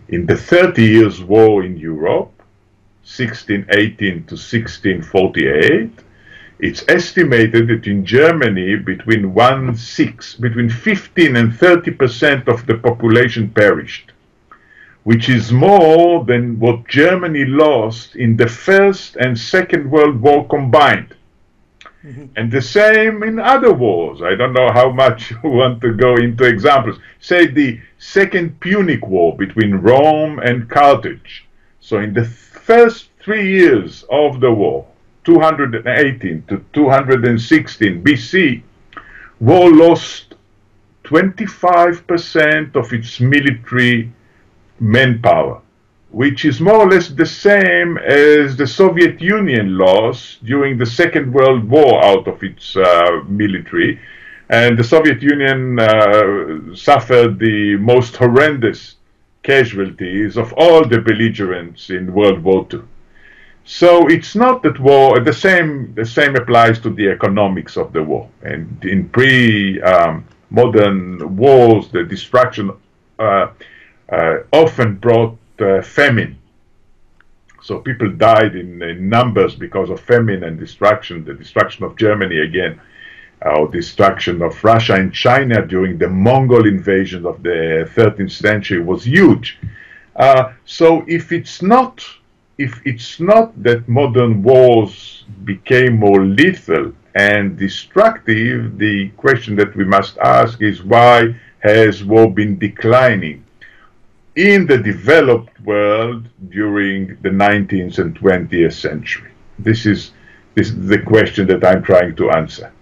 in 0.09 0.24
the 0.24 0.37
Thirty 0.37 0.85
Years' 0.85 1.22
War 1.22 1.64
in 1.64 1.77
Europe, 1.77 2.33
1618 3.05 4.24
to 4.31 4.35
1648, 4.35 6.06
it's 6.59 6.85
estimated 6.89 7.69
that 7.69 7.87
in 7.87 8.05
Germany 8.05 8.77
between 8.77 9.35
one 9.35 9.77
six, 9.77 10.35
between 10.35 10.71
15 10.71 11.37
and 11.37 11.55
30 11.55 11.91
percent 11.93 12.49
of 12.49 12.67
the 12.67 12.79
population 12.79 13.51
perished, 13.51 14.13
which 15.05 15.29
is 15.29 15.53
more 15.53 16.25
than 16.25 16.59
what 16.59 16.89
Germany 16.89 17.45
lost 17.45 18.17
in 18.17 18.37
the 18.37 18.49
First 18.49 19.17
and 19.17 19.39
Second 19.39 19.91
World 19.91 20.21
War 20.21 20.49
combined. 20.49 21.15
Mm-hmm. 22.03 22.27
And 22.37 22.51
the 22.51 22.63
same 22.63 23.23
in 23.23 23.39
other 23.39 23.73
wars. 23.73 24.23
I 24.23 24.35
don't 24.35 24.53
know 24.53 24.71
how 24.73 24.91
much 24.91 25.31
you 25.43 25.51
want 25.51 25.81
to 25.83 25.93
go 25.93 26.17
into 26.17 26.45
examples. 26.45 26.99
Say 27.21 27.49
the 27.49 27.81
Second 27.99 28.61
Punic 28.61 29.07
War 29.07 29.37
between 29.37 29.75
Rome 29.75 30.39
and 30.39 30.71
Carthage. 30.71 31.47
So 31.81 31.99
in 31.99 32.15
the 32.15 32.25
first 32.25 33.11
three 33.21 33.51
years 33.51 34.05
of 34.11 34.41
the 34.41 34.53
war, 34.53 34.87
218 35.27 36.45
to 36.49 36.64
216 36.72 38.03
BC, 38.03 38.62
war 39.41 39.70
lost 39.70 40.35
25% 41.05 42.74
of 42.74 42.93
its 42.93 43.20
military 43.20 44.11
manpower 44.81 45.61
which 46.16 46.47
is 46.47 46.62
more 46.62 46.77
or 46.77 46.89
less 46.89 47.09
the 47.09 47.27
same 47.27 47.99
as 47.99 48.57
the 48.57 48.66
Soviet 48.66 49.20
Union 49.20 49.77
lost 49.77 50.43
during 50.45 50.79
the 50.79 50.87
Second 50.87 51.31
World 51.31 51.68
War 51.68 52.03
out 52.03 52.27
of 52.27 52.43
its 52.43 52.74
uh, 52.74 53.22
military. 53.29 54.01
And 54.49 54.79
the 54.79 54.85
Soviet 54.85 55.20
Union 55.20 55.79
uh, 55.79 56.74
suffered 56.74 57.39
the 57.39 57.77
most 57.77 58.16
horrendous 58.16 58.97
casualties 59.43 60.39
of 60.39 60.55
all 60.55 60.89
the 60.89 61.03
belligerents 61.03 61.91
in 61.91 62.14
World 62.14 62.43
War 62.43 62.66
II. 62.72 62.81
So 63.67 64.07
it's 64.07 64.37
not 64.37 64.62
that 64.62 64.79
war. 64.79 65.19
The 65.19 65.33
same 65.33 65.93
the 65.95 66.07
same 66.07 66.37
applies 66.37 66.79
to 66.81 66.91
the 66.91 67.09
economics 67.11 67.77
of 67.77 67.93
the 67.93 68.03
war. 68.03 68.29
And 68.43 68.83
in 68.85 69.09
pre-modern 69.09 69.83
um, 71.23 71.37
wars, 71.37 71.89
the 71.91 72.05
destruction 72.05 72.71
uh, 73.19 73.49
uh 74.09 74.37
often 74.53 74.95
brought 74.97 75.37
uh, 75.61 75.83
famine. 75.83 76.39
So 77.61 77.81
people 77.81 78.12
died 78.12 78.55
in, 78.55 78.81
in, 78.81 79.09
numbers 79.09 79.57
because 79.57 79.91
of 79.91 79.99
famine 80.01 80.45
and 80.45 80.57
destruction, 80.61 81.25
the 81.25 81.35
destruction 81.35 81.85
of 81.85 81.97
Germany 81.97 82.39
again, 82.39 82.81
or 83.43 83.67
destruction 83.67 84.43
of 84.43 84.62
Russia 84.62 84.95
and 84.95 85.12
China 85.12 85.67
during 85.67 85.99
the 85.99 86.09
Mongol 86.09 86.69
invasion 86.69 87.27
of 87.27 87.43
the 87.43 87.91
13th 87.97 88.31
century 88.31 88.81
was 88.81 89.05
huge. 89.05 89.59
Uh, 90.14 90.53
so 90.64 91.05
if 91.09 91.33
it's 91.33 91.61
not 91.61 92.05
if 92.59 92.81
it's 92.85 93.21
not 93.21 93.63
that 93.63 93.89
modern 93.89 94.43
wars 94.43 95.25
became 95.45 95.99
more 95.99 96.25
lethal 96.25 96.93
and 97.15 97.57
destructive, 97.59 98.79
the 98.79 99.09
question 99.11 99.57
that 99.57 99.75
we 99.77 99.85
must 99.85 100.19
ask 100.19 100.63
is 100.63 100.83
why 100.83 101.35
has 101.61 102.05
war 102.05 102.31
been 102.31 102.59
declining 102.59 103.45
in 104.37 104.67
the 104.67 104.79
developed 104.79 105.59
world 105.63 106.29
during 106.51 107.17
the 107.23 107.31
19th 107.31 107.99
and 107.99 108.19
20th 108.19 108.73
century? 108.73 109.33
This 109.59 109.87
is, 109.87 110.13
this 110.55 110.69
is 110.69 110.87
the 110.87 111.01
question 111.01 111.47
that 111.49 111.65
I'm 111.65 111.83
trying 111.83 112.17
to 112.17 112.31
answer. 112.31 112.73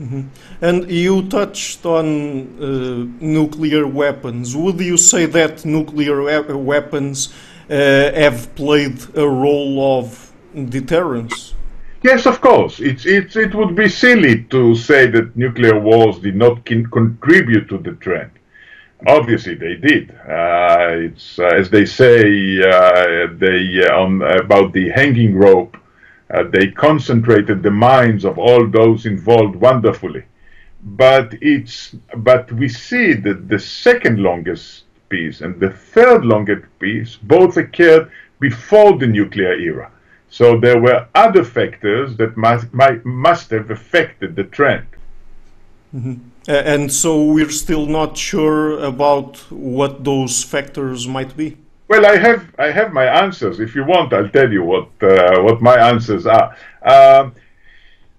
Mm-hmm. 0.00 0.22
And 0.62 0.90
you 0.90 1.28
touched 1.28 1.84
on 1.84 2.06
uh, 2.06 3.24
nuclear 3.24 3.86
weapons. 3.86 4.56
Would 4.56 4.80
you 4.80 4.96
say 4.96 5.26
that 5.26 5.64
nuclear 5.64 6.56
weapons 6.56 7.28
uh, 7.28 7.49
have 7.70 8.54
played 8.54 8.98
a 9.16 9.28
role 9.28 9.98
of 9.98 10.32
deterrence? 10.68 11.54
Yes, 12.02 12.24
of 12.26 12.40
course. 12.40 12.80
It's, 12.80 13.04
it's, 13.04 13.36
it 13.36 13.54
would 13.54 13.76
be 13.76 13.88
silly 13.88 14.44
to 14.44 14.74
say 14.74 15.06
that 15.08 15.36
nuclear 15.36 15.78
wars 15.78 16.18
did 16.18 16.34
not 16.34 16.64
contribute 16.64 17.68
to 17.68 17.78
the 17.78 17.92
trend. 17.92 18.30
Obviously, 19.06 19.54
they 19.54 19.76
did. 19.76 20.10
Uh, 20.10 21.06
it's 21.06 21.38
uh, 21.38 21.46
as 21.46 21.70
they 21.70 21.86
say 21.86 22.60
uh, 22.60 23.28
they 23.38 23.82
uh, 23.82 23.96
on 23.96 24.22
about 24.22 24.72
the 24.72 24.90
hanging 24.90 25.34
rope. 25.34 25.76
Uh, 26.30 26.44
they 26.52 26.68
concentrated 26.68 27.62
the 27.62 27.70
minds 27.70 28.24
of 28.24 28.38
all 28.38 28.66
those 28.68 29.06
involved 29.06 29.56
wonderfully, 29.56 30.22
but 30.82 31.34
it's 31.40 31.96
but 32.18 32.52
we 32.52 32.68
see 32.68 33.14
that 33.14 33.48
the 33.48 33.58
second 33.58 34.18
longest 34.20 34.84
peace 35.10 35.42
and 35.42 35.60
the 35.60 35.70
third 35.70 36.24
longest 36.24 36.64
peace 36.78 37.18
both 37.22 37.56
occurred 37.56 38.10
before 38.38 38.96
the 38.96 39.06
nuclear 39.06 39.52
era. 39.52 39.90
So 40.30 40.58
there 40.58 40.80
were 40.80 41.06
other 41.14 41.44
factors 41.44 42.16
that 42.16 42.36
must, 42.36 42.72
might, 42.72 43.04
must 43.04 43.50
have 43.50 43.70
affected 43.70 44.36
the 44.36 44.44
trend. 44.44 44.86
Mm 45.94 46.02
-hmm. 46.02 46.16
and 46.74 46.92
so 46.92 47.10
we're 47.34 47.52
still 47.64 47.86
not 47.86 48.18
sure 48.18 48.84
about 48.92 49.46
what 49.50 50.04
those 50.04 50.46
factors 50.46 51.06
might 51.06 51.36
be. 51.36 51.56
Well, 51.90 52.06
I 52.14 52.16
have 52.26 52.42
I 52.66 52.70
have 52.70 52.92
my 52.92 53.06
answers. 53.24 53.58
If 53.58 53.74
you 53.74 53.84
want, 53.84 54.12
I'll 54.12 54.32
tell 54.38 54.52
you 54.52 54.62
what 54.72 54.88
uh, 55.02 55.42
what 55.46 55.60
my 55.60 55.76
answers 55.92 56.24
are. 56.24 56.48
Um, 56.94 57.34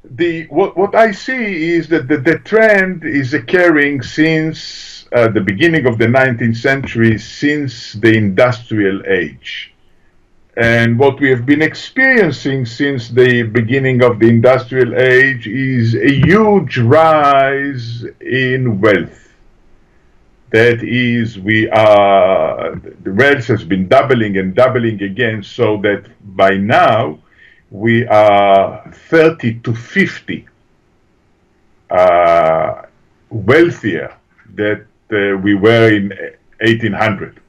the 0.04 0.48
what 0.50 0.76
what 0.76 0.94
I 0.94 1.14
see 1.14 1.76
is 1.78 1.88
that 1.88 2.10
the, 2.10 2.18
the 2.18 2.40
trend 2.40 3.06
is 3.06 3.34
occurring 3.34 4.02
since 4.02 4.91
uh, 5.14 5.28
the 5.28 5.42
beginning 5.42 5.86
of 5.86 5.98
the 5.98 6.06
19th 6.06 6.58
century, 6.58 7.18
since 7.18 7.94
the 7.94 8.14
industrial 8.14 9.02
age. 9.06 9.74
And 10.58 11.00
what 11.00 11.20
we 11.20 11.30
have 11.30 11.46
been 11.46 11.62
experiencing 11.62 12.66
since 12.66 13.10
the 13.10 13.44
beginning 13.44 14.04
of 14.04 14.20
the 14.20 14.28
industrial 14.28 14.96
age 14.96 15.48
is 15.48 15.96
a 15.96 16.12
huge 16.12 16.78
rise 16.78 18.06
in 18.20 18.82
wealth. 18.82 19.34
That 20.52 20.84
is, 20.84 21.40
we 21.40 21.70
are, 21.70 22.76
the 22.76 23.14
wealth 23.14 23.48
has 23.48 23.64
been 23.64 23.88
doubling 23.88 24.38
and 24.38 24.54
doubling 24.54 25.02
again, 25.02 25.42
so 25.44 25.78
that 25.78 26.06
by 26.36 26.58
now 26.58 27.20
we 27.70 28.06
are 28.08 28.92
30 29.10 29.60
to 29.62 29.74
50 29.74 30.48
uh, 31.90 32.82
wealthier 33.30 34.18
that 34.56 34.86
we 35.12 35.56
were 35.56 35.90
in 35.90 36.10
1800. 36.60 37.40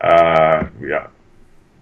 Uh, 0.00 0.66
yeah 0.80 1.08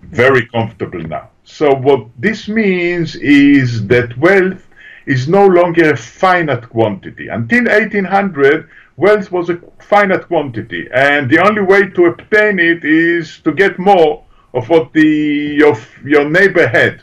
very 0.03 0.47
comfortable 0.47 1.01
now. 1.01 1.31
So 1.45 1.75
what 1.75 2.07
this 2.19 2.49
means 2.49 3.17
is 3.17 3.87
that 3.89 4.17
wealth 4.19 4.67
is 5.07 5.29
no 5.29 5.47
longer 5.47 5.93
a 5.93 5.97
finite 5.97 6.69
quantity. 6.69 7.29
Until 7.29 7.65
1800, 7.65 8.69
wealth 8.97 9.33
was 9.33 9.51
a 9.51 9.61
finite 9.79 10.27
quantity, 10.29 10.89
and 10.93 11.31
the 11.31 11.39
only 11.39 11.63
way 11.63 11.89
to 11.89 12.07
obtain 12.07 12.59
it 12.59 12.85
is 12.85 13.39
to 13.41 13.53
get 13.53 13.79
more 13.79 14.25
of 14.53 14.69
what 14.69 14.93
the 14.93 15.63
of 15.65 15.87
your 16.05 16.29
neighbor 16.29 16.67
had. 16.67 17.03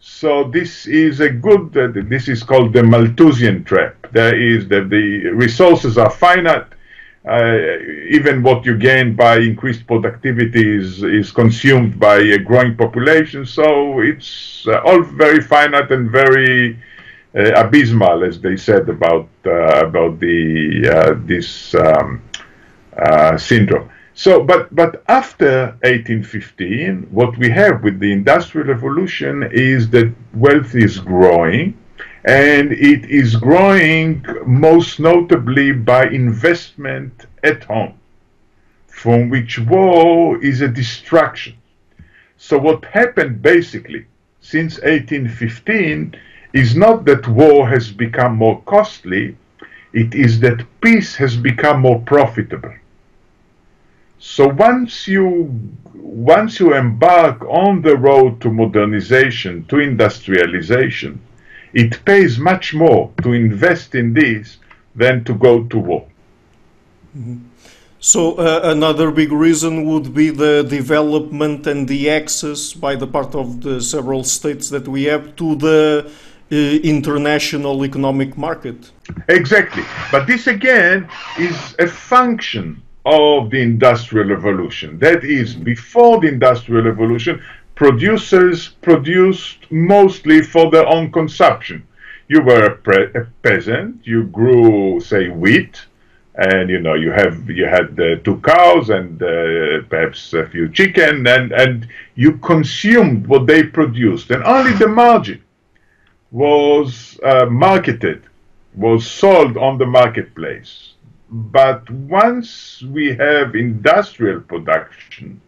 So 0.00 0.44
this 0.44 0.86
is 0.86 1.20
a 1.20 1.30
good. 1.30 1.76
Uh, 1.76 1.88
this 2.08 2.28
is 2.28 2.42
called 2.42 2.72
the 2.72 2.82
Malthusian 2.82 3.64
trap. 3.64 3.94
There 4.12 4.36
is 4.36 4.68
that 4.68 4.90
the 4.90 5.28
resources 5.30 5.98
are 5.98 6.10
finite, 6.10 6.66
uh, 6.72 6.76
even 8.10 8.42
what 8.42 8.64
you 8.64 8.76
gain 8.76 9.14
by 9.14 9.38
increased 9.38 9.86
productivity 9.86 10.76
is, 10.76 11.02
is 11.02 11.30
consumed 11.30 11.98
by 11.98 12.16
a 12.16 12.38
growing 12.38 12.76
population. 12.76 13.44
So 13.44 14.00
it's 14.00 14.66
uh, 14.66 14.80
all 14.84 15.02
very 15.02 15.40
finite 15.40 15.90
and 15.90 16.10
very 16.10 16.78
uh, 17.34 17.52
abysmal, 17.54 18.24
as 18.24 18.40
they 18.40 18.56
said 18.56 18.88
about 18.88 19.28
about 19.44 20.18
the 20.20 21.18
this 21.26 21.74
um, 21.74 22.22
syndrome. 23.36 23.90
So, 24.18 24.42
but 24.42 24.74
but 24.74 25.04
after 25.06 25.76
1815, 25.82 27.06
what 27.12 27.38
we 27.38 27.48
have 27.50 27.84
with 27.84 28.00
the 28.00 28.10
Industrial 28.10 28.66
Revolution 28.66 29.48
is 29.52 29.90
that 29.90 30.12
wealth 30.34 30.74
is 30.74 30.98
growing, 30.98 31.78
and 32.28 32.72
it 32.72 33.08
is 33.08 33.36
growing 33.36 34.22
most 34.44 35.00
notably 35.00 35.72
by 35.72 36.06
investment 36.08 37.24
at 37.42 37.64
home, 37.64 37.94
from 38.86 39.30
which 39.30 39.58
war 39.60 40.36
is 40.44 40.60
a 40.60 40.68
distraction. 40.68 41.56
So 42.36 42.58
what 42.58 42.84
happened 42.84 43.40
basically 43.40 44.04
since 44.42 44.74
1815 44.74 46.14
is 46.52 46.76
not 46.76 47.06
that 47.06 47.26
war 47.26 47.66
has 47.66 47.90
become 47.90 48.36
more 48.36 48.60
costly, 48.66 49.34
it 49.94 50.14
is 50.14 50.38
that 50.40 50.66
peace 50.82 51.16
has 51.16 51.34
become 51.34 51.80
more 51.80 52.00
profitable. 52.00 52.74
So 54.18 54.48
once 54.48 55.08
you 55.08 55.50
once 55.94 56.60
you 56.60 56.74
embark 56.74 57.42
on 57.46 57.80
the 57.80 57.96
road 57.96 58.42
to 58.42 58.50
modernization, 58.52 59.64
to 59.70 59.78
industrialization, 59.78 61.22
it 61.72 62.04
pays 62.04 62.38
much 62.38 62.74
more 62.74 63.12
to 63.22 63.32
invest 63.32 63.94
in 63.94 64.14
this 64.14 64.58
than 64.94 65.24
to 65.24 65.34
go 65.34 65.64
to 65.64 65.78
war. 65.78 66.08
So 68.00 68.34
uh, 68.34 68.60
another 68.62 69.10
big 69.10 69.32
reason 69.32 69.84
would 69.86 70.14
be 70.14 70.30
the 70.30 70.62
development 70.62 71.66
and 71.66 71.88
the 71.88 72.10
access 72.10 72.72
by 72.72 72.94
the 72.94 73.06
part 73.06 73.34
of 73.34 73.60
the 73.60 73.80
several 73.80 74.22
states 74.22 74.70
that 74.70 74.86
we 74.86 75.04
have 75.04 75.34
to 75.36 75.56
the 75.56 76.10
uh, 76.50 76.54
international 76.54 77.84
economic 77.84 78.38
market. 78.38 78.90
Exactly. 79.28 79.84
But 80.12 80.26
this 80.26 80.46
again 80.46 81.08
is 81.38 81.74
a 81.78 81.88
function 81.88 82.82
of 83.04 83.50
the 83.50 83.60
industrial 83.60 84.28
revolution. 84.28 84.98
That 84.98 85.24
is, 85.24 85.54
before 85.54 86.20
the 86.20 86.28
industrial 86.28 86.84
revolution, 86.84 87.42
producers 87.78 88.70
produced 88.82 89.58
mostly 89.70 90.42
for 90.42 90.68
their 90.68 90.84
own 90.88 91.12
consumption. 91.12 91.86
You 92.26 92.42
were 92.42 92.66
a, 92.66 93.20
a 93.20 93.24
peasant, 93.44 94.04
you 94.04 94.24
grew, 94.24 94.98
say, 95.00 95.28
wheat, 95.28 95.86
and 96.34 96.68
you 96.68 96.80
know 96.80 96.94
you 96.94 97.12
have 97.12 97.48
you 97.48 97.66
had 97.66 97.98
uh, 97.98 98.16
two 98.24 98.38
cows 98.38 98.90
and 98.90 99.22
uh, 99.22 99.82
perhaps 99.88 100.32
a 100.32 100.46
few 100.48 100.68
chicken, 100.70 101.24
and 101.28 101.52
and 101.52 101.86
you 102.16 102.38
consumed 102.38 103.28
what 103.28 103.46
they 103.46 103.62
produced, 103.62 104.30
and 104.32 104.42
only 104.42 104.72
the 104.72 104.88
margin 104.88 105.40
was 106.32 107.18
uh, 107.22 107.46
marketed, 107.46 108.22
was 108.74 109.06
sold 109.06 109.56
on 109.56 109.78
the 109.78 109.86
marketplace. 109.86 110.94
But 111.30 111.88
once 111.90 112.82
we 112.82 113.14
have 113.14 113.54
industrial 113.54 114.40
production, 114.40 115.40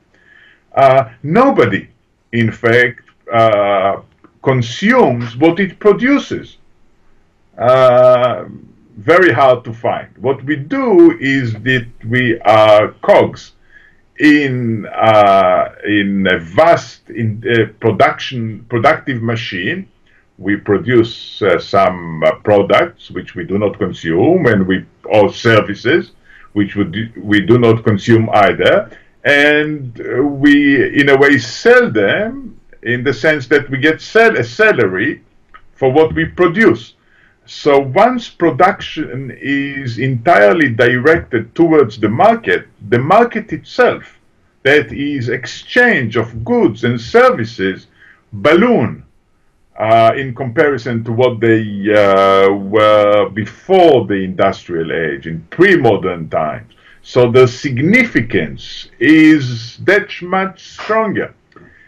uh, 0.77 1.11
nobody 1.25 1.89
in 2.33 2.51
fact, 2.51 3.03
uh, 3.33 4.01
consumes 4.43 5.37
what 5.37 5.61
it 5.61 5.79
produces. 5.79 6.57
Uh, 7.59 8.45
very 8.97 9.33
hard 9.33 9.65
to 9.65 9.73
find. 9.73 10.09
What 10.19 10.43
we 10.45 10.57
do 10.57 11.19
is 11.19 11.53
that 11.53 11.87
we 12.07 12.39
are 12.41 12.89
cogs 13.03 13.53
in 14.19 14.87
uh, 14.87 15.75
in 15.85 16.27
a 16.31 16.39
vast 16.39 17.09
in 17.11 17.41
production 17.81 18.65
productive 18.69 19.23
machine. 19.23 19.89
We 20.39 20.57
produce 20.57 21.43
uh, 21.43 21.59
some 21.59 22.23
uh, 22.23 22.33
products 22.37 23.11
which 23.11 23.35
we 23.35 23.45
do 23.45 23.59
not 23.59 23.79
consume, 23.79 24.47
and 24.47 24.67
we 24.67 24.87
or 25.05 25.33
services 25.33 26.13
which 26.53 26.77
we 26.77 26.85
do, 26.85 27.09
we 27.17 27.41
do 27.41 27.59
not 27.59 27.85
consume 27.85 28.29
either 28.33 28.91
and 29.25 29.97
we, 30.41 30.99
in 31.01 31.09
a 31.11 31.17
way, 31.17 31.39
sell 31.39 31.91
them 31.91 32.59
in 32.83 33.05
the 33.05 33.13
sense 33.13 33.47
that 33.49 33.69
we 33.71 33.79
get 33.79 34.01
sell 34.01 34.37
a 34.37 34.45
salary 34.45 35.23
for 35.75 35.93
what 35.93 36.15
we 36.15 36.25
produce. 36.25 36.95
So 37.47 37.79
once 37.79 38.29
production 38.29 39.37
is 39.41 39.99
entirely 39.99 40.71
directed 40.71 41.55
towards 41.55 41.99
the 41.99 42.09
market, 42.09 42.69
the 42.89 42.99
market 42.99 43.53
itself, 43.53 44.19
that 44.63 44.93
is 44.93 45.29
exchange 45.29 46.17
of 46.17 46.45
goods 46.45 46.85
and 46.85 47.01
services, 47.01 47.89
balloon. 48.33 49.05
uh, 49.81 50.13
in 50.15 50.35
comparison 50.35 51.03
to 51.05 51.13
what 51.13 51.41
they 51.41 51.63
uh, 51.91 52.53
were 52.53 53.31
before 53.31 54.07
the 54.07 54.15
industrial 54.15 54.93
age, 54.93 55.27
in 55.27 55.41
pre 55.51 55.77
modern 55.77 56.29
times. 56.29 56.73
So 57.03 57.31
the 57.31 57.47
significance 57.47 58.89
is 58.99 59.79
that 59.79 60.11
much 60.23 60.63
stronger. 60.63 61.35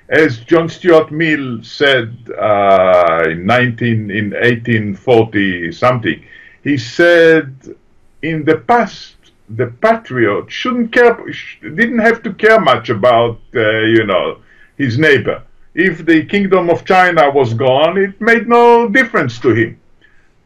As 0.08 0.40
John 0.40 0.68
Stuart 0.68 1.10
Mill 1.10 1.62
said 1.62 2.16
uh, 2.38 3.24
in, 3.30 3.46
19, 3.46 4.10
in 4.10 4.30
1840 4.30 5.72
something, 5.72 6.22
he 6.64 6.76
said, 6.76 7.76
in 8.22 8.44
the 8.44 8.58
past, 8.58 9.16
the 9.48 9.66
patriot 9.66 10.50
shouldn't 10.50 10.92
care, 10.92 11.18
didn't 11.62 11.98
have 11.98 12.22
to 12.22 12.32
care 12.32 12.60
much 12.60 12.88
about, 12.88 13.38
uh, 13.54 13.80
you 13.80 14.06
know, 14.06 14.38
his 14.76 14.98
neighbor. 14.98 15.42
If 15.74 16.04
the 16.04 16.24
kingdom 16.24 16.70
of 16.70 16.84
China 16.84 17.30
was 17.30 17.54
gone, 17.54 17.98
it 17.98 18.20
made 18.20 18.48
no 18.48 18.88
difference 18.88 19.38
to 19.40 19.54
him. 19.54 19.80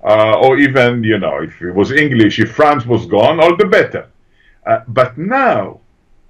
Uh, 0.02 0.38
or 0.38 0.58
even, 0.58 1.02
you 1.02 1.18
know, 1.18 1.42
if 1.42 1.60
it 1.60 1.72
was 1.72 1.90
English, 1.90 2.38
if 2.38 2.52
France 2.52 2.86
was 2.86 3.06
gone, 3.06 3.40
all 3.40 3.56
the 3.56 3.66
better. 3.66 4.08
Uh, 4.66 4.80
but 4.88 5.16
now, 5.16 5.80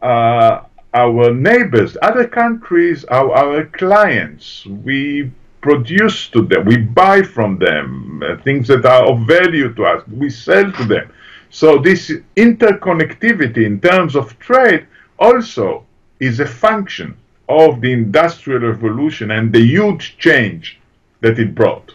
uh, 0.03 0.63
our 0.93 1.33
neighbors, 1.33 1.97
other 2.03 2.27
countries 2.27 3.05
are 3.05 3.33
our 3.33 3.65
clients. 3.67 4.67
We 4.67 5.31
produce 5.63 6.29
to 6.29 6.43
them, 6.43 6.65
we 6.65 6.77
buy 6.77 7.23
from 7.23 7.59
them 7.59 8.23
uh, 8.23 8.37
things 8.43 8.69
that 8.69 8.85
are 8.85 9.05
of 9.11 9.27
value 9.27 9.75
to 9.75 9.85
us, 9.85 10.07
we 10.09 10.31
sell 10.31 10.71
to 10.73 10.85
them. 10.85 11.13
So, 11.51 11.79
this 11.79 12.13
interconnectivity 12.37 13.65
in 13.65 13.81
terms 13.81 14.15
of 14.17 14.39
trade 14.39 14.87
also 15.19 15.85
is 16.21 16.41
a 16.41 16.47
function 16.47 17.17
of 17.49 17.81
the 17.81 17.93
Industrial 17.93 18.61
Revolution 18.61 19.31
and 19.31 19.53
the 19.53 19.61
huge 19.61 20.19
change 20.19 20.79
that 21.21 21.39
it 21.39 21.55
brought. 21.55 21.95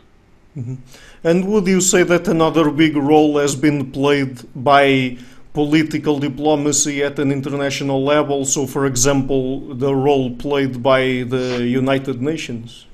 Mm-hmm. 0.58 0.76
And 1.24 1.48
would 1.48 1.68
you 1.68 1.82
say 1.82 2.04
that 2.04 2.28
another 2.28 2.72
big 2.72 2.96
role 2.96 3.38
has 3.38 3.56
been 3.56 3.92
played 3.92 4.42
by 4.56 5.18
political 5.54 6.20
diplomacy 6.20 7.04
at 7.04 7.20
an 7.20 7.32
international 7.32 8.04
level? 8.04 8.46
So, 8.46 8.66
for 8.68 8.86
example, 8.86 9.74
the 9.76 9.94
role 9.94 10.36
played 10.36 10.82
by 10.82 11.24
the 11.24 11.66
United 11.68 12.22
Nations? 12.22 12.86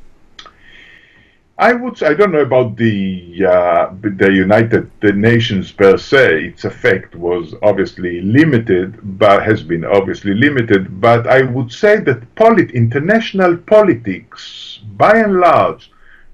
I 1.59 1.73
would. 1.73 2.03
I 2.03 2.13
don't 2.13 2.31
know 2.31 2.41
about 2.41 2.77
the 2.77 3.43
uh, 3.43 3.89
the 3.99 4.31
United 4.31 4.91
Nations 5.01 5.71
per 5.71 5.97
se. 5.97 6.49
Its 6.49 6.65
effect 6.65 7.15
was 7.15 7.55
obviously 7.63 8.21
limited, 8.21 8.99
but 9.17 9.41
has 9.41 9.63
been 9.63 9.83
obviously 9.83 10.35
limited. 10.35 11.01
But 11.01 11.25
I 11.25 11.41
would 11.41 11.71
say 11.71 11.99
that 12.01 12.35
polit- 12.35 12.71
international 12.71 13.57
politics, 13.57 14.81
by 14.97 15.17
and 15.17 15.39
large, 15.39 15.91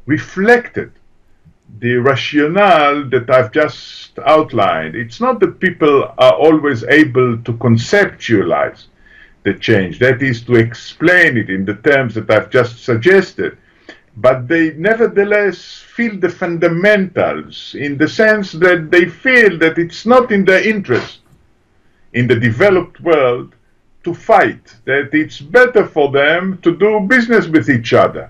reflected 0.08 0.92
the 1.80 1.96
rationale 1.96 3.10
that 3.10 3.30
I've 3.30 3.52
just 3.52 4.18
outlined. 4.20 4.96
It's 4.96 5.20
not 5.20 5.40
that 5.40 5.60
people 5.60 6.04
are 6.18 6.34
always 6.34 6.84
able 6.84 7.38
to 7.38 7.54
conceptualize 7.54 8.86
the 9.44 9.54
change. 9.56 10.00
That 10.00 10.22
is 10.22 10.44
to 10.44 10.56
explain 10.56 11.38
it 11.38 11.50
in 11.50 11.66
the 11.66 11.76
terms 11.76 12.16
that 12.16 12.30
I've 12.30 12.50
just 12.50 12.84
suggested 12.84 13.58
but 14.18 14.48
they 14.48 14.74
nevertheless 14.74 15.84
feel 15.96 16.20
the 16.20 16.30
fundamentals 16.30 17.76
in 17.76 17.98
the 17.98 18.08
sense 18.08 18.52
that 18.52 18.92
they 18.92 19.06
feel 19.06 19.58
that 19.58 19.78
it's 19.78 20.06
not 20.06 20.32
in 20.32 20.46
their 20.46 20.68
interest 20.68 21.20
in 22.14 22.28
the 22.28 22.36
developed 22.36 23.00
world 23.02 23.56
to 24.04 24.14
fight, 24.14 24.76
that 24.86 25.10
it's 25.14 25.40
better 25.40 25.88
for 25.88 26.12
them 26.12 26.60
to 26.62 26.76
do 26.76 27.00
business 27.00 27.48
with 27.48 27.70
each 27.70 27.94
other. 27.94 28.30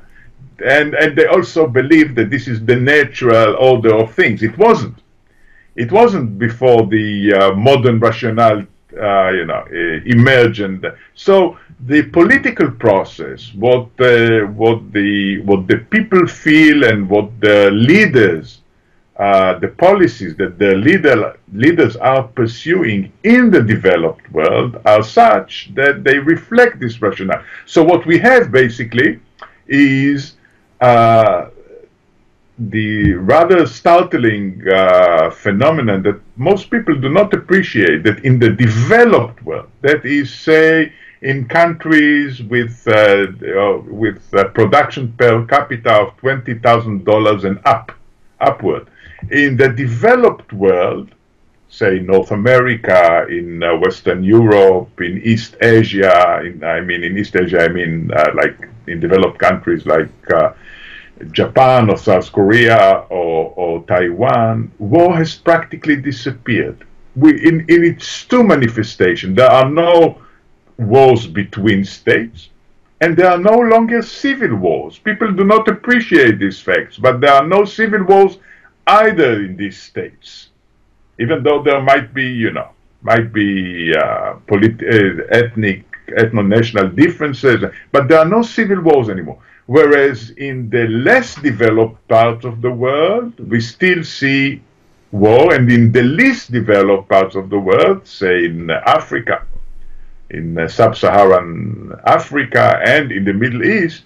And, 0.63 0.93
and 0.95 1.17
they 1.17 1.27
also 1.27 1.67
believe 1.67 2.15
that 2.15 2.29
this 2.29 2.47
is 2.47 2.63
the 2.65 2.75
natural 2.75 3.55
order 3.55 3.93
of 3.95 4.13
things. 4.13 4.43
It 4.43 4.57
wasn't. 4.57 4.97
It 5.75 5.91
wasn't 5.91 6.37
before 6.37 6.85
the 6.85 7.33
uh, 7.33 7.55
modern 7.55 7.99
rationale 7.99 8.65
uh, 9.01 9.31
you 9.31 9.45
know, 9.45 9.65
uh, 9.71 10.01
emerged. 10.05 10.61
And 10.61 10.85
so 11.15 11.57
the 11.87 12.03
political 12.03 12.69
process, 12.69 13.51
what 13.55 13.89
uh, 13.99 14.41
what 14.53 14.93
the 14.93 15.41
what 15.41 15.67
the 15.67 15.77
people 15.89 16.27
feel 16.27 16.83
and 16.83 17.09
what 17.09 17.31
the 17.41 17.71
leaders, 17.71 18.61
uh, 19.17 19.57
the 19.57 19.69
policies 19.69 20.35
that 20.37 20.59
the 20.59 20.75
leader 20.75 21.39
leaders 21.53 21.95
are 21.95 22.23
pursuing 22.23 23.11
in 23.23 23.49
the 23.49 23.63
developed 23.63 24.31
world 24.31 24.79
are 24.85 25.03
such 25.03 25.71
that 25.73 26.03
they 26.03 26.19
reflect 26.19 26.79
this 26.79 27.01
rationale. 27.01 27.43
So 27.65 27.83
what 27.83 28.05
we 28.05 28.19
have 28.19 28.51
basically 28.51 29.19
is 29.67 30.35
uh, 30.83 31.49
the 32.59 33.13
rather 33.13 33.65
startling 33.65 34.61
uh, 34.67 35.29
phenomenon 35.31 36.03
that 36.03 36.19
most 36.35 36.69
people 36.69 36.95
do 36.99 37.09
not 37.09 37.33
appreciate 37.33 38.03
that 38.03 38.23
in 38.25 38.37
the 38.37 38.49
developed 38.49 39.41
world, 39.43 39.69
that 39.81 40.05
is, 40.05 40.33
say, 40.33 40.91
in 41.21 41.47
countries 41.47 42.43
with 42.43 42.75
uh, 42.87 43.27
uh, 43.61 43.77
with 44.03 44.19
production 44.53 45.13
per 45.13 45.45
capita 45.45 45.93
of 46.03 46.17
twenty 46.17 46.55
thousand 46.59 47.05
dollars 47.05 47.45
and 47.45 47.59
up, 47.65 47.93
upward, 48.41 48.87
in 49.31 49.55
the 49.55 49.69
developed 49.69 50.51
world, 50.51 51.07
say 51.69 51.99
North 51.99 52.31
America, 52.31 53.25
in 53.29 53.63
uh, 53.63 53.77
Western 53.77 54.21
Europe, 54.21 54.99
in 54.99 55.21
East 55.23 55.55
Asia, 55.61 56.41
in, 56.43 56.61
I 56.61 56.81
mean 56.81 57.03
in 57.03 57.17
East 57.17 57.35
Asia, 57.37 57.61
I 57.63 57.69
mean 57.69 58.11
uh, 58.11 58.31
like 58.35 58.67
in 58.87 58.99
developed 58.99 59.39
countries 59.39 59.85
like 59.85 60.09
uh, 60.31 60.53
Japan 61.31 61.89
or 61.89 61.97
South 61.97 62.31
Korea 62.31 63.05
or, 63.09 63.53
or 63.55 63.83
Taiwan, 63.85 64.71
war 64.79 65.15
has 65.15 65.35
practically 65.35 65.95
disappeared. 65.95 66.85
We, 67.15 67.31
in, 67.45 67.61
in 67.69 67.83
its 67.83 68.25
two 68.25 68.43
manifestations, 68.43 69.35
there 69.35 69.51
are 69.51 69.69
no 69.69 70.21
wars 70.77 71.27
between 71.27 71.85
states, 71.85 72.49
and 73.01 73.15
there 73.15 73.29
are 73.29 73.37
no 73.37 73.57
longer 73.57 74.01
civil 74.01 74.55
wars. 74.55 74.97
People 74.97 75.31
do 75.31 75.43
not 75.43 75.67
appreciate 75.67 76.39
these 76.39 76.59
facts, 76.59 76.97
but 76.97 77.21
there 77.21 77.33
are 77.33 77.47
no 77.47 77.65
civil 77.65 78.03
wars 78.03 78.37
either 78.87 79.43
in 79.43 79.55
these 79.55 79.81
states, 79.81 80.49
even 81.19 81.43
though 81.43 81.61
there 81.61 81.81
might 81.81 82.13
be, 82.13 82.25
you 82.25 82.51
know, 82.51 82.69
might 83.03 83.31
be 83.31 83.93
uh, 83.95 84.35
polit- 84.47 84.81
uh, 84.81 85.23
ethnic, 85.29 85.83
ethno-national 86.07 86.89
differences, 86.89 87.63
but 87.91 88.07
there 88.07 88.19
are 88.19 88.25
no 88.25 88.41
civil 88.41 88.81
wars 88.81 89.09
anymore. 89.09 89.39
Whereas 89.65 90.31
in 90.31 90.69
the 90.69 90.87
less 90.87 91.35
developed 91.35 92.07
parts 92.07 92.43
of 92.45 92.61
the 92.61 92.71
world, 92.71 93.39
we 93.39 93.61
still 93.61 94.03
see 94.03 94.61
war, 95.11 95.53
and 95.53 95.71
in 95.71 95.91
the 95.91 96.03
least 96.03 96.51
developed 96.51 97.07
parts 97.09 97.35
of 97.35 97.49
the 97.49 97.59
world, 97.59 98.05
say 98.05 98.45
in 98.45 98.69
Africa, 98.69 99.45
in 100.31 100.57
uh, 100.57 100.67
sub 100.67 100.97
Saharan 100.97 101.93
Africa, 102.05 102.81
and 102.85 103.11
in 103.11 103.23
the 103.23 103.33
Middle 103.33 103.63
East, 103.63 104.03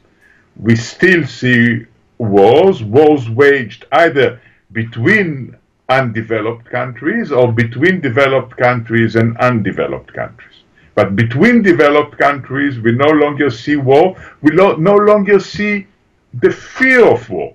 we 0.58 0.76
still 0.76 1.26
see 1.26 1.86
wars, 2.18 2.84
wars 2.84 3.30
waged 3.30 3.86
either 3.92 4.40
between 4.72 5.56
undeveloped 5.90 6.70
countries 6.70 7.32
or 7.32 7.52
between 7.52 8.02
developed 8.02 8.58
countries 8.58 9.16
and 9.16 9.38
undeveloped 9.38 10.14
countries. 10.14 10.57
But 10.98 11.16
between 11.16 11.62
developed 11.62 12.18
countries, 12.18 12.80
we 12.80 12.92
no 12.92 13.12
longer 13.24 13.52
see 13.52 13.76
war. 13.76 14.16
We 14.42 14.50
no, 14.56 14.74
no 14.74 14.96
longer 14.96 15.40
see 15.40 15.86
the 16.34 16.50
fear 16.50 17.06
of 17.06 17.30
war, 17.30 17.54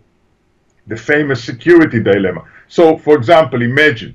the 0.86 0.96
famous 0.96 1.42
security 1.42 2.00
dilemma. 2.00 2.44
So, 2.68 2.96
for 2.96 3.16
example, 3.16 3.60
imagine 3.62 4.14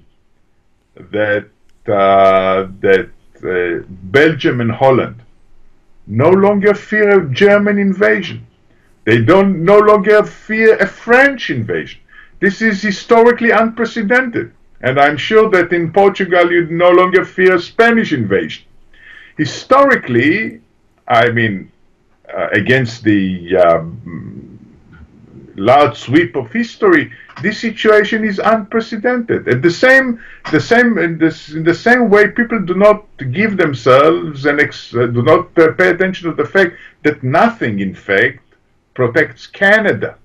that 1.12 1.44
uh, 1.90 2.68
that 2.86 3.10
uh, 3.44 3.84
Belgium 4.18 4.62
and 4.62 4.72
Holland 4.72 5.18
no 6.08 6.30
longer 6.30 6.74
fear 6.74 7.20
a 7.20 7.30
German 7.30 7.78
invasion. 7.80 8.48
They 9.04 9.20
don't 9.22 9.62
no 9.62 9.78
longer 9.78 10.24
fear 10.24 10.78
a 10.78 10.88
French 10.88 11.50
invasion. 11.50 12.00
This 12.40 12.62
is 12.62 12.82
historically 12.82 13.52
unprecedented. 13.52 14.54
And 14.80 14.98
I'm 14.98 15.18
sure 15.18 15.50
that 15.50 15.74
in 15.74 15.92
Portugal 15.92 16.50
you 16.50 16.68
no 16.68 16.92
longer 16.92 17.26
fear 17.26 17.60
Spanish 17.60 18.14
invasion 18.14 18.64
historically, 19.38 20.62
I 21.08 21.30
mean, 21.30 21.72
uh, 22.36 22.50
against 22.52 23.04
the 23.04 23.56
um, 23.56 24.60
large 25.56 25.98
sweep 25.98 26.36
of 26.36 26.52
history, 26.52 27.12
this 27.42 27.60
situation 27.60 28.24
is 28.24 28.40
unprecedented. 28.40 29.48
And 29.48 29.64
the 29.64 29.72
same, 29.72 30.20
the 30.52 30.60
same, 30.60 30.98
in, 30.98 31.18
this, 31.18 31.50
in 31.50 31.64
the 31.64 31.74
same 31.74 32.10
way, 32.10 32.30
people 32.30 32.60
do 32.60 32.74
not 32.74 33.06
give 33.32 33.58
themselves 33.58 34.46
and 34.46 34.60
ex- 34.60 34.94
uh, 34.96 35.08
do 35.08 35.22
not 35.22 35.54
pay 35.56 35.90
attention 35.90 36.30
to 36.30 36.36
the 36.36 36.50
fact 36.50 36.76
that 37.04 37.24
nothing, 37.24 37.80
in 37.80 37.94
fact, 37.94 38.40
protects 38.94 39.46
Canada 39.46 40.18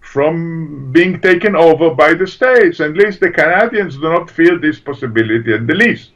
from 0.00 0.92
being 0.92 1.20
taken 1.20 1.56
over 1.56 1.92
by 1.94 2.14
the 2.14 2.26
states. 2.26 2.78
At 2.78 2.94
least 2.94 3.20
the 3.20 3.30
Canadians 3.30 3.96
do 3.96 4.02
not 4.02 4.30
feel 4.30 4.60
this 4.60 4.78
possibility 4.78 5.52
at 5.52 5.66
the 5.66 5.74
least. 5.74 6.10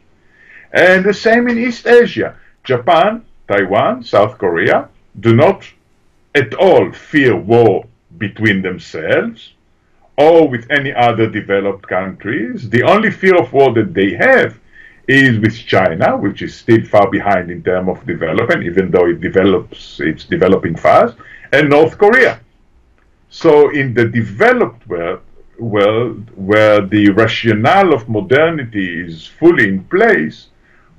And 0.72 1.04
the 1.04 1.14
same 1.14 1.48
in 1.48 1.58
East 1.58 1.86
Asia. 1.86 2.36
Japan, 2.64 3.24
Taiwan, 3.46 4.04
South 4.04 4.36
Korea 4.38 4.88
do 5.20 5.34
not 5.34 5.64
at 6.34 6.54
all 6.54 6.92
fear 6.92 7.34
war 7.34 7.86
between 8.18 8.62
themselves 8.62 9.54
or 10.16 10.48
with 10.48 10.70
any 10.70 10.92
other 10.92 11.28
developed 11.28 11.88
countries. 11.88 12.68
The 12.68 12.82
only 12.82 13.10
fear 13.10 13.36
of 13.36 13.52
war 13.52 13.72
that 13.74 13.94
they 13.94 14.14
have 14.14 14.58
is 15.06 15.38
with 15.38 15.56
China, 15.56 16.16
which 16.16 16.42
is 16.42 16.54
still 16.54 16.84
far 16.84 17.10
behind 17.10 17.50
in 17.50 17.62
terms 17.62 17.88
of 17.88 18.06
development, 18.06 18.64
even 18.64 18.90
though 18.90 19.06
it 19.06 19.20
develops, 19.20 20.00
it's 20.00 20.24
developing 20.24 20.76
fast, 20.76 21.16
and 21.52 21.70
North 21.70 21.96
Korea. 21.96 22.40
So 23.30 23.70
in 23.70 23.94
the 23.94 24.06
developed 24.06 24.86
world, 24.86 25.20
world 25.58 26.30
where 26.36 26.80
the 26.86 27.10
rationale 27.10 27.92
of 27.94 28.08
modernity 28.08 29.00
is 29.06 29.26
fully 29.26 29.68
in 29.68 29.84
place, 29.84 30.48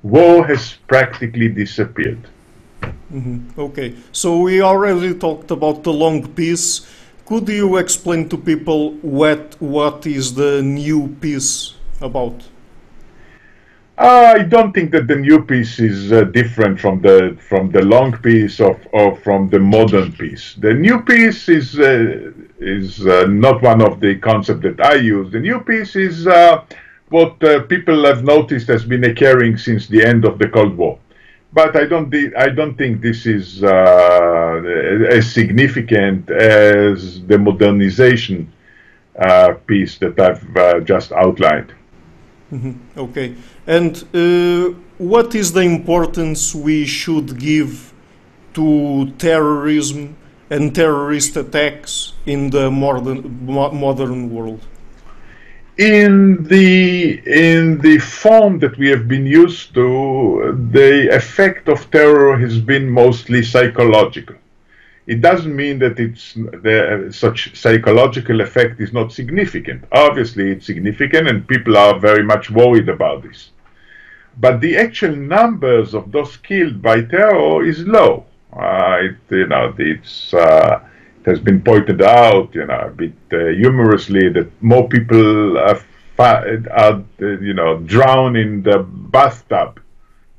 war 0.02 0.46
has 0.46 0.74
practically 0.86 1.48
disappeared. 1.48 2.20
Mm-hmm. 3.12 3.60
Okay, 3.60 3.94
so 4.12 4.40
we 4.40 4.62
already 4.62 5.14
talked 5.14 5.50
about 5.50 5.82
the 5.82 5.92
long 5.92 6.26
peace. 6.34 6.86
Could 7.26 7.48
you 7.48 7.76
explain 7.76 8.28
to 8.28 8.36
people 8.36 8.92
what 9.02 9.56
what 9.60 10.06
is 10.06 10.34
the 10.34 10.62
new 10.62 11.08
peace 11.20 11.74
about? 12.00 12.42
I 14.00 14.44
don't 14.44 14.72
think 14.72 14.92
that 14.92 15.08
the 15.08 15.16
new 15.16 15.44
peace 15.44 15.78
is 15.78 16.10
uh, 16.10 16.24
different 16.24 16.80
from 16.80 17.02
the 17.02 17.36
from 17.48 17.70
the 17.70 17.82
long 17.82 18.16
peace 18.16 18.58
of 18.58 18.76
or 18.92 19.14
from 19.16 19.50
the 19.50 19.58
modern 19.58 20.12
peace. 20.12 20.54
The 20.58 20.72
new 20.72 21.02
peace 21.02 21.50
is 21.50 21.78
uh, 21.78 22.32
is 22.58 23.06
uh, 23.06 23.26
not 23.28 23.60
one 23.60 23.82
of 23.82 24.00
the 24.00 24.16
concepts 24.16 24.62
that 24.62 24.80
I 24.80 24.94
use. 24.94 25.30
The 25.30 25.40
new 25.40 25.60
peace 25.60 25.96
is 25.96 26.26
uh, 26.26 26.64
what 27.10 27.42
uh, 27.44 27.62
people 27.64 28.04
have 28.06 28.24
noticed 28.24 28.68
has 28.68 28.84
been 28.84 29.04
occurring 29.04 29.56
since 29.56 29.86
the 29.86 30.02
end 30.02 30.24
of 30.24 30.38
the 30.38 30.48
Cold 30.48 30.76
War. 30.76 30.98
But 31.52 31.76
I 31.76 31.84
don't 31.84 32.14
I 32.36 32.48
don't 32.48 32.76
think 32.76 33.02
this 33.02 33.26
is 33.26 33.64
uh, 33.64 34.62
as 35.10 35.32
significant 35.32 36.30
as 36.30 37.22
the 37.26 37.38
modernization 37.38 38.52
piece 39.66 39.98
that 39.98 40.18
I've 40.18 40.84
just 40.84 41.10
outlined. 41.12 41.74
Mm-hmm. 42.52 42.98
Okay. 42.98 43.34
And 43.66 44.04
uh, 44.14 44.76
what 44.98 45.34
is 45.34 45.52
the 45.52 45.62
importance 45.62 46.54
we 46.54 46.86
should 46.86 47.38
give 47.38 47.92
to 48.54 49.12
terrorism 49.18 50.16
and 50.50 50.74
terrorist 50.74 51.36
attacks 51.36 52.14
in 52.26 52.50
the 52.50 52.70
modern 52.70 53.46
modern 53.46 54.30
world? 54.34 54.66
In 55.80 56.44
the 56.44 57.22
in 57.26 57.78
the 57.78 57.98
form 57.98 58.58
that 58.60 58.76
we 58.78 58.88
have 58.90 59.08
been 59.08 59.26
used 59.26 59.74
to, 59.74 60.68
the 60.72 61.08
effect 61.20 61.68
of 61.68 61.90
terror 61.90 62.36
has 62.36 62.60
been 62.60 62.88
mostly 62.88 63.42
psychological 63.42 64.36
it 65.10 65.20
doesn't 65.20 65.56
mean 65.56 65.80
that 65.80 65.98
it's 65.98 66.34
the, 66.34 67.10
such 67.10 67.56
psychological 67.56 68.40
effect 68.40 68.80
is 68.80 68.92
not 68.92 69.12
significant. 69.12 69.82
Obviously, 69.90 70.52
it's 70.52 70.66
significant, 70.66 71.26
and 71.28 71.48
people 71.48 71.76
are 71.76 71.98
very 71.98 72.22
much 72.22 72.48
worried 72.48 72.88
about 72.88 73.24
this. 73.24 73.50
But 74.38 74.60
the 74.60 74.76
actual 74.76 75.16
numbers 75.16 75.94
of 75.94 76.12
those 76.12 76.36
killed 76.36 76.80
by 76.80 77.02
terror 77.02 77.64
is 77.64 77.80
low. 77.88 78.26
Uh, 78.52 78.98
it, 79.06 79.16
you 79.30 79.48
know, 79.48 79.74
it's 79.78 80.32
uh, 80.32 80.80
has 81.26 81.38
been 81.38 81.60
pointed 81.62 82.02
out, 82.02 82.54
you 82.54 82.66
know, 82.66 82.80
a 82.80 82.90
bit 82.90 83.12
uh, 83.32 83.46
humorously 83.48 84.28
that 84.30 84.50
more 84.62 84.88
people 84.88 85.58
are, 85.58 85.80
are, 86.18 87.04
you 87.18 87.54
know, 87.54 87.78
drown 87.80 88.36
in 88.36 88.62
the 88.62 88.78
bathtub 88.78 89.80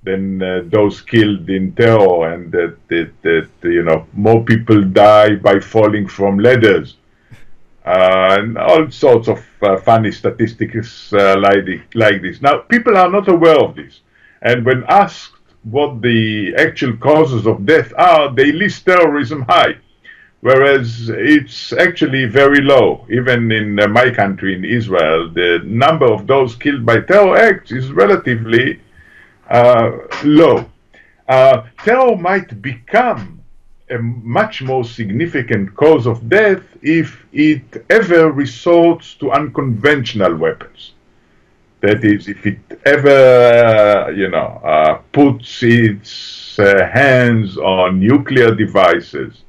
than 0.03 0.41
uh, 0.41 0.61
those 0.65 1.01
killed 1.01 1.49
in 1.49 1.73
terror, 1.73 2.33
and 2.33 2.51
that, 2.51 2.75
that, 2.87 3.11
that, 3.21 3.47
you 3.63 3.83
know 3.83 4.07
more 4.13 4.43
people 4.43 4.81
die 4.81 5.35
by 5.35 5.59
falling 5.59 6.07
from 6.07 6.39
ladders, 6.39 6.97
uh, 7.85 8.37
and 8.39 8.57
all 8.57 8.89
sorts 8.89 9.27
of 9.27 9.39
uh, 9.61 9.77
funny 9.77 10.11
statistics 10.11 11.13
uh, 11.13 11.35
like, 11.39 11.83
like 11.93 12.21
this. 12.21 12.41
Now, 12.41 12.59
people 12.59 12.97
are 12.97 13.09
not 13.09 13.27
aware 13.27 13.59
of 13.59 13.75
this, 13.75 14.01
and 14.41 14.65
when 14.65 14.83
asked 14.87 15.33
what 15.63 16.01
the 16.01 16.55
actual 16.57 16.97
causes 16.97 17.45
of 17.45 17.65
death 17.67 17.93
are, 17.95 18.33
they 18.33 18.51
list 18.51 18.85
terrorism 18.85 19.43
high. 19.43 19.75
Whereas 20.41 21.09
it's 21.09 21.71
actually 21.73 22.25
very 22.25 22.61
low. 22.61 23.05
Even 23.09 23.51
in 23.51 23.79
uh, 23.79 23.87
my 23.87 24.09
country, 24.09 24.55
in 24.55 24.65
Israel, 24.65 25.29
the 25.29 25.61
number 25.65 26.11
of 26.11 26.25
those 26.25 26.55
killed 26.55 26.83
by 26.85 27.01
terror 27.01 27.37
acts 27.37 27.71
is 27.71 27.91
relatively 27.91 28.79
uh, 29.49 29.91
low. 30.23 30.65
Uh, 31.27 31.63
terror 31.83 32.17
might 32.17 32.59
become 32.61 33.41
a 33.91 33.99
much 33.99 34.63
more 34.63 34.83
significant 34.83 35.75
cause 35.75 36.07
of 36.07 36.27
death 36.27 36.63
if 36.81 37.25
it 37.33 37.85
ever 37.89 38.31
resorts 38.31 39.13
to 39.15 39.31
unconventional 39.31 40.35
weapons. 40.35 40.93
That 41.81 42.03
is, 42.03 42.27
if 42.27 42.45
it 42.45 42.59
ever, 42.85 43.09
uh, 43.09 44.09
you 44.09 44.29
know, 44.29 44.61
uh, 44.63 45.01
puts 45.11 45.61
its 45.61 46.57
uh, 46.57 46.87
hands 46.91 47.57
on 47.57 47.99
nuclear 47.99 48.55
devices, 48.55 49.41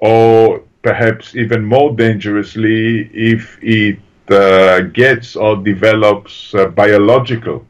or 0.00 0.62
perhaps 0.82 1.36
even 1.36 1.64
more 1.64 1.94
dangerously, 1.94 3.10
if 3.12 3.58
it 3.62 3.98
uh, 4.30 4.80
gets 4.80 5.36
or 5.36 5.56
develops 5.56 6.54
biological 6.74 7.64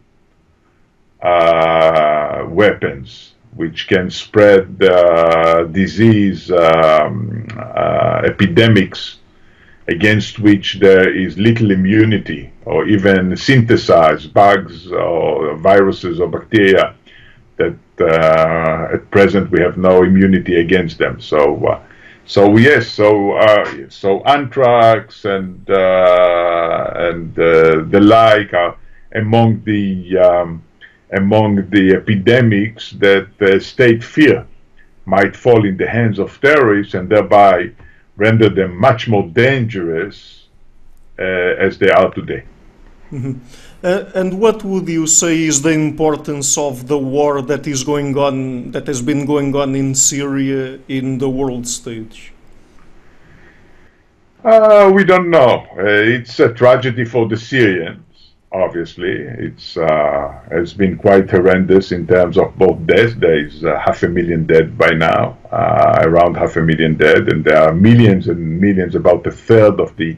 uh, 1.22 2.44
weapons 2.48 3.34
which 3.54 3.88
can 3.88 4.10
spread 4.10 4.82
uh, 4.82 5.64
disease 5.64 6.50
um, 6.50 7.46
uh, 7.58 8.22
epidemics 8.24 9.18
against 9.88 10.38
which 10.38 10.78
there 10.78 11.14
is 11.14 11.36
little 11.36 11.72
immunity 11.72 12.50
or 12.64 12.86
even 12.86 13.36
synthesized 13.36 14.32
bugs 14.32 14.90
or 14.92 15.56
viruses 15.56 16.20
or 16.20 16.28
bacteria 16.28 16.94
that 17.56 17.76
uh, 18.00 18.94
at 18.94 19.10
present 19.10 19.50
we 19.50 19.60
have 19.60 19.76
no 19.76 20.04
immunity 20.04 20.60
against 20.60 20.96
them. 20.98 21.20
So, 21.20 21.66
uh, 21.66 21.82
so 22.26 22.56
yes, 22.56 22.88
so 22.88 23.32
uh, 23.32 23.88
so 23.88 24.22
anthrax 24.24 25.24
and 25.24 25.68
and 25.68 27.34
the 27.34 28.00
like 28.00 28.54
are 28.54 28.76
among 29.14 29.62
the 29.64 30.16
um, 30.18 30.62
among 31.12 31.68
the 31.70 31.94
epidemics 31.94 32.92
that 32.92 33.28
uh, 33.40 33.58
state 33.58 34.04
fear 34.04 34.46
might 35.06 35.34
fall 35.36 35.66
in 35.66 35.76
the 35.76 35.88
hands 35.88 36.18
of 36.18 36.40
terrorists 36.40 36.94
and 36.94 37.08
thereby 37.08 37.70
render 38.16 38.48
them 38.48 38.76
much 38.76 39.08
more 39.08 39.26
dangerous 39.28 40.46
uh, 41.18 41.22
as 41.66 41.78
they 41.78 41.90
are 41.90 42.10
today. 42.14 42.44
Mm-hmm. 43.10 43.38
Uh, 43.82 44.04
and 44.14 44.38
what 44.38 44.62
would 44.62 44.88
you 44.88 45.06
say 45.06 45.44
is 45.44 45.62
the 45.62 45.70
importance 45.70 46.58
of 46.58 46.86
the 46.86 46.98
war 46.98 47.40
that 47.40 47.66
is 47.66 47.82
going 47.82 48.16
on, 48.16 48.70
that 48.72 48.86
has 48.86 49.00
been 49.00 49.24
going 49.24 49.54
on 49.56 49.74
in 49.74 49.94
Syria 49.94 50.78
in 50.88 51.18
the 51.18 51.30
world 51.30 51.66
stage? 51.66 52.32
Uh, 54.44 54.90
we 54.94 55.04
don't 55.04 55.30
know. 55.30 55.66
Uh, 55.78 55.84
it's 55.84 56.40
a 56.40 56.52
tragedy 56.52 57.04
for 57.04 57.26
the 57.28 57.36
Syrians 57.36 58.04
obviously. 58.52 59.12
It's 59.12 59.76
uh, 59.76 60.40
has 60.50 60.74
been 60.74 60.96
quite 60.96 61.30
horrendous 61.30 61.92
in 61.92 62.06
terms 62.06 62.36
of 62.36 62.56
both 62.58 62.84
deaths. 62.86 63.14
There 63.16 63.44
is 63.44 63.64
uh, 63.64 63.78
half 63.78 64.02
a 64.02 64.08
million 64.08 64.46
dead 64.46 64.76
by 64.76 64.90
now, 64.90 65.38
uh, 65.50 65.98
around 66.02 66.36
half 66.36 66.56
a 66.56 66.60
million 66.60 66.96
dead, 66.96 67.32
and 67.32 67.44
there 67.44 67.62
are 67.62 67.72
millions 67.72 68.28
and 68.28 68.60
millions. 68.60 68.94
About 68.94 69.26
a 69.26 69.30
third 69.30 69.80
of 69.80 69.96
the 69.96 70.16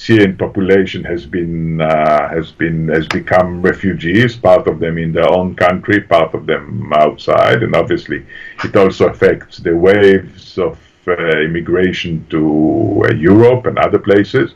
Syrian 0.00 0.34
population 0.38 1.04
has 1.04 1.26
been 1.26 1.78
uh, 1.78 2.28
has 2.30 2.50
been 2.52 2.88
has 2.88 3.06
become 3.06 3.60
refugees. 3.60 4.34
Part 4.34 4.66
of 4.66 4.80
them 4.80 4.96
in 4.96 5.12
their 5.12 5.30
own 5.30 5.54
country, 5.54 6.00
part 6.00 6.32
of 6.32 6.46
them 6.46 6.90
outside, 6.94 7.62
and 7.62 7.74
obviously 7.76 8.24
it 8.64 8.74
also 8.76 9.08
affects 9.08 9.58
the 9.58 9.76
waves 9.76 10.56
of 10.56 10.78
uh, 11.06 11.40
immigration 11.40 12.26
to 12.30 13.02
uh, 13.04 13.12
Europe 13.12 13.66
and 13.66 13.78
other 13.78 13.98
places. 13.98 14.54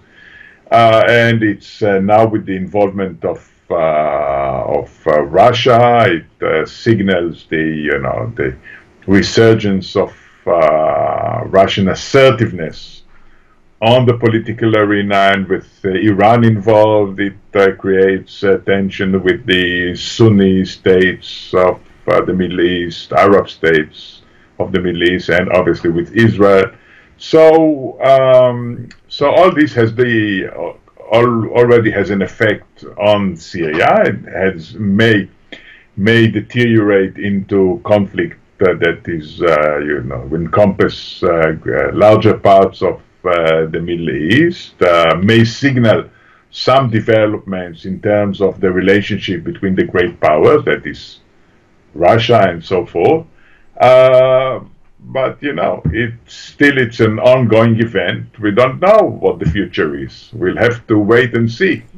Uh, 0.70 1.04
and 1.08 1.42
it's 1.42 1.82
uh, 1.82 1.98
now 1.98 2.26
with 2.26 2.46
the 2.46 2.56
involvement 2.56 3.22
of 3.22 3.38
uh, 3.70 4.78
of 4.78 4.88
Russia, 5.06 6.06
it 6.08 6.68
signals 6.68 7.44
the 7.50 7.64
you 7.88 7.98
know 7.98 8.32
the 8.34 8.56
resurgence 9.06 9.94
of 9.94 10.10
Russian 10.46 11.88
assertiveness 11.88 13.03
on 13.80 14.06
the 14.06 14.16
political 14.16 14.76
arena 14.76 15.32
and 15.32 15.46
with 15.48 15.68
uh, 15.84 15.90
Iran 15.90 16.44
involved, 16.44 17.20
it 17.20 17.36
uh, 17.54 17.72
creates 17.72 18.42
uh, 18.42 18.58
tension 18.58 19.22
with 19.22 19.44
the 19.46 19.94
Sunni 19.94 20.64
states 20.64 21.52
of 21.54 21.80
the 22.06 22.32
Middle 22.32 22.60
East, 22.60 23.12
Arab 23.12 23.48
states 23.48 24.22
of 24.58 24.72
the 24.72 24.80
Middle 24.80 25.02
East, 25.04 25.28
and 25.28 25.50
obviously 25.50 25.90
with 25.90 26.12
Israel. 26.12 26.70
So, 27.16 28.00
um, 28.02 28.88
so 29.08 29.30
all 29.30 29.52
this 29.54 29.72
has 29.74 29.94
the 29.94 30.48
all, 31.10 31.48
already 31.50 31.90
has 31.90 32.10
an 32.10 32.22
effect 32.22 32.84
on 32.98 33.36
Syria. 33.36 34.02
It 34.06 34.24
has 34.24 34.74
may 34.74 35.28
may 35.96 36.26
deteriorate 36.26 37.18
into 37.18 37.80
conflict 37.84 38.38
uh, 38.60 38.74
that 38.74 39.02
is, 39.06 39.40
uh, 39.42 39.78
you 39.78 40.02
know, 40.02 40.28
encompass 40.32 41.22
uh, 41.22 41.54
uh 41.66 41.90
larger 41.92 42.34
parts 42.34 42.82
of 42.82 42.94
uh, 42.96 43.00
the 43.24 43.80
Middle 43.80 44.10
East, 44.10 44.80
uh, 44.82 45.16
may 45.22 45.44
signal 45.44 46.08
some 46.50 46.88
developments 46.88 47.84
in 47.84 48.00
terms 48.00 48.40
of 48.40 48.60
the 48.60 48.70
relationship 48.70 49.42
between 49.42 49.74
the 49.74 49.84
great 49.84 50.20
powers, 50.20 50.64
that 50.64 50.86
is 50.86 51.20
Russia 51.94 52.48
and 52.48 52.64
so 52.64 52.86
forth. 52.86 53.26
Uh, 53.80 54.60
but 55.00 55.42
you 55.42 55.52
know, 55.52 55.82
it's 55.86 56.34
still 56.34 56.78
it's 56.78 57.00
an 57.00 57.18
ongoing 57.18 57.80
event. 57.80 58.38
We 58.38 58.52
don't 58.52 58.80
know 58.80 59.18
what 59.20 59.38
the 59.38 59.50
future 59.50 59.96
is. 59.96 60.30
We'll 60.32 60.56
have 60.56 60.86
to 60.86 60.98
wait 60.98 61.34
and 61.34 61.50
see. 61.50 61.82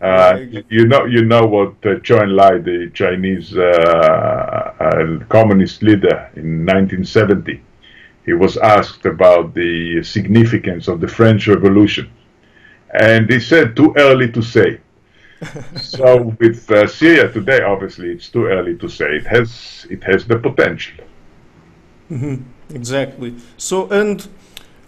Uh, 0.00 0.46
you 0.70 0.86
know, 0.86 1.04
you 1.04 1.26
know 1.26 1.44
what 1.44 1.72
uh, 1.84 2.00
Zhou 2.00 2.22
Enlai, 2.22 2.64
the 2.64 2.90
Chinese 2.94 3.54
uh, 3.54 4.72
uh, 4.80 5.24
communist 5.28 5.82
leader 5.82 6.30
in 6.36 6.64
1970, 6.64 7.60
he 8.30 8.34
was 8.44 8.54
asked 8.76 9.04
about 9.14 9.44
the 9.54 10.02
significance 10.16 10.84
of 10.92 10.96
the 11.02 11.10
French 11.18 11.42
Revolution 11.54 12.06
and 12.92 13.30
he 13.30 13.40
said 13.40 13.76
too 13.76 13.94
early 13.96 14.30
to 14.32 14.42
say. 14.42 14.80
so 15.80 16.34
with 16.38 16.70
uh, 16.70 16.86
Syria 16.86 17.32
today, 17.32 17.62
obviously, 17.62 18.10
it's 18.10 18.28
too 18.28 18.46
early 18.46 18.76
to 18.76 18.88
say. 18.88 19.16
It 19.16 19.26
has 19.26 19.86
it 19.90 20.02
has 20.04 20.26
the 20.26 20.38
potential. 20.38 21.04
Mm-hmm. 22.10 22.74
Exactly. 22.74 23.34
So, 23.56 23.88
and 23.90 24.26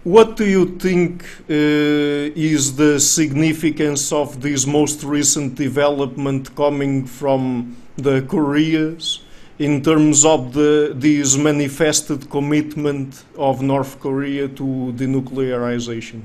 what 0.04 0.36
do 0.36 0.44
you 0.44 0.78
think 0.78 1.24
uh, 1.48 2.34
is 2.36 2.76
the 2.76 3.00
significance 3.00 4.12
of 4.12 4.42
this 4.42 4.66
most 4.66 5.04
recent 5.04 5.54
development 5.54 6.54
coming 6.54 7.06
from 7.06 7.76
the 7.96 8.22
Koreas 8.22 9.21
in 9.58 9.82
terms 9.82 10.24
of 10.24 10.54
the 10.54 10.92
this 10.94 11.36
manifested 11.36 12.30
commitment 12.30 13.24
of 13.36 13.62
North 13.62 14.00
Korea 14.00 14.48
to 14.48 14.92
denuclearization? 14.96 16.22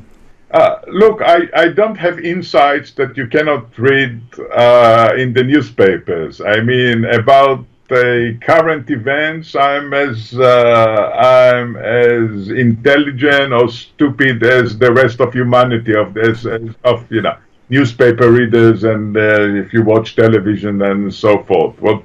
Uh, 0.52 0.80
look, 0.88 1.22
I, 1.22 1.50
I 1.54 1.68
don't 1.68 1.98
have 1.98 2.20
insights 2.20 2.92
that 2.92 3.18
you 3.18 3.28
cannot 3.28 3.78
read 3.78 4.22
uh, 4.56 5.14
in 5.18 5.34
the 5.34 5.44
newspapers. 5.44 6.40
I 6.40 6.62
mean, 6.62 7.04
about 7.04 7.66
the 7.90 8.38
current 8.42 8.90
events, 8.90 9.56
I'm 9.56 9.94
as 9.94 10.34
uh, 10.38 11.12
I'm 11.14 11.76
as 11.76 12.50
intelligent 12.50 13.54
or 13.54 13.70
stupid 13.70 14.44
as 14.44 14.78
the 14.78 14.92
rest 14.92 15.20
of 15.20 15.34
humanity 15.34 15.96
of 15.96 16.14
this 16.14 16.46
of 16.84 17.12
you 17.12 17.22
know 17.22 17.38
newspaper 17.70 18.32
readers 18.32 18.86
and 18.86 19.18
uh, 19.18 19.42
if 19.64 19.74
you 19.74 19.84
watch 19.84 20.16
television 20.16 20.82
and 20.82 21.14
so 21.14 21.44
forth. 21.44 21.80
What 21.82 22.04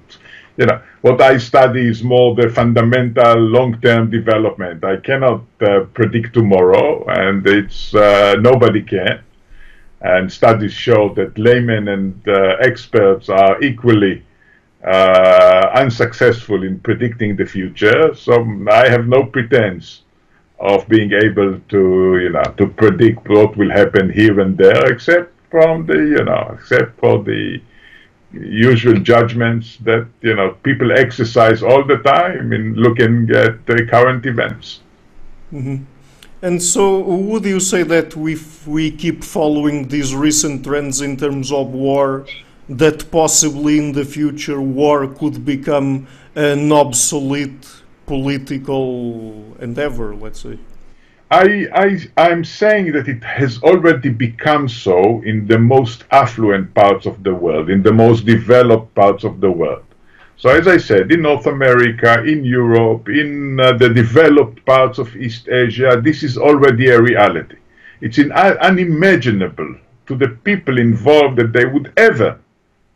you 0.57 0.67
know 0.67 0.83
what 1.03 1.21
I 1.21 1.37
study 1.37 1.89
is 1.89 2.03
more 2.03 2.35
the 2.35 2.49
fundamental 2.49 3.37
long-term 3.39 4.11
development. 4.11 4.85
I 4.85 4.97
cannot 4.97 5.43
uh, 5.61 5.81
predict 5.95 6.33
tomorrow, 6.33 7.05
and 7.09 7.47
it's 7.47 7.95
uh, 7.95 8.37
nobody 8.41 8.83
can. 8.83 9.21
And 10.01 10.33
studies 10.33 10.73
show 10.73 11.13
that 11.15 11.37
laymen 11.39 11.89
and 11.89 12.29
uh, 12.29 12.57
experts 12.61 13.29
are 13.29 13.61
equally 13.63 14.25
uh, 14.85 15.71
unsuccessful 15.75 16.63
in 16.63 16.79
predicting 16.81 17.37
the 17.37 17.47
future. 17.47 18.15
So 18.15 18.35
I 18.71 18.89
have 18.89 19.07
no 19.07 19.25
pretense 19.25 20.03
of 20.59 20.89
being 20.89 21.13
able 21.13 21.59
to, 21.69 22.19
you 22.23 22.31
know, 22.31 22.45
to 22.57 22.67
predict 22.69 23.29
what 23.29 23.57
will 23.57 23.71
happen 23.71 24.11
here 24.11 24.39
and 24.41 24.57
there, 24.57 24.93
except 24.93 25.33
from 25.51 25.87
the, 25.87 25.99
you 25.99 26.25
know, 26.25 26.57
except 26.59 26.99
for 27.01 27.23
the 27.23 27.61
usual 28.33 28.99
judgments 28.99 29.79
that 29.83 30.07
you 30.21 30.35
know 30.35 30.51
people 30.63 30.93
exercise 30.93 31.63
all 31.63 31.85
the 31.85 31.99
time 31.99 32.53
in 32.53 32.75
looking 32.75 33.31
at 33.31 33.65
the 33.67 33.87
current 33.87 34.27
events. 34.27 34.81
Mm-hmm. 35.53 35.85
And 36.43 36.61
so, 36.61 36.99
would 36.99 37.45
you 37.45 37.61
say 37.61 37.85
that 37.85 38.17
if 38.17 38.67
we 38.67 38.91
keep 38.91 39.23
following 39.23 39.87
these 39.87 40.15
recent 40.15 40.65
trends 40.65 41.01
in 41.01 41.17
terms 41.17 41.53
of 41.53 41.69
war, 41.69 42.27
that 42.69 43.11
possibly 43.13 43.79
in 43.79 43.93
the 43.93 44.05
future 44.05 44.61
war 44.61 45.07
could 45.07 45.45
become 45.45 46.09
an 46.35 46.73
obsolete 46.73 47.67
political 48.07 49.57
endeavor, 49.61 50.17
let's 50.17 50.41
say? 50.41 50.59
I, 51.33 51.67
I, 51.75 51.99
I'm 52.19 52.45
saying 52.45 52.93
that 52.93 53.09
it 53.09 53.25
has 53.25 53.59
already 53.63 54.11
become 54.11 54.69
so 54.69 55.23
in 55.23 55.47
the 55.47 55.59
most 55.59 56.05
affluent 56.11 56.75
parts 56.75 57.07
of 57.07 57.23
the 57.25 57.35
world, 57.35 57.71
in 57.71 57.83
the 57.83 57.91
most 57.91 58.27
developed 58.27 58.95
parts 58.95 59.25
of 59.25 59.41
the 59.41 59.51
world. 59.51 59.83
So, 60.37 60.51
as 60.51 60.69
I 60.69 60.77
said, 60.77 61.11
in 61.11 61.23
North 61.23 61.47
America, 61.47 62.23
in 62.23 62.45
Europe, 62.45 63.09
in 63.09 63.59
uh, 63.59 63.73
the 63.79 63.89
developed 63.89 64.63
parts 64.67 64.99
of 64.99 65.17
East 65.17 65.49
Asia, 65.49 66.03
this 66.05 66.23
is 66.23 66.37
already 66.37 66.91
a 66.91 67.01
reality. 67.01 67.57
It's 68.03 68.19
in, 68.19 68.31
uh, 68.31 68.57
unimaginable 68.61 69.77
to 70.09 70.15
the 70.15 70.29
people 70.45 70.77
involved 70.79 71.39
that 71.39 71.55
they 71.55 71.65
would 71.65 71.95
ever 71.97 72.39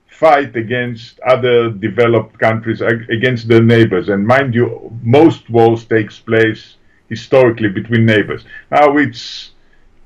fight 0.09 0.55
against 0.57 1.21
other 1.21 1.71
developed 1.71 2.39
countries, 2.39 2.83
against 2.83 3.49
their 3.49 3.63
neighbors. 3.63 4.11
And 4.11 4.27
mind 4.27 4.55
you, 4.55 4.93
most 5.03 5.49
wars 5.49 5.87
takes 5.87 6.19
place 6.19 6.77
historically 7.09 7.69
between 7.69 8.05
neighbors. 8.07 8.45
Now 8.71 8.97
it's 8.97 9.53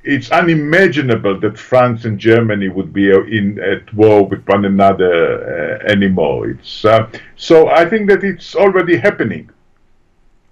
it's 0.02 0.30
unimaginable 0.30 1.38
that 1.40 1.58
France 1.58 2.06
and 2.06 2.18
Germany 2.18 2.68
would 2.68 2.92
be 2.92 3.12
uh, 3.12 3.20
in 3.24 3.60
at 3.60 3.92
war 3.92 4.24
with 4.26 4.46
one 4.46 4.64
another 4.64 5.80
uh, 5.84 5.90
anymore. 5.90 6.48
It's 6.50 6.84
uh, 6.84 7.08
so 7.36 7.68
I 7.68 7.88
think 7.88 8.08
that 8.08 8.24
it's 8.24 8.54
already 8.54 8.96
happening, 8.96 9.50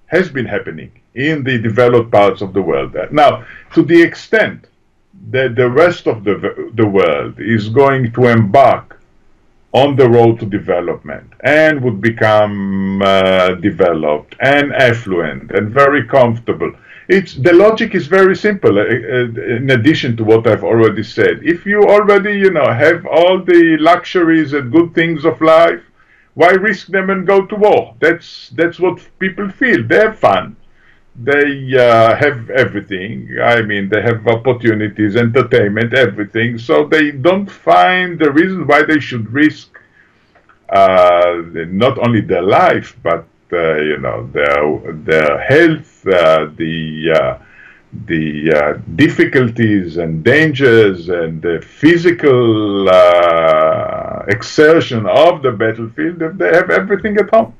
has 0.07 0.29
been 0.29 0.47
happening 0.47 0.93
in 1.15 1.45
the 1.45 1.59
developed 1.59 2.11
parts 2.11 2.43
of 2.43 2.53
the 2.53 2.63
world. 2.63 2.95
Now, 3.11 3.47
to 3.75 3.83
the 3.83 4.01
extent 4.03 4.67
that 5.31 5.57
the 5.57 5.69
rest 5.69 6.07
of 6.07 6.25
the 6.25 6.71
the 6.75 6.87
world 6.87 7.41
is 7.41 7.69
going 7.69 8.13
to 8.13 8.27
embark 8.27 8.98
on 9.73 9.97
the 9.97 10.09
road 10.09 10.41
to 10.41 10.47
development 10.47 11.31
and 11.41 11.83
would 11.83 12.01
become 12.01 13.03
uh, 13.03 13.51
developed 13.57 14.35
and 14.41 14.73
affluent 14.73 15.51
and 15.51 15.71
very 15.71 16.07
comfortable. 16.07 16.73
It's 17.09 17.35
the 17.35 17.53
logic 17.53 17.95
is 17.95 18.07
very 18.07 18.37
simple. 18.37 18.79
Uh, 18.79 18.83
uh, 18.83 19.57
in 19.57 19.71
addition 19.71 20.17
to 20.17 20.25
what 20.25 20.47
I've 20.47 20.65
already 20.65 21.03
said, 21.03 21.41
if 21.43 21.67
you 21.67 21.83
already 21.83 22.39
you 22.39 22.51
know 22.51 22.71
have 22.73 23.07
all 23.07 23.43
the 23.43 23.77
luxuries 23.79 24.53
and 24.53 24.73
good 24.73 24.95
things 24.95 25.25
of 25.25 25.41
life, 25.41 25.83
why 26.35 26.51
risk 26.51 26.89
them 26.89 27.11
and 27.11 27.27
go 27.27 27.45
to 27.47 27.57
war? 27.57 27.95
That's 28.01 28.51
that's 28.51 28.79
what 28.79 29.07
people 29.19 29.51
feel. 29.51 29.83
They 29.87 29.97
have 29.97 30.19
fun 30.19 30.57
they 31.19 31.77
uh, 31.77 32.15
have 32.15 32.49
everything. 32.51 33.39
I 33.43 33.63
mean, 33.63 33.89
they 33.89 34.01
have 34.03 34.27
opportunities, 34.27 35.17
entertainment, 35.17 35.93
everything. 35.93 36.59
So 36.59 36.87
they 36.87 37.11
don't 37.11 37.51
find 37.51 38.19
the 38.19 38.31
reason 38.31 38.67
why 38.67 38.83
they 38.85 39.01
should 39.01 39.33
risk 39.33 39.79
uh, 40.69 41.43
not 41.71 41.99
only 41.99 42.21
their 42.21 42.43
life, 42.43 42.97
but 43.03 43.27
uh, 43.53 43.77
you 43.77 43.99
know 43.99 44.29
their 44.33 44.93
their 44.93 45.41
health, 45.41 46.07
uh, 46.07 46.51
the 46.57 47.11
uh, 47.21 47.39
the 48.07 48.53
uh, 48.53 48.73
difficulties 48.95 49.97
and 49.97 50.23
dangers 50.23 51.09
and 51.09 51.43
the 51.43 51.61
physical 51.63 52.87
exertion 54.29 55.07
of 55.07 55.43
the 55.43 55.51
battlefield. 55.51 56.19
They 56.39 56.53
have 56.55 56.71
everything 56.71 57.17
at 57.17 57.31
home. 57.31 57.55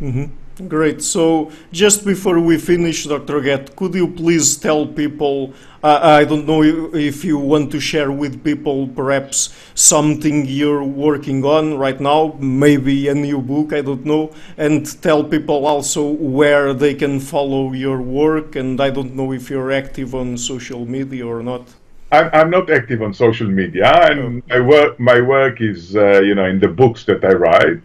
Mm-hmm. 0.00 0.43
Great. 0.68 1.02
So, 1.02 1.50
just 1.72 2.04
before 2.04 2.38
we 2.38 2.58
finish, 2.58 3.06
Dr. 3.06 3.40
Gat, 3.40 3.74
could 3.74 3.92
you 3.92 4.06
please 4.06 4.56
tell 4.56 4.86
people? 4.86 5.52
Uh, 5.82 5.98
I 6.00 6.24
don't 6.24 6.46
know 6.46 6.62
if 6.94 7.24
you 7.24 7.38
want 7.38 7.72
to 7.72 7.80
share 7.80 8.12
with 8.12 8.44
people 8.44 8.86
perhaps 8.86 9.52
something 9.74 10.46
you're 10.46 10.84
working 10.84 11.44
on 11.44 11.76
right 11.76 12.00
now, 12.00 12.36
maybe 12.38 13.08
a 13.08 13.14
new 13.14 13.42
book, 13.42 13.72
I 13.72 13.80
don't 13.80 14.04
know, 14.04 14.32
and 14.56 14.86
tell 15.02 15.24
people 15.24 15.66
also 15.66 16.06
where 16.06 16.72
they 16.72 16.94
can 16.94 17.18
follow 17.18 17.72
your 17.72 18.00
work. 18.00 18.54
And 18.54 18.80
I 18.80 18.90
don't 18.90 19.16
know 19.16 19.32
if 19.32 19.50
you're 19.50 19.72
active 19.72 20.14
on 20.14 20.38
social 20.38 20.86
media 20.86 21.26
or 21.26 21.42
not. 21.42 21.66
I'm, 22.12 22.30
I'm 22.32 22.50
not 22.50 22.70
active 22.70 23.02
on 23.02 23.12
social 23.12 23.48
media, 23.48 23.90
and 24.08 24.20
oh. 24.20 24.54
my 24.54 24.60
work 24.60 25.00
my 25.00 25.20
work 25.20 25.60
is 25.60 25.96
uh, 25.96 26.20
you 26.20 26.36
know 26.36 26.44
in 26.44 26.60
the 26.60 26.68
books 26.68 27.04
that 27.06 27.24
I 27.24 27.32
write 27.32 27.82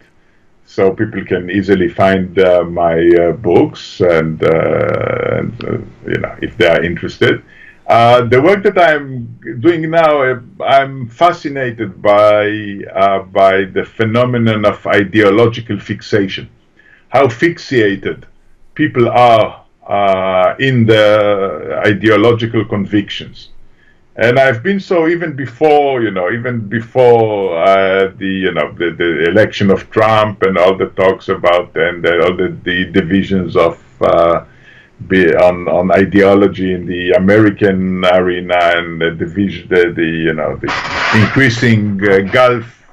so 0.70 0.92
people 0.92 1.24
can 1.24 1.50
easily 1.50 1.88
find 1.88 2.38
uh, 2.38 2.62
my 2.62 2.96
uh, 2.96 3.32
books 3.32 4.00
and, 4.00 4.40
uh, 4.44 5.38
and 5.38 5.64
uh, 5.64 5.78
you 6.08 6.18
know 6.22 6.36
if 6.40 6.56
they 6.56 6.68
are 6.68 6.82
interested. 6.84 7.42
Uh, 7.88 8.22
the 8.22 8.40
work 8.40 8.62
that 8.62 8.78
I'm 8.78 9.24
doing 9.58 9.90
now, 9.90 10.40
I'm 10.64 11.08
fascinated 11.08 12.00
by 12.00 12.44
by 13.32 13.64
the 13.76 13.84
phenomenon 13.84 14.64
of 14.64 14.86
ideological 14.86 15.80
fixation, 15.80 16.48
how 17.08 17.26
fixated 17.26 18.22
people 18.74 19.08
are 19.08 19.66
in 20.60 20.86
their 20.86 21.80
ideological 21.84 22.64
convictions 22.64 23.48
and 24.16 24.38
I've 24.38 24.62
been 24.62 24.80
so 24.80 25.08
even 25.08 25.34
before, 25.34 26.02
you 26.02 26.10
know, 26.10 26.30
even 26.30 26.68
before 26.68 27.62
uh, 27.62 28.12
the, 28.16 28.26
you 28.26 28.52
know, 28.52 28.72
the, 28.72 28.90
the 28.90 29.28
election 29.28 29.70
of 29.70 29.88
Trump 29.90 30.42
and 30.42 30.58
all 30.58 30.76
the 30.76 30.88
talks 30.90 31.28
about 31.28 31.76
and 31.76 32.04
all 32.06 32.36
the, 32.36 32.56
the 32.64 32.86
divisions 32.86 33.56
of 33.56 33.82
uh, 34.02 34.44
on, 35.10 35.68
on 35.68 35.90
ideology 35.92 36.72
in 36.74 36.86
the 36.86 37.12
American 37.12 38.04
arena 38.04 38.58
and 38.58 39.00
the 39.00 39.10
division, 39.12 39.68
the, 39.68 39.92
the 39.94 40.04
you 40.04 40.34
know 40.34 40.56
the 40.56 40.70
increasing 41.14 41.98
uh, 42.06 42.18
Gulf 42.30 42.84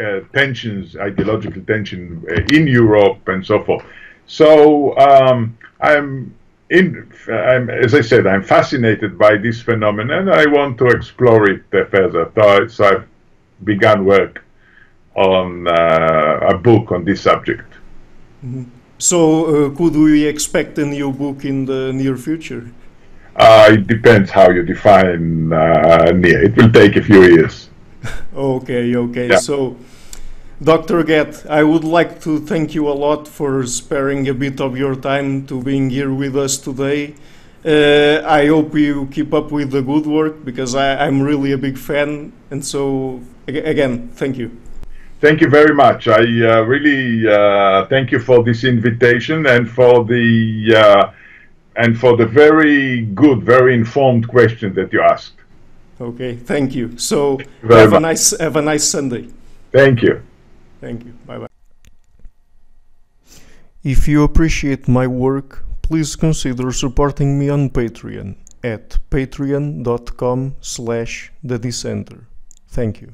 uh, 0.00 0.20
tensions, 0.32 0.96
ideological 0.96 1.62
tension 1.62 2.24
uh, 2.30 2.42
in 2.54 2.66
Europe 2.66 3.26
and 3.28 3.44
so 3.44 3.64
forth. 3.64 3.84
So 4.26 4.96
um, 4.98 5.58
I'm 5.80 6.34
in, 6.70 7.12
I'm, 7.28 7.70
as 7.70 7.94
I 7.94 8.00
said, 8.00 8.26
I'm 8.26 8.42
fascinated 8.42 9.18
by 9.18 9.36
this 9.36 9.60
phenomenon. 9.62 10.28
I 10.28 10.46
want 10.46 10.78
to 10.78 10.86
explore 10.86 11.48
it 11.50 11.62
further. 11.70 12.68
So 12.68 12.84
I've 12.84 13.06
begun 13.64 14.04
work 14.04 14.44
on 15.14 15.66
uh, 15.66 16.50
a 16.50 16.58
book 16.58 16.92
on 16.92 17.04
this 17.04 17.22
subject. 17.22 17.72
Mm 18.44 18.52
-hmm. 18.52 18.64
So, 18.98 19.18
uh, 19.46 19.76
could 19.76 19.94
we 19.94 20.26
expect 20.26 20.78
a 20.78 20.84
new 20.84 21.12
book 21.12 21.44
in 21.44 21.66
the 21.66 21.92
near 21.92 22.16
future? 22.16 22.62
Uh, 23.36 23.68
it 23.72 23.86
depends 23.86 24.30
how 24.30 24.50
you 24.50 24.62
define 24.62 25.52
uh, 25.52 26.12
near. 26.12 26.44
It 26.44 26.56
will 26.56 26.70
take 26.70 26.96
a 26.96 27.02
few 27.02 27.22
years. 27.22 27.68
okay, 28.34 28.96
okay. 28.96 29.28
Yeah. 29.28 29.38
So, 29.38 29.76
Dr. 30.62 31.02
Gat, 31.02 31.44
I 31.50 31.62
would 31.62 31.84
like 31.84 32.22
to 32.22 32.40
thank 32.40 32.74
you 32.74 32.88
a 32.88 32.94
lot 32.94 33.28
for 33.28 33.66
sparing 33.66 34.26
a 34.26 34.32
bit 34.32 34.58
of 34.58 34.74
your 34.78 34.96
time 34.96 35.46
to 35.48 35.62
being 35.62 35.90
here 35.90 36.14
with 36.14 36.34
us 36.34 36.56
today. 36.56 37.14
Uh, 37.62 38.22
I 38.26 38.46
hope 38.46 38.74
you 38.74 39.06
keep 39.12 39.34
up 39.34 39.52
with 39.52 39.70
the 39.70 39.82
good 39.82 40.06
work 40.06 40.46
because 40.46 40.74
I, 40.74 41.06
am 41.06 41.20
really 41.20 41.52
a 41.52 41.58
big 41.58 41.76
fan. 41.76 42.32
And 42.50 42.64
so, 42.64 43.20
again, 43.46 44.08
thank 44.14 44.38
you. 44.38 44.56
Thank 45.20 45.42
you 45.42 45.50
very 45.50 45.74
much. 45.74 46.08
I 46.08 46.22
uh, 46.22 46.62
really 46.62 47.28
uh, 47.28 47.84
thank 47.88 48.10
you 48.10 48.18
for 48.18 48.42
this 48.42 48.64
invitation 48.64 49.44
and 49.44 49.68
for 49.70 50.04
the 50.04 50.74
uh, 50.74 51.12
and 51.76 51.98
for 51.98 52.16
the 52.16 52.24
very 52.26 53.02
good, 53.02 53.42
very 53.42 53.74
informed 53.74 54.26
question 54.26 54.72
that 54.74 54.90
you 54.90 55.02
asked. 55.02 55.34
Okay, 56.00 56.34
thank 56.36 56.74
you. 56.74 56.96
So 56.96 57.40
you 57.62 57.74
have 57.74 57.90
much. 57.90 57.98
a 57.98 58.00
nice 58.00 58.38
have 58.38 58.56
a 58.56 58.62
nice 58.62 58.84
Sunday. 58.88 59.28
Thank 59.72 60.00
you. 60.00 60.22
Thank 60.80 61.04
you. 61.04 61.12
Bye 61.26 61.38
bye. 61.38 61.48
If 63.82 64.08
you 64.08 64.24
appreciate 64.24 64.88
my 64.88 65.06
work, 65.06 65.64
please 65.82 66.16
consider 66.16 66.72
supporting 66.72 67.38
me 67.38 67.48
on 67.48 67.70
Patreon 67.70 68.36
at 68.64 68.98
patreon.com 69.10 70.56
slash 70.60 71.32
the 71.42 71.58
dissenter. 71.58 72.26
Thank 72.68 73.00
you. 73.00 73.12